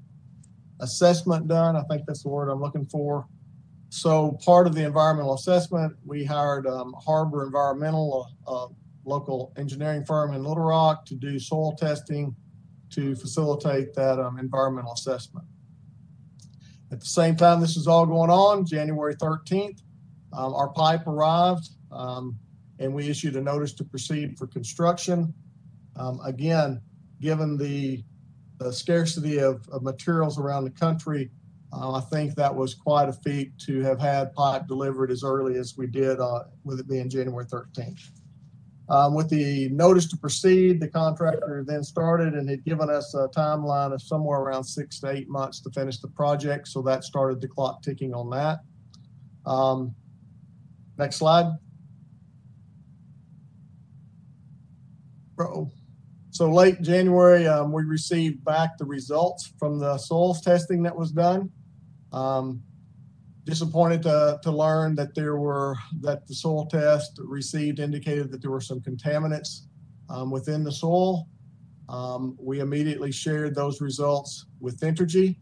assessment 0.80 1.48
done. 1.48 1.76
I 1.76 1.82
think 1.90 2.04
that's 2.08 2.24
the 2.24 2.30
word 2.30 2.50
I'm 2.50 2.62
looking 2.62 2.86
for. 2.86 3.28
So 3.90 4.38
part 4.44 4.68
of 4.68 4.76
the 4.76 4.86
environmental 4.86 5.34
assessment, 5.34 5.94
we 6.06 6.24
hired 6.24 6.68
um, 6.68 6.94
Harbor 7.06 7.46
Environmental, 7.46 8.30
a, 8.48 8.52
a, 8.52 8.68
local 9.06 9.54
engineering 9.56 10.04
firm 10.04 10.34
in 10.34 10.44
Little 10.44 10.66
Rock, 10.66 11.06
to 11.06 11.16
do 11.16 11.40
soil 11.40 11.74
testing 11.78 12.36
to 12.90 13.16
facilitate 13.16 13.94
that 13.94 14.20
um, 14.20 14.38
environmental 14.38 14.92
assessment. 14.92 15.46
At 16.92 17.00
the 17.00 17.06
same 17.06 17.38
time, 17.38 17.62
this 17.62 17.78
is 17.78 17.88
all 17.88 18.06
going 18.06 18.30
on, 18.30 18.66
January 18.66 19.16
13th, 19.16 19.80
um, 20.34 20.54
our 20.54 20.70
pipe 20.70 21.08
arrived 21.08 21.70
um, 21.92 22.38
and 22.80 22.94
we 22.94 23.10
issued 23.10 23.36
a 23.36 23.42
notice 23.42 23.74
to 23.74 23.84
proceed 23.84 24.38
for 24.38 24.48
construction. 24.48 25.34
Um, 25.96 26.20
again, 26.24 26.82
given 27.22 27.58
the, 27.58 28.04
the 28.60 28.72
scarcity 28.72 29.40
of, 29.40 29.68
of 29.70 29.84
materials 29.84 30.38
around 30.38 30.66
the 30.66 30.72
country, 30.72 31.32
uh, 31.74 31.94
I 31.94 32.02
think 32.02 32.36
that 32.36 32.54
was 32.54 32.74
quite 32.74 33.10
a 33.10 33.14
feat 33.14 33.58
to 33.60 33.82
have 33.82 34.00
had 34.00 34.34
pipe 34.34 34.68
delivered 34.68 35.12
as 35.12 35.24
early 35.24 35.58
as 35.58 35.76
we 35.78 35.88
did, 35.88 36.20
uh, 36.20 36.44
with 36.64 36.80
it 36.80 36.88
being 36.88 37.10
January 37.10 37.46
13th. 37.46 38.10
Um, 38.90 39.16
with 39.16 39.30
the 39.30 39.68
notice 39.70 40.08
to 40.10 40.18
proceed, 40.18 40.80
the 40.80 40.88
contractor 40.88 41.66
then 41.68 41.84
started 41.84 42.36
and 42.36 42.50
had 42.50 42.64
given 42.64 42.90
us 42.90 43.14
a 43.16 43.28
timeline 43.28 43.94
of 43.94 44.02
somewhere 44.02 44.40
around 44.40 44.64
six 44.64 45.00
to 45.02 45.10
eight 45.10 45.28
months 45.28 45.60
to 45.62 45.70
finish 45.72 46.00
the 46.00 46.08
project. 46.08 46.70
So 46.70 46.82
that 46.84 47.04
started 47.04 47.42
the 47.42 47.50
clock 47.50 47.82
ticking 47.82 48.14
on 48.14 48.30
that. 48.30 48.60
Um, 49.46 49.94
next 50.98 51.18
slide. 51.18 51.52
Bro. 55.36 55.72
So 56.32 56.52
late 56.52 56.82
January, 56.82 57.48
um, 57.48 57.72
we 57.72 57.84
received 57.84 58.44
back 58.44 58.78
the 58.78 58.86
results 58.86 59.54
from 59.58 59.80
the 59.80 59.98
soils 59.98 60.42
testing 60.42 60.84
that 60.84 60.96
was 60.96 61.12
done. 61.12 61.50
Um, 62.12 62.62
disappointed 63.48 64.04
to, 64.04 64.40
to 64.44 64.52
learn 64.52 64.94
that 64.96 65.16
there 65.16 65.38
were 65.38 65.76
that 66.02 66.28
the 66.28 66.36
soil 66.36 66.66
test 66.66 67.18
received 67.24 67.80
indicated 67.80 68.30
that 68.30 68.42
there 68.42 68.52
were 68.52 68.62
some 68.62 68.82
contaminants 68.82 69.62
um, 70.10 70.30
within 70.30 70.64
the 70.64 70.72
soil. 70.72 71.28
Um, 71.88 72.36
we 72.40 72.60
immediately 72.60 73.12
shared 73.12 73.56
those 73.56 73.80
results 73.80 74.46
with 74.60 74.82
Entergy. 74.82 75.38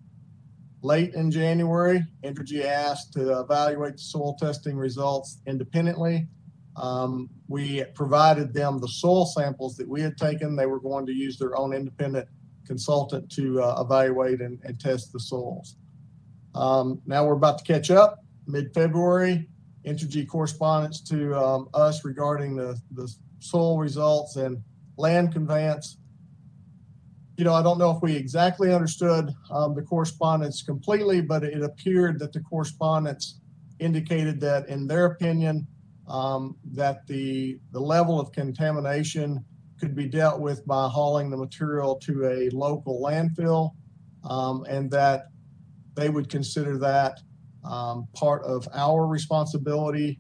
Late 0.86 1.16
in 1.16 1.32
January, 1.32 2.06
Entergy 2.24 2.64
asked 2.64 3.12
to 3.14 3.40
evaluate 3.40 3.94
the 3.94 4.04
soil 4.04 4.36
testing 4.40 4.78
results 4.78 5.40
independently. 5.48 6.28
Um, 6.76 7.28
we 7.48 7.84
provided 7.96 8.54
them 8.54 8.80
the 8.80 8.88
soil 8.88 9.26
samples 9.26 9.78
that 9.78 9.90
we 9.90 10.00
had 10.00 10.16
taken. 10.16 10.56
They 10.56 10.68
were 10.68 10.80
going 10.80 11.08
to 11.08 11.12
use 11.12 11.40
their 11.40 11.58
own 11.58 11.74
independent 11.74 12.28
consultant 12.68 13.32
to 13.32 13.64
uh, 13.64 13.82
evaluate 13.82 14.42
and, 14.42 14.60
and 14.64 14.80
test 14.80 15.12
the 15.12 15.20
soils. 15.20 15.76
Um, 16.54 17.02
now 17.08 17.26
we're 17.26 17.34
about 17.34 17.58
to 17.58 17.64
catch 17.64 17.90
up. 17.90 18.24
Mid-February, 18.46 19.50
Entergy 19.88 20.28
correspondence 20.28 21.02
to 21.10 21.34
um, 21.36 21.68
us 21.74 22.06
regarding 22.06 22.58
the, 22.58 22.80
the 22.92 23.12
soil 23.40 23.80
results 23.80 24.36
and 24.36 24.62
land 24.98 25.34
conveyance. 25.34 25.98
You 27.38 27.44
know, 27.44 27.54
I 27.54 27.62
don't 27.62 27.78
know 27.78 27.92
if 27.92 28.02
we 28.02 28.16
exactly 28.16 28.74
understood 28.74 29.34
um, 29.52 29.76
the 29.76 29.82
correspondence 29.82 30.64
completely, 30.64 31.20
but 31.20 31.44
it 31.44 31.62
appeared 31.62 32.18
that 32.20 32.32
the 32.32 32.40
correspondence 32.40 33.42
indicated 33.80 34.40
that, 34.40 34.70
in 34.70 34.88
their 34.88 35.06
opinion, 35.08 35.68
um, 36.08 36.56
that 36.72 37.06
the 37.08 37.60
the 37.72 37.80
level 37.80 38.20
of 38.20 38.32
contamination 38.32 39.44
could 39.80 39.96
be 39.96 40.08
dealt 40.08 40.40
with 40.40 40.66
by 40.66 40.88
hauling 40.88 41.30
the 41.30 41.36
material 41.36 41.96
to 41.96 42.26
a 42.26 42.50
local 42.52 43.02
landfill, 43.02 43.72
um, 44.24 44.64
and 44.70 44.90
that 44.92 45.28
they 45.96 46.10
would 46.10 46.30
consider 46.30 46.78
that 46.78 47.20
um, 47.66 48.08
part 48.14 48.44
of 48.44 48.66
our 48.74 49.08
responsibility. 49.08 50.20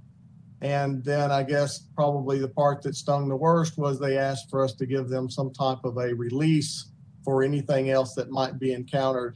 And 0.61 1.03
then 1.05 1.32
I 1.32 1.43
guess 1.43 1.80
probably 1.95 2.39
the 2.39 2.49
part 2.49 2.82
that 2.84 2.95
stung 2.95 3.30
the 3.30 3.36
worst 3.36 3.78
was 3.78 3.99
they 3.99 4.18
asked 4.18 4.49
for 4.49 4.63
us 4.63 4.74
to 4.76 4.86
give 4.86 5.07
them 5.07 5.30
some 5.30 5.53
type 5.53 5.86
of 5.86 5.97
a 5.97 6.13
release 6.13 6.91
for 7.26 7.43
anything 7.43 7.89
else 7.89 8.13
that 8.13 8.30
might 8.30 8.59
be 8.59 8.71
encountered 8.71 9.36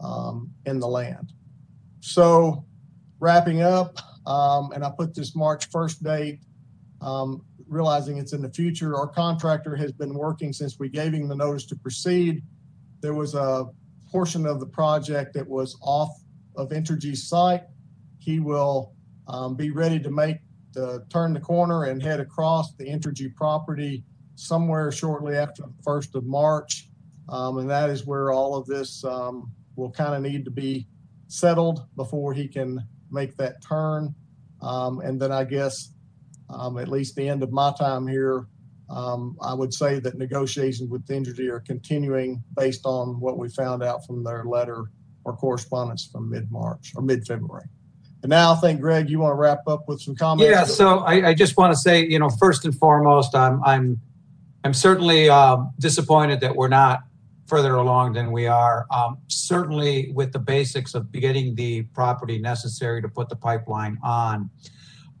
um, 0.00 0.50
in 0.66 0.78
the 0.78 0.86
land. 0.86 1.32
So 2.00 2.64
wrapping 3.18 3.62
up, 3.62 3.96
um, 4.26 4.70
and 4.72 4.84
I 4.84 4.90
put 4.90 5.14
this 5.14 5.34
March 5.34 5.70
1st 5.70 6.04
date, 6.04 6.40
um, 7.00 7.42
realizing 7.66 8.18
it's 8.18 8.34
in 8.34 8.42
the 8.42 8.50
future. 8.50 8.94
Our 8.94 9.08
contractor 9.08 9.74
has 9.76 9.90
been 9.92 10.14
working 10.14 10.52
since 10.52 10.78
we 10.78 10.88
gave 10.88 11.14
him 11.14 11.28
the 11.28 11.34
notice 11.34 11.64
to 11.66 11.76
proceed. 11.76 12.42
There 13.00 13.14
was 13.14 13.34
a 13.34 13.66
portion 14.10 14.46
of 14.46 14.60
the 14.60 14.66
project 14.66 15.32
that 15.34 15.48
was 15.48 15.78
off 15.82 16.10
of 16.56 16.70
Entergy's 16.70 17.26
site. 17.26 17.62
He 18.18 18.40
will 18.40 18.92
um, 19.28 19.54
be 19.54 19.70
ready 19.70 19.98
to 20.00 20.10
make 20.10 20.38
the 20.72 21.04
turn 21.08 21.32
the 21.32 21.40
corner 21.40 21.84
and 21.84 22.02
head 22.02 22.20
across 22.20 22.74
the 22.74 22.84
Entergy 22.84 23.34
property 23.34 24.04
somewhere 24.34 24.92
shortly 24.92 25.36
after 25.36 25.62
the 25.62 25.82
first 25.82 26.14
of 26.14 26.24
March. 26.24 26.89
Um, 27.30 27.58
and 27.58 27.70
that 27.70 27.90
is 27.90 28.04
where 28.04 28.32
all 28.32 28.56
of 28.56 28.66
this 28.66 29.04
um, 29.04 29.52
will 29.76 29.90
kind 29.90 30.14
of 30.14 30.22
need 30.22 30.44
to 30.44 30.50
be 30.50 30.86
settled 31.28 31.86
before 31.96 32.34
he 32.34 32.48
can 32.48 32.84
make 33.10 33.36
that 33.36 33.62
turn. 33.62 34.14
Um, 34.60 35.00
and 35.00 35.20
then 35.20 35.32
I 35.32 35.44
guess 35.44 35.92
um, 36.50 36.76
at 36.78 36.88
least 36.88 37.14
the 37.14 37.28
end 37.28 37.42
of 37.42 37.52
my 37.52 37.72
time 37.78 38.06
here, 38.06 38.46
um, 38.90 39.36
I 39.40 39.54
would 39.54 39.72
say 39.72 40.00
that 40.00 40.18
negotiations 40.18 40.90
with 40.90 41.06
Entergy 41.06 41.48
are 41.48 41.60
continuing 41.60 42.42
based 42.56 42.84
on 42.84 43.20
what 43.20 43.38
we 43.38 43.48
found 43.48 43.82
out 43.84 44.04
from 44.04 44.24
their 44.24 44.44
letter 44.44 44.90
or 45.24 45.36
correspondence 45.36 46.08
from 46.10 46.28
mid-March 46.28 46.92
or 46.96 47.02
mid-February. 47.02 47.66
And 48.22 48.30
now 48.30 48.52
I 48.52 48.56
think, 48.56 48.80
Greg, 48.80 49.08
you 49.08 49.20
want 49.20 49.32
to 49.32 49.36
wrap 49.36 49.60
up 49.68 49.88
with 49.88 50.00
some 50.00 50.16
comments? 50.16 50.50
Yeah, 50.50 50.64
so 50.64 50.98
I, 51.00 51.28
I 51.28 51.34
just 51.34 51.56
want 51.56 51.72
to 51.72 51.78
say, 51.78 52.04
you 52.04 52.18
know, 52.18 52.28
first 52.28 52.64
and 52.64 52.74
foremost, 52.74 53.34
I'm 53.34 53.62
I'm 53.64 54.00
I'm 54.62 54.74
certainly 54.74 55.30
uh, 55.30 55.58
disappointed 55.78 56.40
that 56.40 56.54
we're 56.54 56.68
not 56.68 57.00
further 57.50 57.74
along 57.74 58.12
than 58.12 58.30
we 58.30 58.46
are. 58.46 58.86
Um, 58.90 59.18
certainly, 59.26 60.12
with 60.14 60.32
the 60.32 60.38
basics 60.38 60.94
of 60.94 61.10
getting 61.10 61.56
the 61.56 61.82
property 61.82 62.38
necessary 62.38 63.02
to 63.02 63.08
put 63.08 63.28
the 63.28 63.34
pipeline 63.34 63.98
on. 64.04 64.48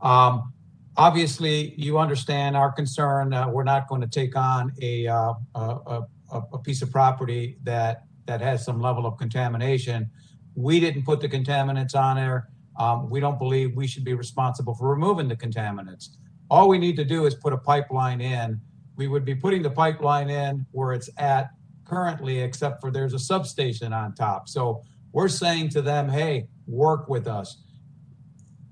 Um, 0.00 0.52
obviously, 0.96 1.74
you 1.76 1.98
understand 1.98 2.56
our 2.56 2.70
concern. 2.70 3.34
Uh, 3.34 3.48
we're 3.48 3.64
not 3.64 3.88
going 3.88 4.00
to 4.00 4.06
take 4.06 4.36
on 4.36 4.72
a, 4.80 5.08
uh, 5.08 5.34
a, 5.56 6.02
a, 6.32 6.42
a 6.52 6.58
piece 6.58 6.82
of 6.82 6.90
property 6.92 7.58
that 7.64 8.04
that 8.26 8.40
has 8.40 8.64
some 8.64 8.80
level 8.80 9.06
of 9.06 9.18
contamination. 9.18 10.08
We 10.54 10.78
didn't 10.78 11.04
put 11.04 11.20
the 11.20 11.28
contaminants 11.28 11.96
on 11.96 12.14
there. 12.14 12.48
Um, 12.78 13.10
we 13.10 13.18
don't 13.18 13.40
believe 13.40 13.74
we 13.74 13.88
should 13.88 14.04
be 14.04 14.14
responsible 14.14 14.74
for 14.74 14.88
removing 14.88 15.26
the 15.26 15.36
contaminants. 15.36 16.10
All 16.48 16.68
we 16.68 16.78
need 16.78 16.94
to 16.96 17.04
do 17.04 17.26
is 17.26 17.34
put 17.34 17.52
a 17.52 17.58
pipeline 17.58 18.20
in. 18.20 18.60
We 18.94 19.08
would 19.08 19.24
be 19.24 19.34
putting 19.34 19.62
the 19.62 19.70
pipeline 19.70 20.30
in 20.30 20.64
where 20.70 20.92
it's 20.92 21.10
at 21.16 21.50
currently, 21.90 22.38
except 22.40 22.80
for 22.80 22.90
there's 22.90 23.14
a 23.14 23.18
substation 23.18 23.92
on 23.92 24.14
top. 24.14 24.48
So 24.48 24.82
we're 25.12 25.28
saying 25.28 25.70
to 25.70 25.82
them, 25.82 26.08
hey, 26.08 26.46
work 26.66 27.08
with 27.08 27.26
us. 27.26 27.48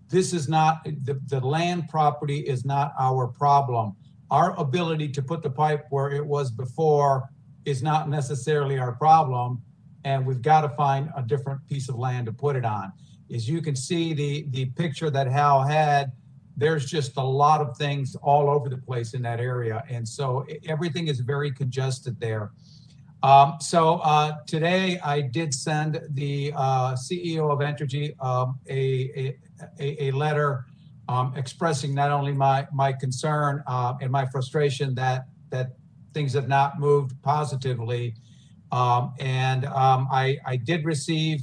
This 0.09 0.33
is 0.33 0.49
not, 0.49 0.85
the, 0.85 1.21
the 1.27 1.41
land 1.41 1.89
property 1.89 2.39
is 2.39 2.65
not 2.65 2.93
our 2.99 3.27
problem. 3.27 3.97
Our 4.31 4.59
ability 4.59 5.09
to 5.17 5.23
put 5.23 5.43
the 5.43 5.51
pipe 5.51 5.87
where 5.91 6.11
it 6.11 6.25
was 6.25 6.51
before 6.51 7.29
is 7.65 7.83
not 7.83 8.09
necessarily 8.09 8.79
our 8.79 8.93
problem. 8.93 9.63
And 10.05 10.25
we've 10.25 10.41
got 10.41 10.61
to 10.63 10.71
find 10.71 11.11
a 11.17 11.23
different 11.23 11.67
piece 11.67 11.89
of 11.89 11.97
land 11.97 12.27
to 12.27 12.33
put 12.33 12.55
it 12.57 12.65
on. 12.65 12.93
As 13.35 13.49
you 13.49 13.61
can 13.61 13.77
see, 13.77 14.15
the, 14.15 14.47
the 14.51 14.67
picture 14.83 15.11
that 15.11 15.27
Hal 15.27 15.63
had, 15.63 16.13
there's 16.57 16.87
just 16.87 17.17
a 17.17 17.23
lot 17.23 17.61
of 17.61 17.77
things 17.77 18.17
all 18.23 18.49
over 18.49 18.69
the 18.69 18.79
place 18.79 19.13
in 19.15 19.23
that 19.23 19.41
area. 19.41 19.83
And 19.91 20.07
so 20.09 20.47
everything 20.67 21.09
is 21.09 21.21
very 21.21 21.51
congested 21.51 22.19
there. 22.21 22.53
Um, 23.23 23.57
so 23.61 23.95
uh, 23.97 24.37
today 24.47 25.01
I 25.01 25.21
did 25.23 25.53
send 25.53 26.01
the 26.11 26.53
uh, 26.55 26.95
CEO 26.95 27.51
of 27.51 27.59
Entergy 27.59 28.15
um, 28.25 28.61
a, 28.69 29.35
a, 29.81 30.05
a, 30.05 30.11
letter 30.13 30.67
um, 31.09 31.33
expressing 31.37 31.95
not 31.95 32.13
only 32.13 32.33
my, 32.33 32.69
my 32.73 32.93
concern 32.93 33.65
uh, 33.67 33.95
and 34.01 34.13
my 34.13 34.25
frustration 34.27 34.95
that, 34.95 35.27
that 35.51 35.73
things 36.15 36.33
have 36.35 36.47
not 36.47 36.79
moved 36.79 37.21
positively. 37.23 38.15
Um, 38.71 39.15
and 39.19 39.65
um, 39.67 40.07
I, 40.13 40.39
I 40.47 40.57
did 40.57 40.85
receive 40.85 41.43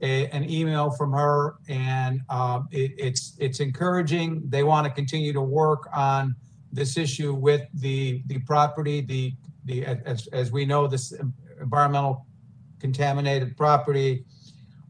a, 0.00 0.28
an 0.28 0.48
email 0.48 0.92
from 0.92 1.12
her 1.12 1.56
and 1.68 2.20
um, 2.28 2.68
it, 2.70 2.92
it's, 2.96 3.34
it's 3.40 3.58
encouraging. 3.58 4.42
They 4.48 4.62
want 4.62 4.86
to 4.86 4.92
continue 4.92 5.32
to 5.32 5.42
work 5.42 5.88
on 5.92 6.36
this 6.70 6.96
issue 6.96 7.34
with 7.34 7.62
the, 7.74 8.22
the 8.26 8.38
property, 8.40 9.00
the 9.00 9.32
the, 9.68 9.86
as, 9.86 10.26
as 10.28 10.50
we 10.50 10.64
know, 10.64 10.86
this 10.88 11.12
environmental 11.60 12.26
contaminated 12.80 13.56
property. 13.56 14.24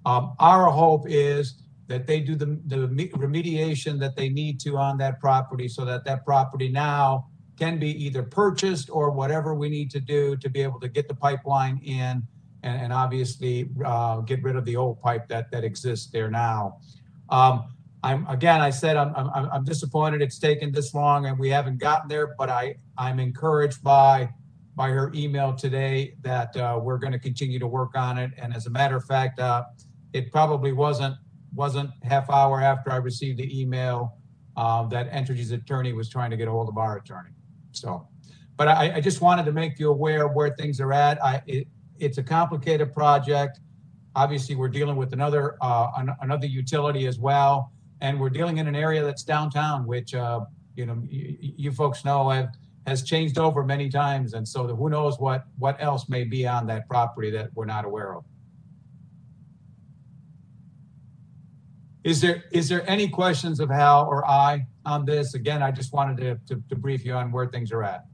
Um, 0.07 0.35
our 0.39 0.71
hope 0.71 1.05
is 1.07 1.63
that 1.89 2.07
they 2.07 2.21
do 2.21 2.35
the, 2.35 2.61
the 2.67 2.77
remediation 3.17 3.99
that 3.99 4.15
they 4.15 4.29
need 4.29 4.61
to 4.61 4.77
on 4.77 4.99
that 4.99 5.21
property 5.21 5.69
so 5.69 5.85
that 5.85 6.05
that 6.05 6.25
property 6.25 6.69
now 6.69 7.27
can 7.59 7.79
be 7.79 7.91
either 8.05 8.23
purchased 8.23 8.89
or 8.91 9.11
whatever 9.11 9.55
we 9.55 9.69
need 9.69 9.91
to 9.91 10.01
do 10.01 10.37
to 10.37 10.49
be 10.49 10.63
able 10.63 10.79
to 10.81 10.89
get 10.89 11.09
the 11.09 11.15
pipeline 11.15 11.79
in 11.85 12.23
and, 12.63 12.81
and 12.83 12.93
obviously 12.93 13.69
uh, 13.85 14.19
get 14.21 14.43
rid 14.43 14.55
of 14.55 14.65
the 14.65 14.77
old 14.77 15.01
pipe 15.01 15.27
that, 15.29 15.51
that 15.51 15.65
exists 15.65 16.11
there 16.11 16.31
now. 16.31 16.79
Um, 17.31 17.75
I'm 18.05 18.27
again, 18.29 18.61
I 18.61 18.71
said 18.71 18.97
I'm, 18.97 19.13
I'm, 19.17 19.51
I'm 19.51 19.65
disappointed 19.65 20.23
it's 20.23 20.39
taken 20.39 20.71
this 20.71 20.95
long 20.95 21.27
and 21.27 21.39
we 21.39 21.49
haven't 21.49 21.79
gotten 21.79 22.09
there, 22.09 22.35
but 22.39 22.49
I, 22.49 22.77
I'm 22.97 23.19
encouraged 23.19 23.83
by 23.83 24.31
by 24.79 24.91
her 24.91 25.11
email 25.13 25.53
today 25.53 26.15
that 26.23 26.57
uh, 26.57 26.79
we're 26.81 26.99
going 26.99 27.13
to 27.13 27.19
continue 27.19 27.59
to 27.59 27.67
work 27.67 27.97
on 27.97 28.17
it. 28.17 28.31
And 28.39 28.55
as 28.55 28.67
a 28.67 28.71
matter 28.71 28.97
of 28.97 29.05
fact, 29.05 29.41
uh, 29.41 29.65
it 30.13 30.31
probably 30.31 30.73
wasn't, 30.73 31.17
wasn't 31.53 31.91
half 32.05 32.31
hour 32.31 32.63
after 32.63 32.93
I 32.93 32.97
received 32.97 33.39
the 33.41 33.61
email 33.61 34.17
uh, 34.57 34.85
that 34.85 35.11
Entergy's 35.11 35.51
attorney 35.51 35.93
was 35.93 36.09
trying 36.09 36.31
to 36.31 36.37
get 36.37 36.47
a 36.47 36.53
hold 36.53 36.69
of 36.69 36.79
our 36.79 36.97
attorney. 36.97 37.35
So, 37.73 38.07
but 38.57 38.69
I, 38.69 38.95
I 38.95 39.01
just 39.01 39.21
wanted 39.21 39.47
to 39.47 39.53
make 39.53 39.81
you 39.81 39.91
aware 39.91 40.29
where 40.29 40.51
things 40.55 40.81
are 40.81 40.93
at. 40.93 41.23
I, 41.25 41.43
it, 41.49 41.67
it's 41.99 42.19
a 42.19 42.23
complicated 42.23 42.95
project. 42.95 43.59
Obviously, 44.15 44.55
we're 44.55 44.69
dealing 44.69 44.95
with 44.95 45.13
another, 45.13 45.57
uh, 45.61 45.89
an- 45.97 46.17
another 46.21 46.47
utility 46.47 47.09
as 47.09 47.19
well. 47.19 47.73
And 48.01 48.21
we're 48.21 48.31
dealing 48.31 48.59
in 48.59 48.69
an 48.69 48.77
area 48.77 49.03
that's 49.05 49.25
downtown, 49.25 49.89
which, 49.89 50.15
uh, 50.15 50.43
you 50.77 50.87
know, 50.87 51.03
you, 51.09 51.37
you 51.41 51.73
folks 51.73 52.05
know 52.05 52.31
have, 52.31 52.51
has 52.89 53.03
changed 53.03 53.39
over 53.39 53.63
many 53.63 53.89
times. 53.89 54.35
And 54.35 54.47
so 54.47 54.67
who 54.67 54.89
knows 54.89 55.19
what, 55.19 55.45
what 55.59 55.77
else 55.81 56.09
may 56.09 56.25
be 56.25 56.47
on 56.47 56.67
that 56.67 56.89
property 56.89 57.31
that 57.31 57.51
we're 57.55 57.67
not 57.67 57.85
aware 57.85 58.15
of. 58.17 58.25
Is 62.05 62.21
there, 62.21 62.45
is 62.53 62.69
there 62.69 62.89
any 62.89 63.09
questions 63.09 63.61
of 63.61 63.69
Hal 63.69 64.07
or 64.07 64.27
I 64.27 64.67
on 64.87 65.05
this? 65.05 65.35
Again, 65.35 65.63
I 65.63 65.71
just 65.71 65.93
wanted 65.93 66.17
to, 66.19 66.55
to, 66.55 66.63
to 66.69 66.77
brief 66.77 67.05
you 67.05 67.13
on 67.13 67.31
where 67.31 67.47
things 67.47 67.71
are 67.71 67.83
at. 67.83 68.07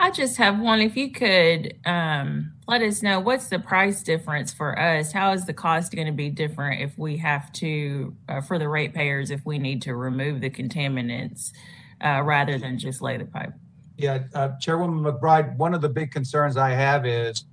I 0.00 0.12
just 0.12 0.36
have 0.36 0.60
one. 0.60 0.80
If 0.80 0.96
you 0.96 1.10
could 1.10 1.74
um, 1.84 2.52
let 2.68 2.82
us 2.82 3.02
know 3.02 3.18
what's 3.18 3.48
the 3.48 3.58
price 3.58 4.02
difference 4.02 4.52
for 4.52 4.78
us? 4.78 5.10
How 5.10 5.32
is 5.32 5.44
the 5.44 5.52
cost 5.52 5.92
going 5.92 6.06
to 6.06 6.12
be 6.12 6.30
different 6.30 6.80
if 6.80 6.96
we 6.96 7.16
have 7.16 7.52
to, 7.54 8.14
uh, 8.28 8.40
for 8.40 8.60
the 8.60 8.68
ratepayers, 8.68 9.32
if 9.32 9.44
we 9.44 9.58
need 9.58 9.82
to 9.82 9.96
remove 9.96 10.40
the 10.40 10.50
contaminants 10.50 11.52
uh, 12.04 12.22
rather 12.24 12.58
than 12.58 12.78
just 12.78 13.02
lay 13.02 13.16
the 13.16 13.24
pipe? 13.24 13.52
Yeah, 13.96 14.24
uh, 14.34 14.50
Chairwoman 14.60 15.00
McBride, 15.12 15.56
one 15.56 15.74
of 15.74 15.80
the 15.80 15.88
big 15.88 16.12
concerns 16.12 16.56
I 16.56 16.70
have 16.70 17.04
is 17.06 17.44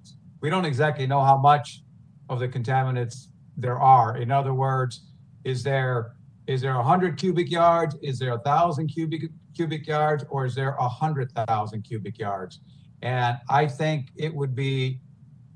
we 0.41 0.49
don't 0.49 0.65
exactly 0.65 1.07
know 1.07 1.21
how 1.21 1.37
much 1.37 1.81
of 2.29 2.39
the 2.39 2.47
contaminants 2.47 3.27
there 3.57 3.79
are. 3.79 4.17
In 4.17 4.31
other 4.31 4.53
words, 4.53 5.07
is 5.43 5.63
there 5.63 6.13
is 6.47 6.61
there 6.61 6.75
a 6.75 6.83
hundred 6.83 7.17
cubic 7.17 7.49
yards? 7.49 7.95
Is 8.03 8.19
there 8.19 8.33
a 8.33 8.39
thousand 8.39 8.87
cubic 8.87 9.23
cubic 9.55 9.87
yards, 9.87 10.23
or 10.29 10.45
is 10.45 10.53
there 10.53 10.75
a 10.79 10.87
hundred 10.87 11.31
thousand 11.31 11.81
cubic 11.83 12.19
yards? 12.19 12.59
And 13.01 13.37
I 13.49 13.65
think 13.67 14.09
it 14.15 14.33
would 14.33 14.53
be, 14.55 14.99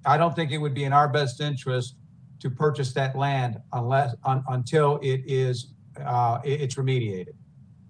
I 0.06 0.18
don't 0.18 0.36
think 0.36 0.52
it 0.52 0.58
would 0.58 0.74
be 0.74 0.86
in 0.86 0.94
our 0.94 1.08
best 1.08 1.42
interest 1.42 1.96
to 2.40 2.50
purchase 2.50 2.94
that 2.94 3.16
land 3.16 3.60
unless 3.74 4.16
un, 4.24 4.44
until 4.50 4.98
it 5.04 5.22
is 5.28 5.74
uh, 6.04 6.40
it- 6.44 6.62
it's 6.62 6.76
remediated. 6.76 7.34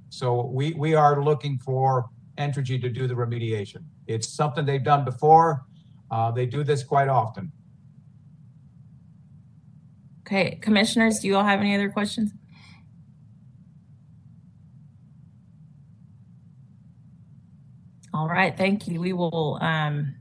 So 0.09 0.45
we 0.45 0.73
we 0.73 0.95
are 0.95 1.23
looking 1.23 1.57
for 1.59 2.09
Entergy 2.37 2.81
to 2.81 2.89
do 2.89 3.07
the 3.07 3.13
remediation. 3.13 3.83
It's 4.07 4.27
something 4.27 4.65
they've 4.65 4.83
done 4.83 5.05
before. 5.05 5.65
Uh, 6.09 6.31
they 6.31 6.45
do 6.45 6.63
this 6.63 6.83
quite 6.83 7.07
often. 7.07 7.51
Okay, 10.21 10.59
commissioners, 10.61 11.19
do 11.19 11.27
you 11.27 11.35
all 11.35 11.43
have 11.43 11.59
any 11.59 11.73
other 11.73 11.89
questions? 11.89 12.31
All 18.13 18.27
right, 18.27 18.55
thank 18.55 18.87
you. 18.87 18.99
We 18.99 19.13
will 19.13 19.57
um, 19.61 20.15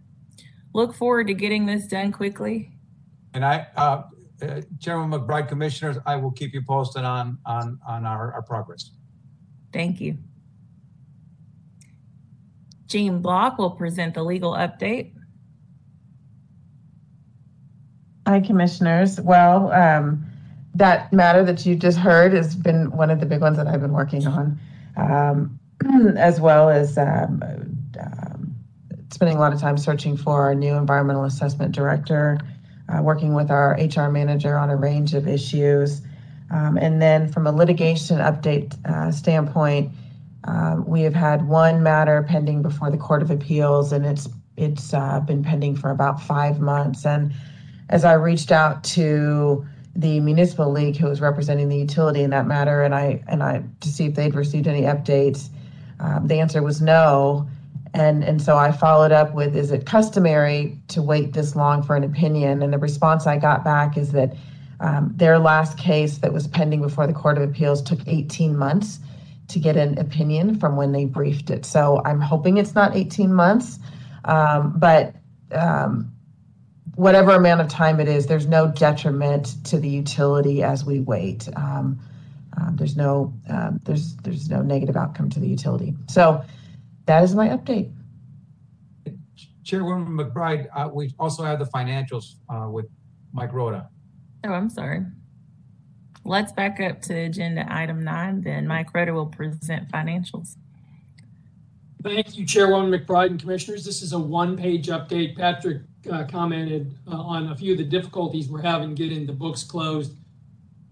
look 0.72 0.94
forward 0.94 1.26
to 1.26 1.34
getting 1.34 1.66
this 1.66 1.86
done 1.86 2.12
quickly. 2.12 2.70
And 3.34 3.44
I, 3.44 3.66
uh, 3.76 4.02
uh, 4.40 4.60
Chairman 4.78 5.10
McBride, 5.10 5.48
Commissioners, 5.48 5.96
I 6.06 6.16
will 6.16 6.30
keep 6.30 6.54
you 6.54 6.62
posted 6.62 7.04
on, 7.04 7.38
on, 7.44 7.78
on 7.86 8.06
our, 8.06 8.32
our 8.32 8.42
progress. 8.42 8.92
Thank 9.72 10.00
you. 10.00 10.16
Jean 12.86 13.20
Block 13.20 13.58
will 13.58 13.70
present 13.70 14.14
the 14.14 14.22
legal 14.22 14.52
update. 14.52 15.12
Hi, 18.26 18.40
Commissioners. 18.40 19.20
Well, 19.20 19.72
um, 19.72 20.24
that 20.74 21.12
matter 21.12 21.44
that 21.44 21.64
you 21.66 21.74
just 21.74 21.98
heard 21.98 22.32
has 22.32 22.54
been 22.54 22.90
one 22.90 23.10
of 23.10 23.20
the 23.20 23.26
big 23.26 23.40
ones 23.40 23.56
that 23.56 23.66
I've 23.66 23.80
been 23.80 23.92
working 23.92 24.26
on, 24.26 24.58
um, 24.96 25.58
as 26.16 26.40
well 26.40 26.70
as 26.70 26.96
um, 26.98 27.42
um, 28.00 28.54
spending 29.10 29.36
a 29.36 29.40
lot 29.40 29.52
of 29.52 29.60
time 29.60 29.76
searching 29.76 30.16
for 30.16 30.42
our 30.42 30.54
new 30.54 30.74
environmental 30.74 31.24
assessment 31.24 31.74
director, 31.74 32.38
uh, 32.88 33.02
working 33.02 33.34
with 33.34 33.50
our 33.50 33.78
HR 33.80 34.10
manager 34.10 34.56
on 34.56 34.70
a 34.70 34.76
range 34.76 35.14
of 35.14 35.26
issues. 35.26 36.02
Um, 36.50 36.78
and 36.78 37.00
then 37.00 37.30
from 37.30 37.46
a 37.46 37.52
litigation 37.52 38.18
update 38.18 38.74
uh, 38.86 39.12
standpoint, 39.12 39.92
um, 40.44 40.86
we 40.86 41.02
have 41.02 41.14
had 41.14 41.46
one 41.46 41.82
matter 41.82 42.24
pending 42.28 42.62
before 42.62 42.90
the 42.90 42.96
Court 42.96 43.22
of 43.22 43.30
Appeals, 43.30 43.92
and 43.92 44.06
it's 44.56 44.94
uh, 44.94 45.20
been 45.20 45.42
pending 45.42 45.76
for 45.76 45.90
about 45.90 46.22
five 46.22 46.58
months. 46.60 47.04
And 47.04 47.32
as 47.90 48.04
I 48.04 48.14
reached 48.14 48.50
out 48.50 48.82
to 48.84 49.66
the 49.94 50.20
municipal 50.20 50.70
league 50.70 50.96
who 50.96 51.06
was 51.06 51.20
representing 51.20 51.68
the 51.68 51.76
utility 51.76 52.22
in 52.22 52.30
that 52.30 52.46
matter, 52.46 52.82
and 52.82 52.94
I 52.94 53.22
and 53.26 53.42
I 53.42 53.62
to 53.80 53.88
see 53.88 54.06
if 54.06 54.14
they'd 54.14 54.34
received 54.34 54.66
any 54.66 54.82
updates, 54.82 55.48
um, 56.00 56.28
the 56.28 56.40
answer 56.40 56.62
was 56.62 56.80
no. 56.80 57.48
And 57.94 58.22
and 58.22 58.40
so 58.40 58.56
I 58.56 58.70
followed 58.72 59.12
up 59.12 59.34
with, 59.34 59.56
is 59.56 59.70
it 59.70 59.86
customary 59.86 60.78
to 60.88 61.02
wait 61.02 61.32
this 61.32 61.56
long 61.56 61.82
for 61.82 61.96
an 61.96 62.04
opinion? 62.04 62.62
And 62.62 62.72
the 62.72 62.78
response 62.78 63.26
I 63.26 63.38
got 63.38 63.64
back 63.64 63.96
is 63.96 64.12
that 64.12 64.34
their 65.16 65.38
last 65.38 65.78
case 65.78 66.18
that 66.18 66.32
was 66.32 66.46
pending 66.46 66.80
before 66.80 67.06
the 67.06 67.12
Court 67.12 67.36
of 67.36 67.42
Appeals 67.48 67.82
took 67.82 68.00
18 68.06 68.56
months 68.56 69.00
to 69.48 69.58
get 69.58 69.76
an 69.76 69.98
opinion 69.98 70.58
from 70.58 70.76
when 70.76 70.92
they 70.92 71.04
briefed 71.04 71.50
it. 71.50 71.64
So 71.64 72.02
I'm 72.04 72.20
hoping 72.20 72.58
it's 72.58 72.74
not 72.74 72.94
18 72.94 73.32
months, 73.32 73.78
um, 74.24 74.74
but 74.76 75.16
um, 75.52 76.12
whatever 76.94 77.32
amount 77.32 77.60
of 77.60 77.68
time 77.68 77.98
it 77.98 78.08
is, 78.08 78.26
there's 78.26 78.46
no 78.46 78.68
detriment 78.68 79.64
to 79.64 79.78
the 79.78 79.88
utility 79.88 80.62
as 80.62 80.84
we 80.84 81.00
wait. 81.00 81.48
Um, 81.56 81.98
um, 82.56 82.76
there's 82.76 82.96
no 82.96 83.32
um, 83.48 83.80
there's 83.84 84.16
there's 84.16 84.50
no 84.50 84.62
negative 84.62 84.96
outcome 84.96 85.30
to 85.30 85.40
the 85.40 85.46
utility. 85.46 85.94
So 86.08 86.44
that 87.06 87.22
is 87.22 87.34
my 87.34 87.48
update. 87.48 87.92
Chairwoman 89.62 90.16
McBride, 90.16 90.66
uh, 90.74 90.88
we 90.92 91.14
also 91.18 91.44
have 91.44 91.58
the 91.58 91.66
financials 91.66 92.36
uh, 92.48 92.68
with 92.68 92.86
Mike 93.32 93.52
Rhoda. 93.52 93.88
Oh, 94.44 94.52
I'm 94.52 94.70
sorry. 94.70 95.04
Let's 96.24 96.52
back 96.52 96.78
up 96.80 97.02
to 97.02 97.14
agenda 97.14 97.66
item 97.68 98.04
nine, 98.04 98.42
then 98.42 98.66
Mike 98.66 98.94
Rhoda 98.94 99.12
will 99.12 99.26
present 99.26 99.90
financials. 99.90 100.56
Thank 102.02 102.38
you, 102.38 102.46
Chairwoman 102.46 102.92
McBride 102.92 103.26
and 103.30 103.40
Commissioners. 103.40 103.84
This 103.84 104.02
is 104.02 104.12
a 104.12 104.18
one-page 104.18 104.86
update. 104.88 105.36
Patrick 105.36 105.82
uh, 106.10 106.24
commented 106.24 106.94
uh, 107.10 107.16
on 107.16 107.48
a 107.48 107.56
few 107.56 107.72
of 107.72 107.78
the 107.78 107.84
difficulties 107.84 108.48
we're 108.48 108.62
having 108.62 108.94
getting 108.94 109.26
the 109.26 109.32
books 109.32 109.64
closed. 109.64 110.12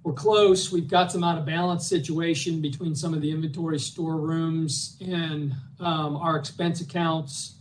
We're 0.03 0.15
close. 0.15 0.73
We've 0.73 0.89
got 0.89 1.13
some 1.13 1.23
out 1.23 1.39
of 1.39 1.47
balance 1.47 1.87
situation 1.87 2.61
between 2.61 2.95
some 2.95 3.15
of 3.15 3.21
the 3.21 3.31
inventory 3.31 3.79
storerooms 3.79 4.97
and 5.01 5.55
um, 5.81 6.17
our 6.17 6.37
expense 6.37 6.81
accounts. 6.81 7.57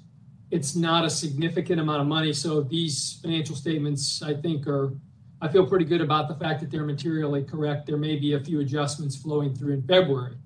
It's 0.50 0.76
not 0.76 1.06
a 1.06 1.10
significant 1.10 1.80
amount 1.80 2.02
of 2.02 2.08
money, 2.08 2.34
so 2.34 2.62
these 2.62 3.20
financial 3.22 3.56
statements, 3.56 4.24
I 4.24 4.34
think, 4.34 4.66
are. 4.68 4.94
I 5.42 5.48
feel 5.48 5.66
pretty 5.66 5.86
good 5.86 6.02
about 6.02 6.28
the 6.28 6.36
fact 6.36 6.62
that 6.62 6.72
they're 6.72 6.86
materially 6.86 7.44
correct. 7.44 7.86
There 7.86 7.98
may 7.98 8.16
be 8.16 8.34
a 8.34 8.40
few 8.40 8.62
adjustments 8.62 9.16
flowing 9.16 9.54
through 9.54 9.74
in 9.74 9.82
February 9.84 10.38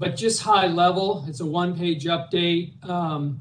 but 0.00 0.16
just 0.16 0.40
high 0.40 0.66
level, 0.66 1.26
it's 1.28 1.40
a 1.40 1.46
one 1.46 1.76
page 1.76 2.06
update. 2.06 2.82
Um, 2.88 3.38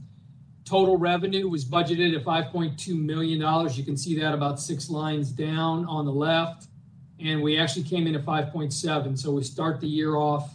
total 0.65 0.97
revenue 0.97 1.47
was 1.47 1.63
budgeted 1.63 2.13
at 2.17 2.25
$5.2 2.25 3.01
million. 3.01 3.39
You 3.73 3.83
can 3.85 3.95
see 3.95 4.19
that 4.19 4.33
about 4.33 4.59
six 4.59 4.89
lines 4.89 5.31
down 5.31 5.85
on 5.85 6.05
the 6.05 6.11
left. 6.11 6.67
And 7.17 7.41
we 7.41 7.57
actually 7.57 7.83
came 7.83 8.07
in 8.07 8.15
at 8.15 8.25
5.7. 8.25 9.17
So 9.17 9.31
we 9.31 9.41
start 9.41 9.79
the 9.79 9.87
year 9.87 10.17
off 10.17 10.51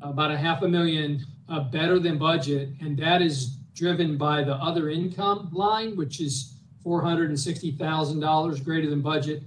about 0.00 0.30
a 0.30 0.36
half 0.38 0.62
a 0.62 0.68
million 0.68 1.26
uh, 1.48 1.58
better 1.58 1.98
than 1.98 2.18
budget. 2.18 2.68
And 2.80 2.96
that 2.98 3.20
is 3.20 3.56
driven 3.74 4.16
by 4.16 4.44
the 4.44 4.54
other 4.54 4.90
income 4.90 5.48
line, 5.52 5.96
which 5.96 6.20
is 6.20 6.51
$460,000 6.84 8.64
greater 8.64 8.90
than 8.90 9.00
budget. 9.00 9.42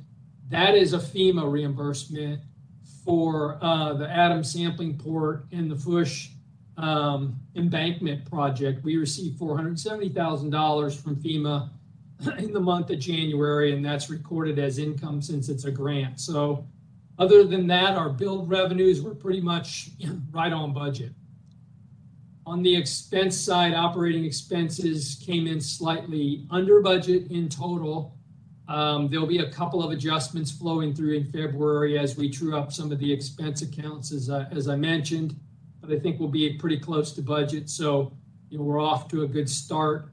That 0.49 0.75
is 0.75 0.93
a 0.93 0.99
FEMA 0.99 1.51
reimbursement 1.51 2.41
for 3.03 3.57
uh, 3.61 3.93
the 3.93 4.09
Adams 4.09 4.51
sampling 4.51 4.97
port 4.97 5.45
and 5.51 5.69
the 5.69 5.75
Fourche 5.75 6.31
um, 6.77 7.35
embankment 7.55 8.29
project. 8.29 8.83
We 8.83 8.97
received 8.97 9.39
$470,000 9.39 11.01
from 11.01 11.15
FEMA 11.17 11.69
in 12.39 12.53
the 12.53 12.59
month 12.59 12.89
of 12.89 12.99
January, 12.99 13.73
and 13.73 13.83
that's 13.83 14.09
recorded 14.09 14.59
as 14.59 14.77
income 14.77 15.21
since 15.21 15.49
it's 15.49 15.65
a 15.65 15.71
grant. 15.71 16.19
So, 16.19 16.65
other 17.17 17.45
than 17.45 17.65
that, 17.67 17.95
our 17.95 18.09
build 18.09 18.49
revenues 18.49 19.01
were 19.01 19.15
pretty 19.15 19.39
much 19.39 19.91
right 20.31 20.51
on 20.51 20.73
budget. 20.73 21.13
On 22.47 22.61
the 22.61 22.75
expense 22.75 23.35
side, 23.35 23.73
operating 23.73 24.23
expenses 24.23 25.21
came 25.25 25.47
in 25.47 25.59
slightly 25.59 26.45
under 26.51 26.79
budget 26.79 27.31
in 27.31 27.49
total. 27.49 28.15
Um, 28.67 29.09
there'll 29.09 29.25
be 29.25 29.39
a 29.39 29.51
couple 29.51 29.83
of 29.83 29.91
adjustments 29.91 30.51
flowing 30.51 30.93
through 30.93 31.15
in 31.15 31.25
February 31.31 31.97
as 31.97 32.17
we 32.17 32.29
true 32.29 32.55
up 32.55 32.71
some 32.71 32.91
of 32.91 32.99
the 32.99 33.11
expense 33.11 33.63
accounts, 33.63 34.11
as 34.11 34.29
I, 34.29 34.43
as 34.51 34.67
I 34.67 34.75
mentioned. 34.75 35.35
But 35.81 35.91
I 35.91 35.99
think 35.99 36.19
we'll 36.19 36.29
be 36.29 36.53
pretty 36.53 36.79
close 36.79 37.13
to 37.13 37.21
budget, 37.21 37.69
so 37.69 38.15
you 38.49 38.59
know 38.59 38.63
we're 38.63 38.79
off 38.79 39.07
to 39.09 39.23
a 39.23 39.27
good 39.27 39.49
start. 39.49 40.09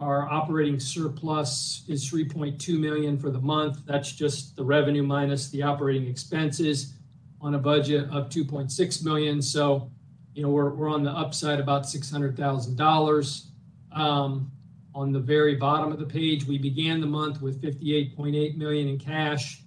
Our 0.00 0.28
operating 0.30 0.78
surplus 0.80 1.84
is 1.88 2.08
3.2 2.10 2.78
million 2.78 3.18
for 3.18 3.30
the 3.30 3.40
month. 3.40 3.78
That's 3.86 4.10
just 4.10 4.56
the 4.56 4.64
revenue 4.64 5.04
minus 5.04 5.50
the 5.50 5.62
operating 5.62 6.08
expenses 6.08 6.94
on 7.40 7.54
a 7.54 7.58
budget 7.58 8.08
of 8.10 8.28
2.6 8.28 9.04
million. 9.04 9.40
So, 9.40 9.90
you 10.34 10.42
know, 10.42 10.50
we're, 10.50 10.70
we're 10.70 10.90
on 10.90 11.02
the 11.02 11.10
upside 11.10 11.60
about 11.60 11.84
$600,000. 11.84 13.42
Um, 13.92 14.50
on 14.94 15.12
the 15.12 15.20
very 15.20 15.56
bottom 15.56 15.92
of 15.92 15.98
the 15.98 16.06
page, 16.06 16.46
we 16.46 16.58
began 16.58 17.00
the 17.00 17.06
month 17.06 17.40
with 17.40 17.60
58.8 17.62 18.56
million 18.56 18.88
in 18.88 18.98
cash. 18.98 19.62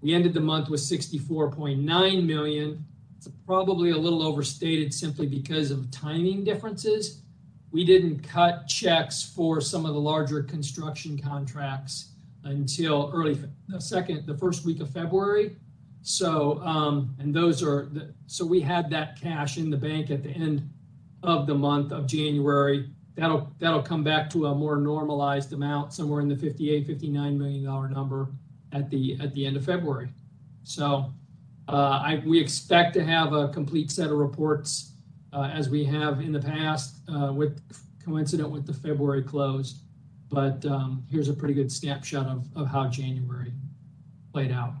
We 0.00 0.14
ended 0.14 0.34
the 0.34 0.40
month 0.40 0.68
with 0.68 0.80
64.9 0.80 2.26
million. 2.26 2.84
It's 3.16 3.28
probably 3.46 3.90
a 3.90 3.96
little 3.96 4.22
overstated 4.22 4.92
simply 4.94 5.26
because 5.26 5.70
of 5.70 5.90
timing 5.90 6.44
differences. 6.44 7.22
We 7.70 7.84
didn't 7.84 8.20
cut 8.20 8.66
checks 8.66 9.22
for 9.22 9.60
some 9.60 9.84
of 9.84 9.94
the 9.94 10.00
larger 10.00 10.42
construction 10.42 11.18
contracts 11.18 12.12
until 12.44 13.10
early 13.14 13.38
the 13.68 13.80
second, 13.80 14.26
the 14.26 14.36
first 14.36 14.64
week 14.64 14.80
of 14.80 14.90
February. 14.90 15.56
So, 16.02 16.60
um, 16.62 17.14
and 17.18 17.34
those 17.34 17.62
are 17.62 17.88
the, 17.92 18.14
so 18.26 18.46
we 18.46 18.60
had 18.60 18.90
that 18.90 19.20
cash 19.20 19.58
in 19.58 19.70
the 19.70 19.76
bank 19.76 20.10
at 20.10 20.22
the 20.22 20.30
end 20.30 20.68
of 21.22 21.46
the 21.46 21.54
month 21.54 21.92
of 21.92 22.06
January. 22.06 22.88
That'll 23.16 23.52
that'll 23.58 23.82
come 23.82 24.02
back 24.02 24.30
to 24.30 24.46
a 24.46 24.54
more 24.54 24.76
normalized 24.76 25.52
amount, 25.52 25.92
somewhere 25.92 26.20
in 26.20 26.28
the 26.28 26.36
58, 26.36 26.86
59 26.86 27.38
million 27.38 27.64
dollar 27.64 27.88
number 27.88 28.28
at 28.72 28.88
the 28.88 29.18
at 29.20 29.34
the 29.34 29.44
end 29.44 29.56
of 29.56 29.64
February. 29.64 30.08
So, 30.62 31.12
uh, 31.68 32.00
I 32.02 32.22
we 32.24 32.40
expect 32.40 32.94
to 32.94 33.04
have 33.04 33.32
a 33.34 33.48
complete 33.48 33.90
set 33.90 34.06
of 34.06 34.16
reports 34.16 34.92
uh, 35.32 35.50
as 35.52 35.68
we 35.68 35.84
have 35.84 36.20
in 36.20 36.32
the 36.32 36.40
past, 36.40 36.96
uh, 37.08 37.32
with 37.32 37.60
coincident 38.04 38.50
with 38.50 38.66
the 38.66 38.74
February 38.74 39.22
close. 39.22 39.82
But 40.30 40.64
um, 40.64 41.04
here's 41.10 41.28
a 41.28 41.34
pretty 41.34 41.54
good 41.54 41.70
snapshot 41.70 42.26
of, 42.26 42.48
of 42.56 42.68
how 42.68 42.88
January 42.88 43.52
played 44.32 44.52
out. 44.52 44.74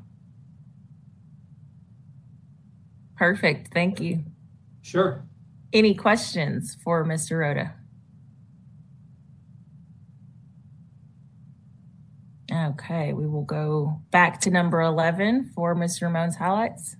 Perfect. 3.20 3.74
Thank 3.74 4.00
you. 4.00 4.24
Sure. 4.80 5.22
Any 5.74 5.94
questions 5.94 6.78
for 6.82 7.04
Mr. 7.04 7.40
Rhoda? 7.40 7.74
Okay, 12.50 13.12
we 13.12 13.26
will 13.26 13.44
go 13.44 14.00
back 14.10 14.40
to 14.40 14.50
number 14.50 14.80
11 14.80 15.52
for 15.54 15.76
Mr. 15.76 16.04
Ramon's 16.04 16.34
highlights. 16.34 16.96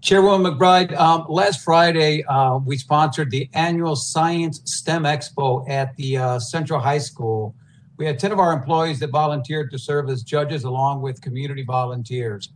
Chairwoman 0.00 0.52
McBride, 0.52 0.98
um, 0.98 1.26
last 1.28 1.62
Friday, 1.62 2.24
uh, 2.24 2.58
we 2.58 2.76
sponsored 2.76 3.30
the 3.30 3.48
annual 3.54 3.94
Science 3.94 4.62
STEM 4.64 5.04
Expo 5.04 5.68
at 5.68 5.94
the 5.94 6.16
uh, 6.16 6.38
Central 6.40 6.80
High 6.80 6.98
School. 6.98 7.54
We 7.98 8.06
had 8.06 8.18
10 8.18 8.32
of 8.32 8.40
our 8.40 8.52
employees 8.52 8.98
that 8.98 9.10
volunteered 9.10 9.70
to 9.70 9.78
serve 9.78 10.10
as 10.10 10.24
judges 10.24 10.64
along 10.64 11.02
with 11.02 11.20
community 11.20 11.62
volunteers. 11.62 12.48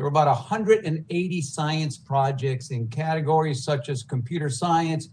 There 0.00 0.06
were 0.06 0.08
about 0.08 0.28
180 0.28 1.42
science 1.42 1.98
projects 1.98 2.70
in 2.70 2.88
categories 2.88 3.62
such 3.62 3.90
as 3.90 4.02
computer 4.02 4.48
science, 4.48 5.10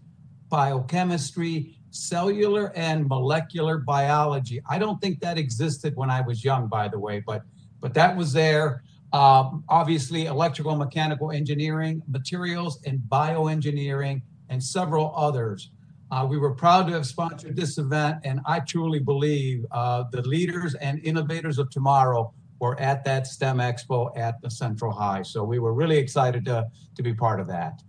biochemistry, 0.48 1.76
cellular 1.90 2.72
and 2.74 3.06
molecular 3.06 3.76
biology. 3.76 4.62
I 4.66 4.78
don't 4.78 4.98
think 4.98 5.20
that 5.20 5.36
existed 5.36 5.94
when 5.94 6.08
I 6.08 6.22
was 6.22 6.42
young, 6.42 6.68
by 6.68 6.88
the 6.88 6.98
way, 6.98 7.20
but 7.20 7.42
but 7.82 7.92
that 7.92 8.16
was 8.16 8.32
there. 8.32 8.82
Um, 9.12 9.62
obviously, 9.68 10.24
electrical 10.24 10.70
and 10.70 10.78
mechanical 10.78 11.32
engineering, 11.32 12.00
materials 12.08 12.80
and 12.86 12.98
bioengineering, 13.10 14.22
and 14.48 14.64
several 14.64 15.12
others. 15.14 15.70
Uh, 16.10 16.26
we 16.26 16.38
were 16.38 16.54
proud 16.54 16.86
to 16.86 16.94
have 16.94 17.06
sponsored 17.06 17.56
this 17.56 17.76
event, 17.76 18.20
and 18.24 18.40
I 18.46 18.60
truly 18.60 19.00
believe 19.00 19.66
uh, 19.70 20.04
the 20.12 20.22
leaders 20.22 20.74
and 20.76 20.98
innovators 21.04 21.58
of 21.58 21.68
tomorrow 21.68 22.32
were 22.60 22.78
at 22.80 23.04
that 23.04 23.26
STEM 23.26 23.58
Expo 23.58 24.16
at 24.16 24.40
the 24.40 24.50
Central 24.50 24.92
High. 24.92 25.22
So 25.22 25.44
we 25.44 25.58
were 25.58 25.74
really 25.74 25.96
excited 25.96 26.44
to, 26.46 26.66
to 26.96 27.02
be 27.02 27.14
part 27.14 27.40
of 27.40 27.46
that. 27.48 27.82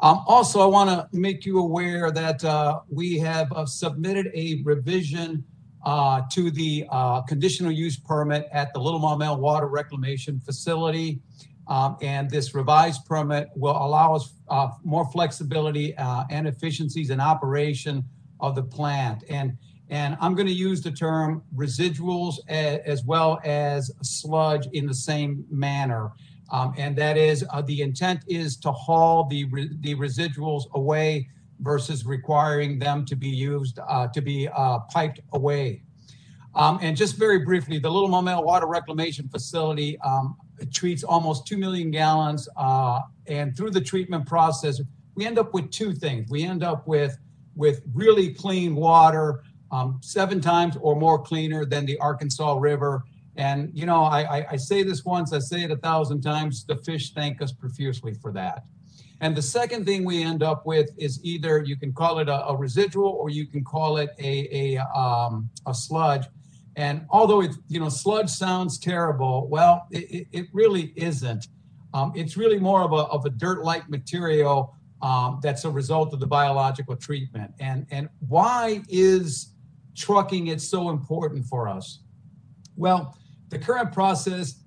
Um, 0.00 0.22
also, 0.26 0.60
I 0.60 0.66
want 0.66 0.90
to 0.90 1.08
make 1.16 1.46
you 1.46 1.58
aware 1.58 2.10
that 2.10 2.44
uh, 2.44 2.80
we 2.88 3.18
have 3.18 3.50
uh, 3.52 3.64
submitted 3.66 4.30
a 4.34 4.62
revision 4.64 5.44
uh, 5.84 6.22
to 6.32 6.50
the 6.50 6.86
uh, 6.90 7.22
conditional 7.22 7.70
use 7.70 7.96
permit 7.96 8.48
at 8.52 8.74
the 8.74 8.80
Little 8.80 9.00
Maumelle 9.00 9.38
Water 9.38 9.68
Reclamation 9.68 10.40
Facility. 10.40 11.20
Um, 11.68 11.96
and 12.00 12.30
this 12.30 12.54
revised 12.54 13.06
permit 13.06 13.48
will 13.56 13.76
allow 13.76 14.14
us 14.14 14.34
uh, 14.48 14.68
more 14.84 15.10
flexibility 15.10 15.96
uh, 15.96 16.24
and 16.30 16.46
efficiencies 16.46 17.10
in 17.10 17.20
operation 17.20 18.04
of 18.40 18.54
the 18.54 18.62
plant. 18.62 19.24
And, 19.28 19.56
and 19.90 20.16
I'm 20.20 20.34
going 20.34 20.48
to 20.48 20.52
use 20.52 20.82
the 20.82 20.90
term 20.90 21.42
residuals 21.54 22.38
as, 22.48 23.04
well 23.04 23.40
as 23.44 23.90
sludge 24.02 24.66
in 24.72 24.86
the 24.86 24.94
same 24.94 25.44
manner. 25.50 26.12
Um, 26.50 26.74
and 26.76 26.96
that 26.96 27.16
is 27.16 27.44
uh, 27.52 27.62
the 27.62 27.82
intent 27.82 28.24
is 28.28 28.56
to 28.58 28.72
haul 28.72 29.26
the, 29.28 29.44
re- 29.44 29.70
the 29.80 29.94
residuals 29.94 30.64
away 30.74 31.28
versus 31.60 32.04
requiring 32.04 32.78
them 32.78 33.04
to 33.06 33.16
be 33.16 33.28
used 33.28 33.78
uh, 33.88 34.08
to 34.08 34.20
be 34.20 34.48
uh, 34.48 34.80
piped 34.90 35.20
away. 35.32 35.82
Um, 36.54 36.78
and 36.80 36.96
just 36.96 37.16
very 37.16 37.40
briefly, 37.40 37.78
the 37.78 37.90
Little 37.90 38.08
Maumelle 38.08 38.42
Water 38.42 38.66
Reclamation 38.66 39.28
Facility 39.28 39.98
um, 40.00 40.36
treats 40.72 41.04
almost 41.04 41.46
2 41.46 41.58
million 41.58 41.90
gallons. 41.90 42.48
Uh, 42.56 43.00
and 43.26 43.56
through 43.56 43.70
the 43.70 43.80
treatment 43.80 44.26
process, 44.26 44.80
we 45.14 45.26
end 45.26 45.38
up 45.38 45.52
with 45.52 45.70
two 45.70 45.92
things. 45.92 46.30
We 46.30 46.44
end 46.44 46.62
up 46.64 46.86
with, 46.86 47.18
with 47.56 47.82
really 47.92 48.32
clean 48.32 48.74
water, 48.74 49.42
um, 49.70 49.98
seven 50.02 50.40
times 50.40 50.76
or 50.80 50.96
more 50.96 51.20
cleaner 51.22 51.64
than 51.64 51.86
the 51.86 51.98
Arkansas 51.98 52.56
River. 52.58 53.04
And, 53.36 53.70
you 53.74 53.86
know, 53.86 54.02
I, 54.02 54.38
I, 54.38 54.46
I 54.52 54.56
say 54.56 54.82
this 54.82 55.04
once, 55.04 55.32
I 55.32 55.38
say 55.38 55.62
it 55.62 55.70
a 55.70 55.76
thousand 55.76 56.22
times, 56.22 56.64
the 56.64 56.76
fish 56.76 57.12
thank 57.12 57.42
us 57.42 57.52
profusely 57.52 58.14
for 58.14 58.32
that. 58.32 58.64
And 59.20 59.36
the 59.36 59.42
second 59.42 59.86
thing 59.86 60.04
we 60.04 60.22
end 60.22 60.42
up 60.42 60.66
with 60.66 60.90
is 60.98 61.22
either 61.24 61.62
you 61.62 61.76
can 61.76 61.92
call 61.92 62.18
it 62.18 62.28
a, 62.28 62.46
a 62.46 62.56
residual 62.56 63.08
or 63.08 63.30
you 63.30 63.46
can 63.46 63.64
call 63.64 63.96
it 63.96 64.10
a, 64.18 64.76
a, 64.76 64.98
um, 64.98 65.48
a 65.66 65.74
sludge. 65.74 66.26
And 66.76 67.06
although 67.08 67.40
it, 67.40 67.52
you 67.68 67.80
know, 67.80 67.88
sludge 67.88 68.28
sounds 68.28 68.78
terrible, 68.78 69.48
well, 69.48 69.86
it, 69.90 70.26
it 70.32 70.46
really 70.52 70.92
isn't. 70.96 71.48
Um, 71.94 72.12
it's 72.14 72.36
really 72.36 72.58
more 72.58 72.82
of 72.82 72.92
a, 72.92 73.04
of 73.10 73.24
a 73.24 73.30
dirt-like 73.30 73.88
material 73.88 74.74
um, 75.00 75.40
that's 75.42 75.64
a 75.64 75.70
result 75.70 76.12
of 76.12 76.20
the 76.20 76.26
biological 76.26 76.96
treatment. 76.96 77.52
And, 77.58 77.86
and 77.90 78.10
why 78.28 78.82
is 78.88 79.54
trucking 79.96 80.48
it's 80.48 80.68
so 80.68 80.90
important 80.90 81.46
for 81.46 81.68
us? 81.68 82.00
Well, 82.76 83.16
the 83.48 83.58
current 83.58 83.92
process, 83.92 84.62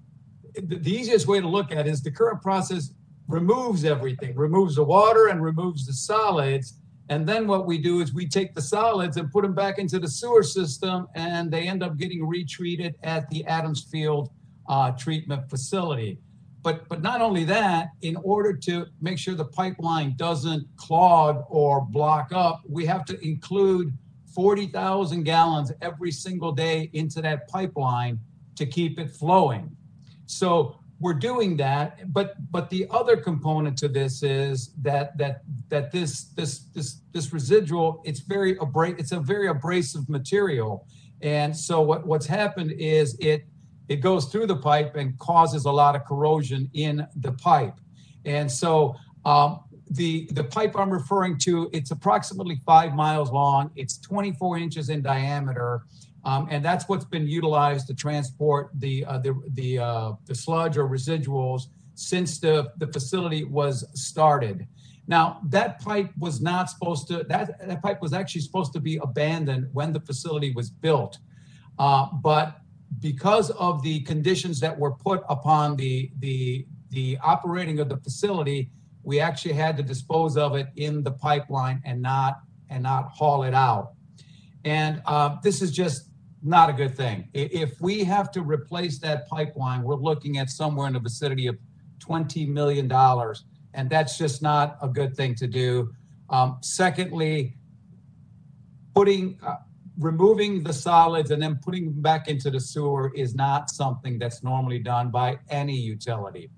the, 0.56 0.92
easiest 0.92 1.28
way 1.28 1.40
to 1.40 1.48
look 1.48 1.72
at 1.72 1.86
it 1.86 1.88
is 1.88 2.02
the 2.02 2.12
current 2.12 2.42
process 2.42 2.92
removes 3.28 3.86
everything, 3.86 4.36
removes 4.36 4.76
the 4.76 4.84
water 4.84 5.28
and 5.28 5.44
removes 5.44 5.86
the 5.86 5.94
solids. 5.94 6.74
And 7.10 7.28
then 7.28 7.48
what 7.48 7.66
we 7.66 7.78
do 7.78 8.02
is 8.02 8.14
we 8.14 8.28
take 8.28 8.56
the 8.56 8.62
solids 8.62 9.18
and 9.18 9.32
put 9.32 9.44
them 9.44 9.54
back 9.54 9.80
into 9.80 10.00
the 10.00 10.08
sewer 10.08 10.44
system, 10.44 11.08
and 11.16 11.52
they 11.52 11.68
end 11.68 11.84
up 11.84 11.98
getting 11.98 12.26
retreated 12.26 12.96
at 13.04 13.30
the 13.30 13.46
Adams 13.46 13.84
Field 13.84 14.30
uh, 14.68 14.92
treatment 14.92 15.50
facility. 15.50 16.20
But 16.62 16.88
but 16.90 17.02
not 17.02 17.22
only 17.22 17.46
that, 17.46 17.90
in 18.02 18.16
order 18.18 18.54
to 18.54 18.86
make 19.02 19.18
sure 19.18 19.34
the 19.34 19.46
pipeline 19.46 20.16
doesn't 20.18 20.68
clog 20.76 21.46
or 21.50 21.82
block 21.82 22.32
up, 22.34 22.62
we 22.68 22.86
have 22.86 23.06
to 23.06 23.20
include 23.26 23.94
40,000 24.40 25.24
gallons 25.24 25.74
every 25.82 26.12
single 26.12 26.54
day 26.54 26.90
into 26.94 27.22
that 27.22 27.50
pipeline 27.50 28.18
to 28.56 28.66
keep 28.66 28.98
it 28.98 29.12
flowing. 29.12 29.76
So 30.28 30.80
we're 31.02 31.14
doing 31.14 31.58
that 31.58 32.14
but 32.14 32.36
but 32.50 32.70
the 32.70 32.88
other 32.90 33.18
component 33.18 33.78
to 33.78 33.90
this 33.90 34.24
is 34.24 34.74
that 34.82 35.18
that 35.18 35.42
that 35.68 35.92
this 35.92 36.26
this 36.38 36.60
this 36.74 37.02
this 37.14 37.34
residual 37.34 38.02
it's 38.06 38.22
very 38.22 38.58
abra- 38.60 38.98
it's 38.98 39.12
a 39.14 39.20
very 39.20 39.48
abrasive 39.48 40.08
material 40.10 40.86
and 41.22 41.56
so 41.56 41.82
what 41.82 42.06
what's 42.06 42.26
happened 42.26 42.72
is 42.74 43.18
it 43.20 43.46
it 43.88 43.98
goes 43.98 44.26
through 44.26 44.46
the 44.46 44.58
pipe 44.58 44.96
and 44.96 45.18
causes 45.20 45.66
a 45.66 45.72
lot 45.72 45.96
of 45.96 46.04
corrosion 46.06 46.70
in 46.74 47.06
the 47.22 47.32
pipe 47.34 47.78
and 48.26 48.50
so 48.50 48.96
um, 49.26 49.60
the 49.92 50.28
the 50.34 50.44
pipe 50.44 50.76
i'm 50.78 50.92
referring 50.92 51.38
to 51.38 51.70
it's 51.74 51.92
approximately 51.92 52.62
five 52.66 52.94
miles 52.94 53.32
long. 53.32 53.72
It's 53.76 53.98
24 53.98 54.58
inches 54.58 54.90
in 54.90 55.02
diameter. 55.02 55.84
Um, 56.26 56.48
and 56.52 56.64
that's 56.64 56.90
what's 56.90 57.06
been 57.06 57.28
utilized 57.28 57.88
to 57.88 57.94
transport 57.94 58.72
the 58.76 59.06
uh, 59.06 59.20
the 59.20 59.40
the, 59.54 59.80
uh, 59.80 60.12
the 60.26 60.36
sludge 60.36 60.78
or 60.78 60.88
residuals 60.88 61.64
since 61.96 62.40
the, 62.40 62.72
the 62.78 62.88
facility 62.88 63.44
was 63.44 63.86
started. 63.94 64.68
Now 65.08 65.40
that 65.50 65.82
pipe 65.82 66.12
was 66.18 66.42
not 66.42 66.70
supposed 66.70 67.08
to 67.08 67.24
that 67.30 67.68
that 67.68 67.82
pipe 67.82 68.02
was 68.02 68.14
actually 68.14 68.42
supposed 68.42 68.74
to 68.74 68.80
be 68.80 68.98
abandoned 68.98 69.70
when 69.74 69.94
the 69.94 70.02
facility 70.02 70.52
was 70.52 70.70
built, 70.70 71.18
uh, 71.80 72.08
but 72.22 72.62
because 73.00 73.50
of 73.52 73.82
the 73.82 74.02
conditions 74.02 74.60
that 74.60 74.78
were 74.78 74.92
put 74.92 75.24
upon 75.30 75.78
the 75.78 76.12
the 76.20 76.66
the 76.90 77.18
operating 77.24 77.80
of 77.80 77.88
the 77.88 77.98
facility, 77.98 78.70
we 79.04 79.20
actually 79.20 79.54
had 79.54 79.78
to 79.78 79.84
dispose 79.84 80.38
of 80.38 80.56
it 80.56 80.68
in 80.76 81.04
the 81.04 81.12
pipeline 81.12 81.82
and 81.86 82.02
not 82.02 82.42
and 82.70 82.84
not 82.84 83.10
haul 83.12 83.44
it 83.44 83.54
out. 83.54 83.94
And 84.66 85.02
uh, 85.06 85.38
this 85.44 85.62
is 85.62 85.72
just 85.72 86.10
not 86.44 86.70
a 86.70 86.74
good 86.74 86.96
thing. 86.96 87.28
If 87.34 87.80
we 87.82 88.04
have 88.04 88.32
to 88.32 88.42
replace 88.42 89.00
that 89.00 89.28
pipeline, 89.28 89.84
we're 89.84 89.96
looking 89.96 90.38
at 90.38 90.50
somewhere 90.50 90.88
in 90.88 90.94
the 90.94 91.00
vicinity 91.00 91.48
of 91.48 91.58
$20 92.00 92.48
million. 92.48 92.92
And 93.74 93.90
that's 93.90 94.18
just 94.18 94.42
not 94.42 94.78
a 94.82 94.88
good 94.88 95.16
thing 95.16 95.36
to 95.36 95.48
do. 95.48 95.94
Um, 96.30 96.58
secondly, 96.62 97.58
putting, 98.96 99.40
uh, 99.46 99.56
removing 99.98 100.64
the 100.64 100.74
solids 100.74 101.32
and 101.32 101.42
then 101.42 101.60
putting 101.62 101.86
them 101.86 102.02
back 102.02 102.28
into 102.28 102.50
the 102.50 102.60
sewer 102.60 103.12
is 103.16 103.36
not 103.36 103.70
something 103.70 104.18
that's 104.18 104.44
normally 104.44 104.80
done 104.80 105.12
by 105.12 105.40
any 105.50 105.76
utility. 105.76 106.50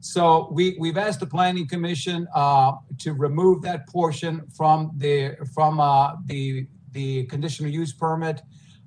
So 0.00 0.48
we, 0.52 0.76
we've 0.78 0.96
asked 0.96 1.20
the 1.20 1.26
planning 1.26 1.66
commission, 1.66 2.28
uh, 2.34 2.72
to 2.98 3.14
remove 3.14 3.62
that 3.62 3.88
portion 3.88 4.46
from 4.56 4.92
the, 4.96 5.36
from, 5.52 5.80
uh, 5.80 6.16
the, 6.26 6.66
the 6.92 7.24
conditional 7.24 7.70
use 7.70 7.92
permit. 7.92 8.42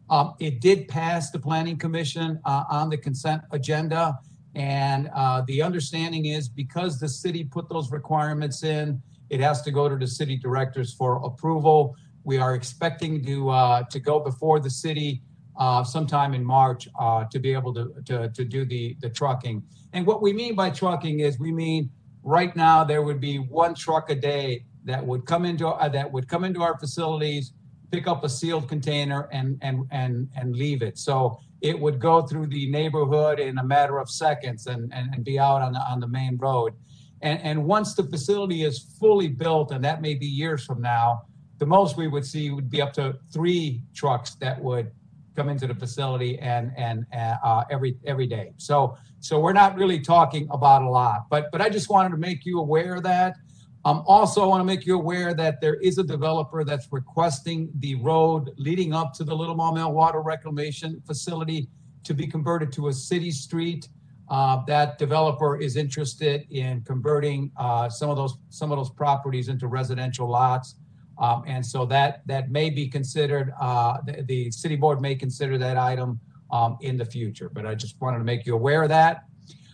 Um, 0.10 0.36
it 0.40 0.62
did 0.62 0.88
pass 0.88 1.32
the 1.32 1.40
planning 1.40 1.78
commission, 1.78 2.40
uh, 2.46 2.64
on 2.70 2.90
the 2.90 2.98
consent 2.98 3.42
agenda. 3.52 4.18
And, 4.56 5.10
uh, 5.14 5.44
the 5.48 5.62
understanding 5.62 6.28
is 6.28 6.48
because 6.48 7.00
the 7.00 7.10
city 7.10 7.44
put 7.44 7.70
those 7.70 7.92
requirements 7.92 8.64
in, 8.64 9.02
it 9.30 9.40
has 9.42 9.62
to 9.64 9.72
go 9.72 9.90
to 9.90 9.98
the 9.98 10.08
city 10.08 10.38
directors 10.38 10.94
for 10.94 11.24
approval. 11.26 11.96
We 12.24 12.38
are 12.38 12.56
expecting 12.56 13.24
to, 13.26 13.50
uh, 13.50 13.84
to 13.84 14.00
go 14.00 14.20
before 14.20 14.60
the 14.60 14.70
city, 14.70 15.22
uh, 15.58 15.84
sometime 15.84 16.34
in 16.34 16.44
March, 16.44 16.88
to 17.32 17.40
be 17.40 17.54
able 17.54 17.74
to, 17.74 17.94
to, 18.06 18.30
to 18.30 18.46
do 18.46 18.66
the, 18.66 18.96
the 19.02 19.10
trucking. 19.10 19.64
And 19.94 20.06
what 20.06 20.22
we 20.22 20.34
mean 20.34 20.56
by 20.56 20.70
trucking 20.70 21.20
is 21.20 21.40
we 21.40 21.52
mean 21.52 21.90
right 22.24 22.56
now 22.56 22.84
there 22.84 23.02
would 23.02 23.20
be 23.20 23.38
one 23.38 23.76
truck 23.76 24.10
a 24.10 24.16
day 24.16 24.66
that 24.86 25.06
would 25.06 25.26
come 25.26 25.46
into, 25.46 25.68
uh, 25.68 25.90
that 25.90 26.12
would 26.12 26.28
come 26.28 26.44
into 26.44 26.62
our 26.62 26.78
facilities, 26.80 27.54
pick 27.92 28.08
up 28.08 28.24
a 28.24 28.30
sealed 28.30 28.68
container 28.70 29.28
and, 29.32 29.58
and, 29.62 29.86
and, 29.92 30.30
and 30.36 30.56
leave 30.56 30.82
it. 30.82 30.98
So 30.98 31.40
it 31.62 31.80
would 31.80 32.00
go 32.00 32.22
through 32.24 32.48
the 32.48 32.70
neighborhood 32.72 33.40
in 33.40 33.58
a 33.58 33.64
matter 33.64 34.00
of 34.00 34.10
seconds 34.10 34.68
and, 34.68 34.92
and, 34.94 35.14
and 35.14 35.24
be 35.24 35.38
out 35.38 35.62
on 35.62 35.74
the, 35.74 35.80
on 35.80 36.00
the 36.00 36.08
main 36.08 36.38
road. 36.38 36.74
And, 37.22 37.40
and 37.42 37.66
once 37.66 37.94
the 37.94 38.04
facility 38.04 38.64
is 38.64 38.96
fully 39.00 39.28
built, 39.28 39.72
and 39.72 39.84
that 39.84 40.02
may 40.02 40.16
be 40.16 40.26
years 40.26 40.66
from 40.66 40.82
now, 40.82 41.22
the 41.60 41.66
most 41.68 41.96
we 41.96 42.08
would 42.08 42.26
see 42.26 42.50
would 42.50 42.72
be 42.72 42.82
up 42.82 42.94
to 42.94 43.16
three 43.32 43.84
trucks 43.94 44.34
that 44.36 44.60
would 44.60 44.92
come 45.36 45.50
into 45.50 45.68
the 45.68 45.76
facility 45.76 46.40
and, 46.40 46.72
and, 46.78 47.06
uh, 47.14 47.64
every, 47.70 47.98
every 48.06 48.28
day. 48.28 48.54
So, 48.58 48.98
so 49.20 49.40
we're 49.40 49.54
not 49.54 49.76
really 49.76 50.00
talking 50.00 50.48
about 50.52 50.82
a 50.82 50.90
lot, 50.90 51.28
but, 51.30 51.52
but 51.52 51.62
I 51.62 51.70
just 51.70 51.90
wanted 51.90 52.10
to 52.10 52.18
make 52.18 52.46
you 52.46 52.60
aware 52.60 52.96
of 52.96 53.04
that. 53.04 53.38
Um, 53.84 54.04
also, 54.06 54.44
I 54.44 54.46
want 54.46 54.62
to 54.62 54.66
make 54.66 54.86
you 54.86 54.96
aware 54.96 55.34
that 55.34 55.60
there 55.60 55.76
is 55.76 55.98
a 55.98 56.04
developer 56.04 56.64
that's 56.64 56.88
requesting 56.92 57.70
the 57.80 57.96
road 57.96 58.52
leading 58.58 58.94
up 58.94 59.14
to 59.14 59.24
the 59.24 59.36
Little 59.36 59.56
Maumelle 59.56 59.92
Water 59.92 60.22
Reclamation 60.22 61.02
Facility 61.08 61.68
to 62.04 62.14
be 62.14 62.28
converted 62.28 62.72
to 62.74 62.90
a 62.90 62.94
city 62.94 63.32
street. 63.32 63.90
Uh, 64.30 64.64
that 64.66 64.98
developer 64.98 65.58
is 65.58 65.76
interested 65.76 66.46
in 66.52 66.82
converting 66.82 67.52
uh, 67.58 67.90
some 67.90 68.10
of 68.10 68.16
those 68.16 68.38
some 68.50 68.72
of 68.72 68.78
those 68.78 68.90
properties 68.90 69.50
into 69.50 69.68
residential 69.68 70.30
lots, 70.30 70.76
um, 71.18 71.44
and 71.48 71.66
so 71.66 71.86
that 71.86 72.22
that 72.26 72.50
may 72.52 72.70
be 72.70 72.88
considered. 72.88 73.54
Uh, 73.60 73.98
the, 74.06 74.24
the 74.24 74.52
city 74.52 74.76
board 74.76 75.02
may 75.02 75.16
consider 75.16 75.58
that 75.58 75.78
item 75.78 76.20
um, 76.52 76.78
in 76.82 76.98
the 76.98 77.06
future. 77.06 77.50
But 77.50 77.66
I 77.66 77.76
just 77.76 78.00
wanted 78.02 78.20
to 78.20 78.24
make 78.24 78.46
you 78.46 78.54
aware 78.54 78.84
of 78.84 78.90
that. 78.90 79.24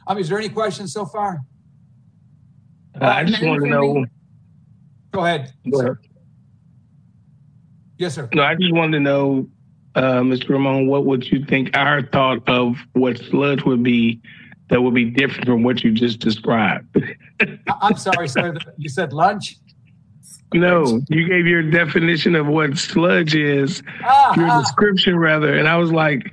Um, 0.08 0.18
is 0.18 0.30
there 0.30 0.38
any 0.38 0.50
questions 0.50 0.94
so 0.94 1.06
far? 1.06 1.42
Uh, 3.00 3.06
I 3.06 3.24
just 3.24 3.42
want 3.44 3.64
to 3.64 3.70
know. 3.70 4.06
Go 5.12 5.26
ahead. 5.26 5.54
Go 5.72 5.82
ahead. 5.82 5.98
Yes, 7.98 8.16
sir. 8.16 8.30
No, 8.34 8.44
I 8.44 8.56
just 8.56 8.74
wanted 8.74 8.98
to 8.98 9.00
know, 9.00 9.50
uh, 9.96 10.22
Mr. 10.22 10.50
Ramon, 10.50 10.88
what 10.88 11.06
would 11.06 11.30
you 11.32 11.44
think 11.46 11.76
our 11.76 12.04
thought 12.04 12.48
of 12.48 12.76
what 12.94 13.18
sludge 13.18 13.64
would 13.64 13.84
be 13.84 14.22
that 14.70 14.82
would 14.82 14.94
be 14.94 15.06
different 15.06 15.46
from 15.46 15.64
what 15.64 15.84
you 15.84 15.92
just 15.92 16.20
described? 16.20 16.96
I- 17.42 17.58
I'm 17.82 17.98
sorry, 17.98 18.28
sir. 18.28 18.56
You 18.78 18.90
said 18.90 19.14
lunch? 19.14 19.58
No, 20.54 21.02
you 21.10 21.28
gave 21.28 21.46
your 21.46 21.64
definition 21.64 22.36
of 22.36 22.48
what 22.48 22.78
sludge 22.78 23.36
is, 23.36 23.84
Ah, 24.04 24.34
your 24.36 24.50
ah. 24.50 24.62
description 24.62 25.18
rather, 25.18 25.54
and 25.58 25.68
I 25.68 25.76
was 25.78 25.92
like, 25.92 26.24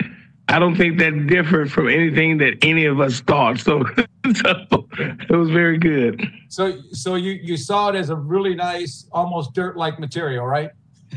I 0.48 0.58
don't 0.58 0.76
think 0.76 0.98
that 0.98 1.26
differed 1.26 1.72
from 1.72 1.88
anything 1.88 2.38
that 2.38 2.58
any 2.62 2.84
of 2.84 3.00
us 3.00 3.20
thought. 3.20 3.58
So, 3.58 3.84
so 4.36 4.86
it 4.98 5.30
was 5.30 5.50
very 5.50 5.78
good. 5.78 6.22
So, 6.48 6.80
so 6.92 7.16
you, 7.16 7.32
you 7.32 7.56
saw 7.56 7.88
it 7.88 7.96
as 7.96 8.10
a 8.10 8.16
really 8.16 8.54
nice, 8.54 9.06
almost 9.10 9.54
dirt-like 9.54 9.98
material, 9.98 10.46
right? 10.46 10.70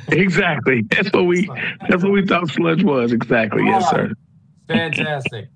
Exactly. 0.10 0.84
That's 0.84 1.12
what 1.12 1.24
we. 1.26 1.50
That's 1.90 2.04
what 2.04 2.12
we 2.12 2.26
thought 2.26 2.50
sludge 2.50 2.84
was. 2.84 3.12
Exactly. 3.12 3.64
Yes, 3.66 3.90
sir. 3.90 4.14
Fantastic. 4.68 5.50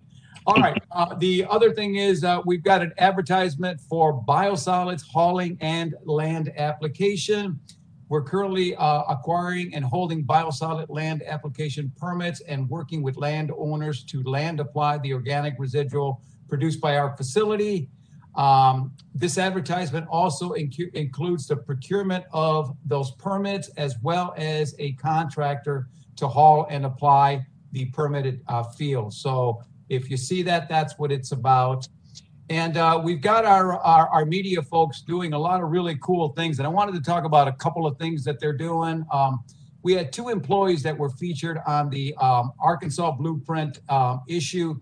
All 0.48 0.56
right. 0.56 0.82
Uh, 0.92 1.14
the 1.16 1.46
other 1.50 1.72
thing 1.72 1.96
is 1.96 2.24
uh, 2.24 2.42
we've 2.46 2.64
got 2.64 2.82
an 2.82 2.94
advertisement 2.98 3.80
for 3.80 4.24
biosolids 4.24 5.04
hauling 5.08 5.56
and 5.62 5.94
land 6.04 6.52
application. 6.58 7.60
We're 8.10 8.24
currently 8.24 8.76
uh, 8.76 9.04
acquiring 9.08 9.76
and 9.76 9.86
holding 9.86 10.26
biosolid 10.26 10.88
land 10.90 11.22
application 11.28 11.92
permits 11.96 12.42
and 12.42 12.68
working 12.70 13.04
with 13.04 13.18
landowners 13.18 14.04
to 14.06 14.24
land 14.24 14.60
apply 14.60 14.98
the 14.98 15.14
organic 15.14 15.56
residual 15.60 16.22
produced 16.50 16.82
by 16.82 16.98
our 16.98 17.16
facility. 17.16 17.88
Um, 18.34 18.94
this 19.14 19.38
advertisement 19.38 20.08
also 20.10 20.54
incu- 20.54 20.94
includes 20.96 21.48
the 21.48 21.56
procurement 21.56 22.26
of 22.34 22.76
those 22.84 23.12
permits 23.12 23.70
as 23.78 23.96
well 24.02 24.34
as 24.38 24.74
a 24.80 24.94
contractor 24.94 25.88
to 26.16 26.28
haul 26.28 26.66
and 26.70 26.86
apply 26.86 27.46
the 27.74 27.86
permitted 27.92 28.42
uh, 28.48 28.64
field. 28.64 29.14
So 29.14 29.64
if 29.92 30.10
you 30.10 30.18
see 30.18 30.42
that, 30.44 30.70
that's 30.70 30.98
what 30.98 31.12
it's 31.12 31.32
about. 31.34 31.88
And 32.50 32.78
uh, 32.78 33.00
we've 33.04 33.22
got 33.22 33.46
our, 33.46 33.78
our, 33.80 34.08
our 34.10 34.26
media 34.26 34.62
folks 34.62 35.02
doing 35.02 35.34
a 35.34 35.40
lot 35.40 35.62
of 35.62 35.70
really 35.70 35.98
cool 36.02 36.30
things. 36.30 36.60
And 36.60 36.66
I 36.66 36.70
wanted 36.70 36.96
to 36.96 37.02
talk 37.02 37.24
about 37.26 37.48
a 37.48 37.54
couple 37.54 37.86
of 37.86 37.98
things 37.98 38.24
that 38.24 38.40
they're 38.40 38.58
doing. 38.58 39.06
Um, 39.12 39.44
we 39.84 39.94
had 39.94 40.14
two 40.14 40.30
employees 40.30 40.84
that 40.84 40.98
were 40.98 41.10
featured 41.10 41.60
on 41.66 41.90
the 41.90 42.16
um, 42.16 42.52
Arkansas 42.60 43.12
Blueprint 43.12 43.80
um, 43.90 44.22
issue. 44.28 44.80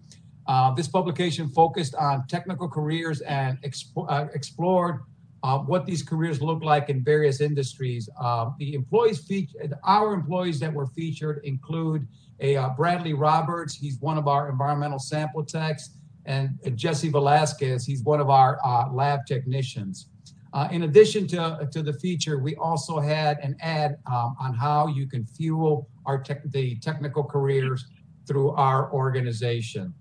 Uh, 0.48 0.74
this 0.74 0.88
publication 0.88 1.48
focused 1.50 1.96
on 1.96 2.26
technical 2.28 2.68
careers 2.68 3.22
and 3.22 3.62
expo- 3.62 4.06
uh, 4.10 4.28
explored 4.34 5.02
uh, 5.44 5.58
what 5.60 5.86
these 5.86 6.04
careers 6.04 6.42
look 6.42 6.64
like 6.64 6.90
in 6.90 7.04
various 7.04 7.40
industries. 7.40 8.10
Uh, 8.20 8.50
the 8.58 8.74
employees 8.74 9.20
featured, 9.20 9.74
our 9.86 10.14
employees 10.14 10.60
that 10.60 10.74
were 10.74 10.88
featured 10.88 11.42
include 11.44 12.08
a 12.42 12.56
uh, 12.56 12.70
Bradley 12.70 13.14
Roberts. 13.14 13.76
He's 13.76 14.00
one 14.00 14.18
of 14.18 14.28
our 14.28 14.50
environmental 14.50 15.00
sample 15.00 15.44
techs, 15.44 15.92
and 16.26 16.60
Jesse 16.76 17.10
Velasquez. 17.10 17.86
He's 17.86 18.04
one 18.04 18.20
of 18.20 18.30
our 18.30 18.60
uh, 18.64 18.92
lab 18.92 19.26
technicians. 19.26 20.08
Uh, 20.52 20.68
in 20.72 20.84
addition 20.84 21.28
to, 21.28 21.68
to 21.72 21.84
the 21.84 21.94
feature, 21.94 22.40
we 22.40 22.56
also 22.56 23.00
had 23.00 23.38
an 23.40 23.56
ad 23.62 23.98
um, 24.08 24.36
on 24.40 24.54
how 24.54 24.88
you 24.88 25.08
can 25.08 25.26
fuel 25.26 25.88
our 26.06 26.24
the 26.46 26.76
technical 26.78 27.24
careers 27.24 27.86
through 28.28 28.52
our 28.52 28.92
organization. 28.92 29.94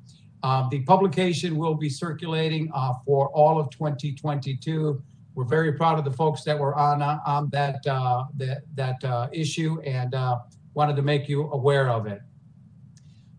Um, 0.43 0.68
the 0.70 0.80
publication 0.80 1.57
will 1.57 1.74
be 1.74 1.89
circulating 1.89 2.70
uh, 2.72 2.95
for 3.05 3.28
all 3.30 3.59
of 3.59 3.70
2022. 3.70 5.03
We're 5.34 5.45
very 5.45 5.72
proud 5.72 5.99
of 5.99 6.05
the 6.05 6.12
folks 6.12 6.43
that 6.45 6.59
were 6.59 6.74
on 6.74 7.03
uh, 7.03 7.18
on 7.26 7.49
that 7.51 7.86
uh, 7.86 8.24
that 8.36 8.62
that 8.74 9.05
uh, 9.05 9.28
issue 9.32 9.80
and 9.82 10.14
uh, 10.14 10.39
wanted 10.74 10.97
to 10.97 11.03
make 11.03 11.28
you 11.28 11.51
aware 11.53 11.91
of 11.91 12.07
it. 12.07 12.22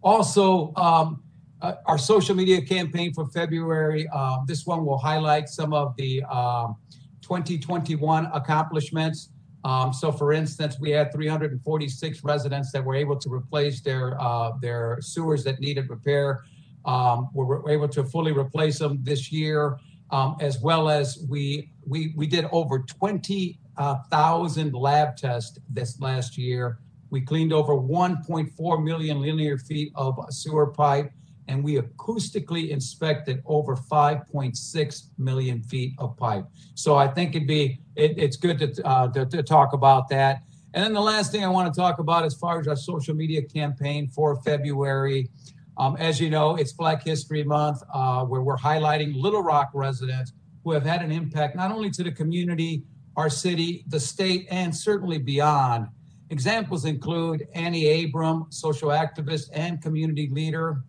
Also, 0.02 0.74
um, 0.76 1.24
uh, 1.62 1.74
our 1.86 1.98
social 1.98 2.36
media 2.36 2.62
campaign 2.62 3.14
for 3.14 3.26
February. 3.28 4.08
Uh, 4.14 4.38
this 4.46 4.66
one 4.66 4.86
will 4.86 4.98
highlight 4.98 5.50
some 5.50 5.74
of 5.74 5.96
the 5.98 6.24
um, 6.24 6.78
2021 7.22 8.28
accomplishments. 8.34 9.30
Um, 9.66 9.92
so, 9.92 10.12
for 10.12 10.32
instance, 10.32 10.78
we 10.80 10.92
had 10.92 11.12
346 11.12 12.24
residents 12.24 12.72
that 12.72 12.84
were 12.84 12.96
able 12.96 13.18
to 13.18 13.30
replace 13.30 13.82
their 13.82 14.20
uh, 14.22 14.52
their 14.62 15.00
sewers 15.02 15.44
that 15.44 15.60
needed 15.60 15.90
repair. 15.90 16.44
Um, 16.86 17.30
we 17.34 17.44
were 17.44 17.70
able 17.70 17.90
to 17.90 18.06
fully 18.06 18.32
replace 18.32 18.80
them 18.80 19.00
this 19.04 19.34
year, 19.34 19.78
um, 20.12 20.38
as 20.40 20.62
well 20.62 20.90
as 20.90 21.26
we 21.28 21.72
we 21.86 22.14
we 22.16 22.26
did 22.26 22.46
over 22.54 22.80
20,000 22.80 24.74
lab 24.74 25.18
tests 25.18 25.60
this 25.70 26.00
last 26.00 26.38
year. 26.38 26.80
We 27.10 27.22
cleaned 27.22 27.54
over 27.54 27.74
1.4 27.74 28.84
million 28.84 29.22
linear 29.22 29.58
feet 29.58 29.92
of 29.96 30.18
sewer 30.30 30.68
pipe, 30.68 31.12
and 31.48 31.64
we 31.64 31.78
acoustically 31.78 32.70
inspected 32.70 33.42
over 33.46 33.76
5.6 33.76 35.02
million 35.18 35.64
feet 35.64 35.94
of 35.98 36.16
pipe. 36.18 36.46
So 36.76 36.96
I 36.96 37.08
think 37.08 37.36
it'd 37.36 37.48
be 37.48 37.80
it, 37.96 38.18
it's 38.18 38.38
good 38.38 38.60
to, 38.60 38.86
uh, 38.86 39.08
to 39.10 39.26
to 39.26 39.44
talk 39.44 39.74
about 39.74 40.10
that. 40.10 40.44
And 40.74 40.84
then 40.84 40.94
the 40.94 41.02
last 41.02 41.32
thing 41.32 41.44
I 41.44 41.48
want 41.48 41.74
to 41.74 41.80
talk 41.80 41.98
about, 41.98 42.24
as 42.26 42.36
far 42.36 42.60
as 42.60 42.68
our 42.68 42.76
social 42.76 43.16
media 43.16 43.42
campaign 43.42 44.08
for 44.08 44.40
February, 44.44 45.30
um, 45.78 45.96
as 45.98 46.20
you 46.20 46.30
know, 46.30 46.58
it's 46.58 46.74
Black 46.74 47.04
History 47.04 47.44
Month, 47.44 47.82
uh, 47.94 48.24
where 48.26 48.42
we're 48.42 48.58
highlighting 48.58 49.16
Little 49.16 49.42
Rock 49.42 49.72
residents 49.74 50.34
who 50.64 50.72
have 50.72 50.86
had 50.86 51.02
an 51.02 51.12
impact 51.12 51.56
not 51.56 51.72
only 51.72 51.90
to 51.92 52.04
the 52.04 52.12
community, 52.12 52.84
our 53.16 53.30
city, 53.30 53.84
the 53.88 54.00
state, 54.00 54.46
and 54.52 54.76
certainly 54.76 55.18
beyond. 55.18 55.88
Examples 56.32 56.86
include 56.86 57.48
Annie 57.54 58.04
Abram, 58.04 58.46
social 58.50 58.90
activist 58.90 59.50
and 59.54 59.82
community 59.82 60.30
leader, 60.32 60.84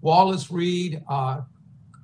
Wallace 0.00 0.50
Reed, 0.50 1.02
uh, 1.08 1.42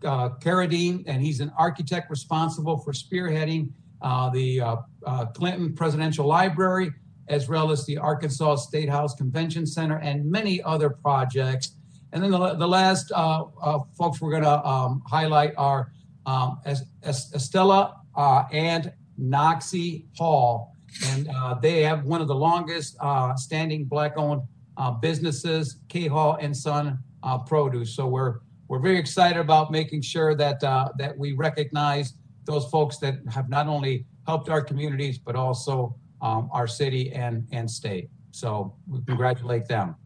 uh, 0.04 0.30
Carradine, 0.40 1.04
and 1.06 1.22
he's 1.22 1.40
an 1.40 1.50
architect 1.56 2.10
responsible 2.10 2.76
for 2.76 2.92
spearheading 2.92 3.70
uh, 4.02 4.28
the 4.30 4.60
uh, 4.60 4.76
uh, 5.06 5.26
Clinton 5.26 5.74
Presidential 5.74 6.26
Library, 6.26 6.92
as 7.28 7.48
well 7.48 7.70
as 7.70 7.86
the 7.86 7.96
Arkansas 7.96 8.56
State 8.56 8.90
House 8.90 9.14
Convention 9.14 9.66
Center, 9.66 9.98
and 10.00 10.30
many 10.30 10.62
other 10.62 10.90
projects. 10.90 11.76
And 12.12 12.22
then 12.22 12.30
the, 12.30 12.54
the 12.54 12.68
last 12.68 13.10
uh, 13.14 13.44
folks 13.96 14.20
we're 14.20 14.30
going 14.30 14.42
to 14.42 14.66
um, 14.66 15.02
highlight 15.06 15.54
are 15.56 15.90
um, 16.26 16.60
Es- 16.66 16.84
Es- 17.02 17.32
Estella 17.34 18.02
and 18.52 18.92
Knoxie 19.16 20.06
Hall. 20.18 20.73
And 21.10 21.28
uh, 21.28 21.54
they 21.54 21.82
have 21.82 22.04
one 22.04 22.20
of 22.20 22.28
the 22.28 22.34
longest 22.34 22.96
uh, 23.00 23.34
standing 23.36 23.84
Black-owned 23.84 24.42
uh, 24.76 24.90
businesses, 24.92 25.78
K 25.88 26.06
Hall 26.06 26.38
and 26.40 26.56
Son 26.56 26.98
uh, 27.22 27.38
Produce. 27.38 27.94
So 27.94 28.06
we're 28.06 28.40
we're 28.68 28.78
very 28.80 28.98
excited 28.98 29.38
about 29.38 29.70
making 29.70 30.02
sure 30.02 30.34
that 30.34 30.62
uh, 30.64 30.88
that 30.98 31.16
we 31.16 31.32
recognize 31.32 32.14
those 32.44 32.66
folks 32.66 32.98
that 32.98 33.16
have 33.30 33.48
not 33.48 33.66
only 33.66 34.06
helped 34.26 34.48
our 34.48 34.62
communities 34.62 35.18
but 35.18 35.36
also 35.36 35.94
um, 36.22 36.48
our 36.52 36.66
city 36.66 37.12
and 37.12 37.46
and 37.52 37.70
state. 37.70 38.08
So 38.30 38.74
we 38.88 39.00
congratulate 39.06 39.68
them. 39.68 39.96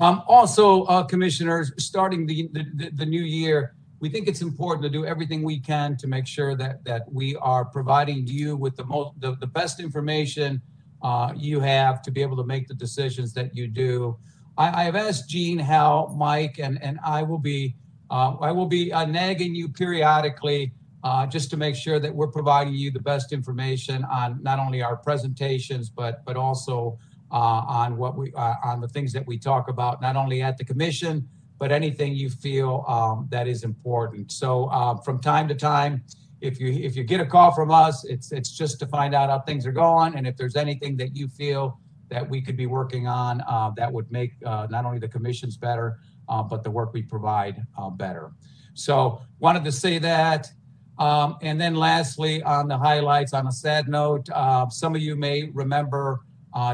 Um, 0.00 0.22
also, 0.26 0.82
uh, 0.84 1.04
commissioners, 1.04 1.72
starting 1.78 2.26
the, 2.26 2.48
the 2.52 2.90
the 2.94 3.06
new 3.06 3.22
year, 3.22 3.75
we 4.00 4.08
think 4.08 4.28
it's 4.28 4.42
important 4.42 4.82
to 4.82 4.90
do 4.90 5.06
everything 5.06 5.42
we 5.42 5.58
can 5.58 5.96
to 5.96 6.06
make 6.06 6.26
sure 6.26 6.54
that 6.56 6.84
that 6.84 7.02
we 7.12 7.36
are 7.36 7.64
providing 7.64 8.26
you 8.26 8.56
with 8.56 8.76
the 8.76 8.84
most 8.84 9.18
the, 9.20 9.36
the 9.36 9.46
best 9.46 9.80
information 9.80 10.60
uh, 11.02 11.32
you 11.36 11.60
have 11.60 12.02
to 12.02 12.10
be 12.10 12.22
able 12.22 12.36
to 12.36 12.44
make 12.44 12.66
the 12.68 12.74
decisions 12.74 13.32
that 13.34 13.54
you 13.54 13.68
do. 13.68 14.16
I, 14.56 14.82
I 14.82 14.84
have 14.84 14.96
asked 14.96 15.28
Jean, 15.28 15.58
Hal, 15.58 16.14
Mike, 16.16 16.58
and 16.58 16.82
and 16.82 16.98
I 17.04 17.22
will 17.22 17.38
be 17.38 17.76
uh, 18.10 18.36
I 18.40 18.52
will 18.52 18.66
be 18.66 18.92
uh, 18.92 19.04
nagging 19.04 19.54
you 19.54 19.68
periodically 19.68 20.72
uh, 21.04 21.26
just 21.26 21.50
to 21.50 21.56
make 21.56 21.76
sure 21.76 21.98
that 21.98 22.14
we're 22.14 22.28
providing 22.28 22.74
you 22.74 22.90
the 22.90 23.00
best 23.00 23.32
information 23.32 24.04
on 24.04 24.42
not 24.42 24.58
only 24.58 24.82
our 24.82 24.96
presentations 24.96 25.88
but 25.88 26.24
but 26.24 26.36
also 26.36 26.98
uh, 27.30 27.62
on 27.82 27.96
what 27.96 28.16
we 28.16 28.32
uh, 28.34 28.54
on 28.64 28.80
the 28.80 28.88
things 28.88 29.12
that 29.12 29.26
we 29.26 29.38
talk 29.38 29.68
about 29.68 30.00
not 30.00 30.16
only 30.16 30.42
at 30.42 30.56
the 30.58 30.64
commission 30.64 31.28
but 31.58 31.72
anything 31.72 32.14
you 32.14 32.28
feel 32.28 32.84
um, 32.86 33.26
that 33.30 33.48
is 33.48 33.64
important. 33.64 34.30
So 34.32 34.66
uh, 34.66 34.96
from 34.96 35.20
time 35.20 35.48
to 35.48 35.54
time, 35.54 36.02
if 36.40 36.60
you 36.60 36.68
if 36.68 36.96
you 36.96 37.02
get 37.02 37.20
a 37.20 37.26
call 37.26 37.52
from 37.52 37.70
us, 37.70 38.04
it's 38.04 38.30
it's 38.32 38.50
just 38.50 38.78
to 38.80 38.86
find 38.86 39.14
out 39.14 39.30
how 39.30 39.40
things 39.40 39.66
are 39.66 39.72
going, 39.72 40.14
and 40.16 40.26
if 40.26 40.36
there's 40.36 40.56
anything 40.56 40.96
that 40.98 41.16
you 41.16 41.28
feel 41.28 41.80
that 42.08 42.28
we 42.28 42.40
could 42.40 42.56
be 42.56 42.66
working 42.66 43.08
on 43.08 43.40
uh, 43.48 43.70
that 43.76 43.92
would 43.92 44.10
make 44.12 44.32
uh, 44.44 44.66
not 44.70 44.84
only 44.84 44.98
the 44.98 45.08
commissions 45.08 45.56
better, 45.56 45.98
uh, 46.28 46.42
but 46.42 46.62
the 46.62 46.70
work 46.70 46.92
we 46.92 47.02
provide 47.02 47.64
uh, 47.78 47.90
better. 47.90 48.32
So 48.74 49.20
wanted 49.40 49.64
to 49.64 49.72
say 49.72 49.98
that. 49.98 50.50
Um, 50.98 51.36
and 51.42 51.60
then 51.60 51.74
lastly, 51.74 52.42
on 52.42 52.68
the 52.68 52.78
highlights, 52.78 53.32
on 53.34 53.46
a 53.46 53.52
sad 53.52 53.88
note, 53.88 54.28
uh, 54.32 54.68
some 54.68 54.94
of 54.94 55.02
you 55.02 55.16
may 55.16 55.50
remember 55.52 56.20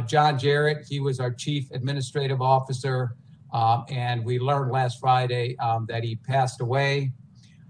John 0.06 0.38
Jarrett. 0.38 0.86
He 0.88 1.00
was 1.00 1.18
our 1.18 1.32
chief 1.32 1.68
administrative 1.72 2.40
officer. 2.40 3.16
Um, 3.52 3.84
and 3.90 4.24
we 4.24 4.38
learned 4.38 4.72
last 4.72 4.98
Friday 4.98 5.56
um, 5.58 5.86
that 5.88 6.02
he 6.02 6.16
passed 6.16 6.60
away. 6.60 7.12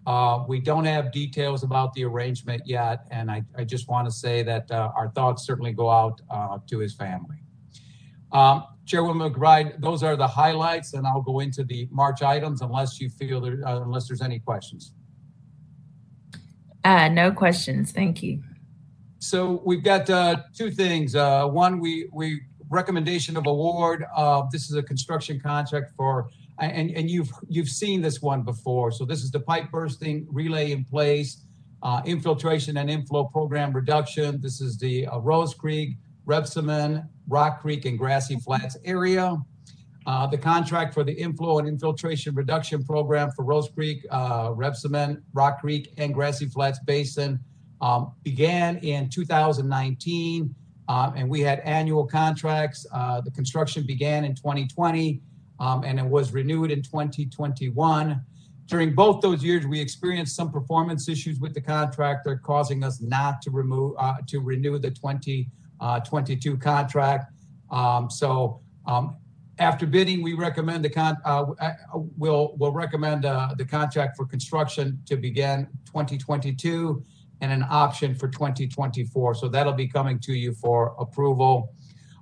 Uh, 0.07 0.45
we 0.49 0.61
don't 0.61 0.85
have 0.85 1.13
details 1.13 1.63
about 1.63 1.93
the 1.95 2.05
arrangement 2.05 2.63
yet, 2.67 3.07
and 3.11 3.31
I, 3.31 3.43
I 3.57 3.65
just 3.65 3.89
want 3.89 4.07
to 4.07 4.13
say 4.13 4.43
that 4.43 4.71
uh, 4.71 4.91
our 4.97 5.11
thoughts 5.11 5.47
certainly 5.47 5.73
go 5.73 5.91
out 5.91 6.21
uh, 6.29 6.59
to 6.69 6.79
his 6.79 6.95
family. 6.95 7.37
Um, 8.33 8.65
Chairwoman 8.85 9.33
McBride, 9.33 9.81
those 9.81 10.03
are 10.03 10.17
the 10.17 10.27
highlights, 10.27 10.95
and 10.95 11.07
I'll 11.07 11.23
go 11.23 11.39
into 11.41 11.63
the 11.63 11.89
March 11.91 12.23
items 12.23 12.63
unless 12.63 13.01
you 13.01 13.09
feel 13.11 13.41
there, 13.41 13.61
uh, 13.65 13.83
unless 13.83 14.09
there's 14.09 14.23
any 14.23 14.41
questions. 14.41 14.93
Uh, 16.85 17.09
no 17.09 17.31
questions. 17.31 17.93
Thank 17.93 18.23
you. 18.25 18.43
So 19.21 19.63
we've 19.65 19.85
got 19.85 20.11
uh, 20.11 20.43
two 20.53 20.73
things. 20.73 21.15
Uh, 21.15 21.47
one, 21.47 21.79
we 21.79 22.09
we 22.13 22.41
recommendation 22.73 23.37
of 23.37 23.47
award. 23.47 24.05
Uh, 24.17 24.43
this 24.51 24.71
is 24.71 24.77
a 24.77 24.83
construction 24.83 25.39
contract 25.39 25.93
for, 25.97 26.31
and, 26.59 26.91
and 26.91 27.11
you've 27.11 27.31
you've 27.49 27.69
seen 27.69 28.01
this 28.01 28.23
one 28.23 28.43
before. 28.43 28.91
So 28.91 29.05
this 29.05 29.23
is 29.23 29.31
the 29.31 29.41
pipe 29.41 29.71
bursting 29.71 30.27
relay 30.31 30.73
in 30.73 30.85
place, 30.85 31.43
uh, 31.83 32.01
infiltration 32.05 32.79
and 32.79 32.91
inflow 32.91 33.25
program 33.25 33.73
reduction. 33.73 34.41
This 34.41 34.61
is 34.61 34.79
the 34.79 35.07
uh, 35.07 35.19
Rose 35.19 35.55
Creek, 35.55 35.97
Rebsamen, 36.27 37.07
Rock 37.29 37.61
Creek, 37.61 37.85
and 37.85 37.99
Grassy 37.99 38.37
Flats 38.37 38.77
area. 38.85 39.37
Uh, 40.05 40.27
the 40.27 40.39
contract 40.39 40.93
for 40.93 41.05
the 41.05 41.13
inflow 41.13 41.59
and 41.59 41.69
infiltration 41.69 42.35
reduction 42.35 42.85
program 42.85 43.31
for 43.33 43.45
Rose 43.45 43.69
Creek, 43.69 44.05
uh, 44.11 44.53
Rock 44.55 45.61
Creek, 45.61 45.93
and 45.99 46.13
Grassy 46.13 46.47
Flats 46.47 46.81
Basin 46.85 47.39
um, 47.81 48.13
began 48.25 48.79
in 48.79 49.09
2019. 49.11 50.55
Um, 50.89 51.15
and 51.17 51.29
we 51.29 51.41
had 51.41 51.61
annual 51.61 52.07
contracts. 52.07 52.87
Uh, 52.93 53.21
the 53.21 53.31
construction 53.31 53.85
began 53.87 54.25
in 54.25 54.35
2020 54.35 55.21
um, 55.63 55.85
and 55.85 55.99
it 55.99 56.05
was 56.05 56.33
renewed 56.33 56.73
in 56.73 56.83
2021. 56.83 58.21
During 58.67 58.95
both 58.95 59.21
those 59.21 59.45
years, 59.45 59.67
we 59.67 59.81
experienced 59.81 60.35
some 60.35 60.51
performance 60.51 61.09
issues 61.09 61.39
with 61.39 61.55
the 61.55 61.61
contractor, 61.61 62.37
causing 62.37 62.83
us 62.83 63.01
not 63.01 63.41
to 63.43 63.51
remove 63.51 63.95
uh, 63.99 64.15
to 64.29 64.41
renew 64.41 64.79
the 64.79 64.91
2022 64.91 66.57
contract. 66.59 67.33
Um, 67.71 68.11
so 68.11 68.61
um, 68.87 69.17
after 69.59 69.87
bidding, 69.87 70.23
we 70.23 70.35
recommend 70.35 70.85
the 70.85 70.91
con 70.91 71.17
uh, 71.25 71.45
we'll 72.17 72.55
we'll 72.57 72.73
recommend 72.73 73.25
uh, 73.25 73.55
the 73.57 73.65
contract 73.65 74.17
for 74.17 74.25
construction 74.25 75.01
to 75.07 75.17
begin 75.17 75.69
2022 75.87 77.05
and 77.43 77.53
an 77.53 77.67
option 77.69 78.15
for 78.15 78.29
2024. 78.29 79.35
So 79.35 79.49
that'll 79.49 79.73
be 79.73 79.89
coming 79.89 80.19
to 80.21 80.33
you 80.33 80.55
for 80.55 80.95
approval. 80.99 81.75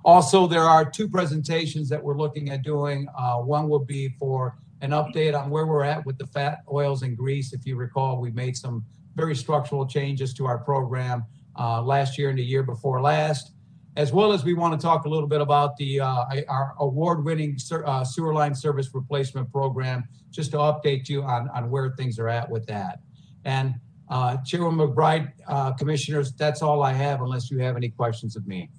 Also, 0.03 0.47
there 0.47 0.63
are 0.63 0.83
two 0.83 1.07
presentations 1.07 1.87
that 1.89 2.03
we're 2.03 2.17
looking 2.17 2.49
at 2.49 2.63
doing. 2.63 3.07
Uh, 3.15 3.35
one 3.35 3.69
will 3.69 3.85
be 3.85 4.09
for 4.19 4.57
an 4.81 4.89
update 4.89 5.39
on 5.39 5.51
where 5.51 5.67
we're 5.67 5.83
at 5.83 6.03
with 6.07 6.17
the 6.17 6.25
fat 6.25 6.63
oils 6.73 7.03
and 7.03 7.15
grease. 7.15 7.53
If 7.53 7.67
you 7.67 7.75
recall, 7.75 8.19
we 8.19 8.31
made 8.31 8.57
some 8.57 8.83
very 9.15 9.35
structural 9.35 9.85
changes 9.85 10.33
to 10.33 10.47
our 10.47 10.57
program 10.57 11.23
uh, 11.57 11.83
last 11.83 12.17
year 12.17 12.31
and 12.31 12.39
the 12.39 12.43
year 12.43 12.63
before 12.63 12.99
last, 12.99 13.51
as 13.97 14.11
well 14.11 14.33
as 14.33 14.43
we 14.43 14.55
want 14.55 14.73
to 14.73 14.83
talk 14.83 15.05
a 15.05 15.09
little 15.09 15.27
bit 15.27 15.39
about 15.39 15.77
the 15.77 15.99
uh, 15.99 16.25
our 16.47 16.73
award-winning 16.79 17.59
uh, 17.85 18.03
sewer 18.03 18.33
line 18.33 18.55
service 18.55 18.89
replacement 18.95 19.51
program, 19.51 20.03
just 20.31 20.49
to 20.49 20.57
update 20.57 21.09
you 21.09 21.21
on, 21.21 21.47
on 21.49 21.69
where 21.69 21.91
things 21.91 22.17
are 22.17 22.29
at 22.29 22.49
with 22.49 22.65
that. 22.65 23.01
And 23.45 23.75
uh, 24.11 24.37
Chairwoman 24.45 24.89
McBride, 24.89 25.31
uh, 25.47 25.71
Commissioners, 25.71 26.33
that's 26.33 26.61
all 26.61 26.83
I 26.83 26.91
have 26.91 27.21
unless 27.21 27.49
you 27.49 27.59
have 27.59 27.77
any 27.77 27.89
questions 27.89 28.35
of 28.35 28.45
me. 28.45 28.69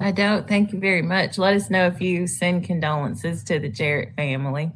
I 0.00 0.10
don't. 0.10 0.46
Thank 0.46 0.72
you 0.72 0.80
very 0.80 1.00
much. 1.00 1.38
Let 1.38 1.54
us 1.54 1.70
know 1.70 1.86
if 1.86 2.00
you 2.00 2.26
send 2.26 2.64
condolences 2.64 3.44
to 3.44 3.60
the 3.60 3.68
Jarrett 3.68 4.14
family. 4.16 4.72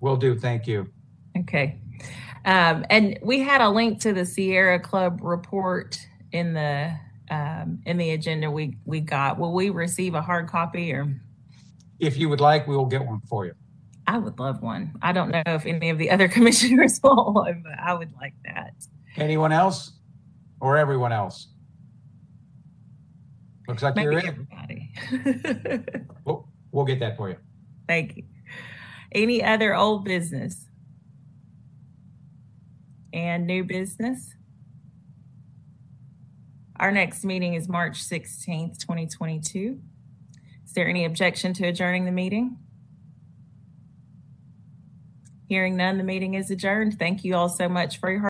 Will 0.00 0.16
do. 0.16 0.38
Thank 0.38 0.68
you. 0.68 0.88
Okay. 1.36 1.80
Um, 2.44 2.86
and 2.88 3.18
we 3.20 3.40
had 3.40 3.60
a 3.60 3.68
link 3.68 4.00
to 4.02 4.12
the 4.12 4.24
Sierra 4.24 4.78
Club 4.78 5.18
report 5.20 5.98
in 6.30 6.54
the 6.54 6.96
um, 7.28 7.80
in 7.84 7.96
the 7.96 8.10
agenda 8.12 8.48
we 8.48 8.76
we 8.84 9.00
got. 9.00 9.38
Will 9.38 9.52
we 9.52 9.70
receive 9.70 10.14
a 10.14 10.22
hard 10.22 10.48
copy 10.48 10.92
or? 10.92 11.20
If 11.98 12.16
you 12.16 12.28
would 12.28 12.40
like, 12.40 12.68
we 12.68 12.76
will 12.76 12.86
get 12.86 13.04
one 13.04 13.20
for 13.22 13.46
you. 13.46 13.54
I 14.06 14.18
would 14.18 14.38
love 14.38 14.62
one. 14.62 14.92
I 15.02 15.12
don't 15.12 15.30
know 15.30 15.42
if 15.46 15.66
any 15.66 15.90
of 15.90 15.98
the 15.98 16.10
other 16.10 16.28
commissioners 16.36 17.00
want 17.02 17.34
one, 17.34 17.62
but 17.64 17.78
I 17.78 17.92
would 17.94 18.12
like 18.20 18.34
that. 18.44 18.74
Anyone 19.16 19.52
else 19.52 19.92
or 20.60 20.76
everyone 20.76 21.12
else? 21.12 21.48
Looks 23.68 23.82
like 23.82 23.96
Maybe 23.96 24.04
you're 24.04 24.18
in. 24.20 24.26
everybody. 24.26 24.92
We'll, 26.24 26.48
we'll 26.72 26.84
get 26.84 26.98
that 27.00 27.16
for 27.16 27.28
you. 27.30 27.36
Thank 27.88 28.16
you. 28.16 28.24
Any 29.12 29.42
other 29.44 29.74
old 29.74 30.04
business? 30.04 30.66
And 33.12 33.46
new 33.46 33.64
business? 33.64 34.34
Our 36.78 36.90
next 36.92 37.24
meeting 37.24 37.54
is 37.54 37.68
March 37.68 38.02
16th, 38.04 38.78
2022. 38.78 39.80
Is 40.64 40.72
there 40.72 40.88
any 40.88 41.04
objection 41.04 41.52
to 41.54 41.66
adjourning 41.66 42.04
the 42.04 42.12
meeting? 42.12 42.58
Hearing 45.48 45.76
none, 45.76 45.96
the 45.96 46.04
meeting 46.04 46.34
is 46.34 46.50
adjourned. 46.50 46.98
Thank 46.98 47.24
you 47.24 47.36
all 47.36 47.48
so 47.48 47.68
much 47.68 47.98
for 47.98 48.10
your 48.10 48.20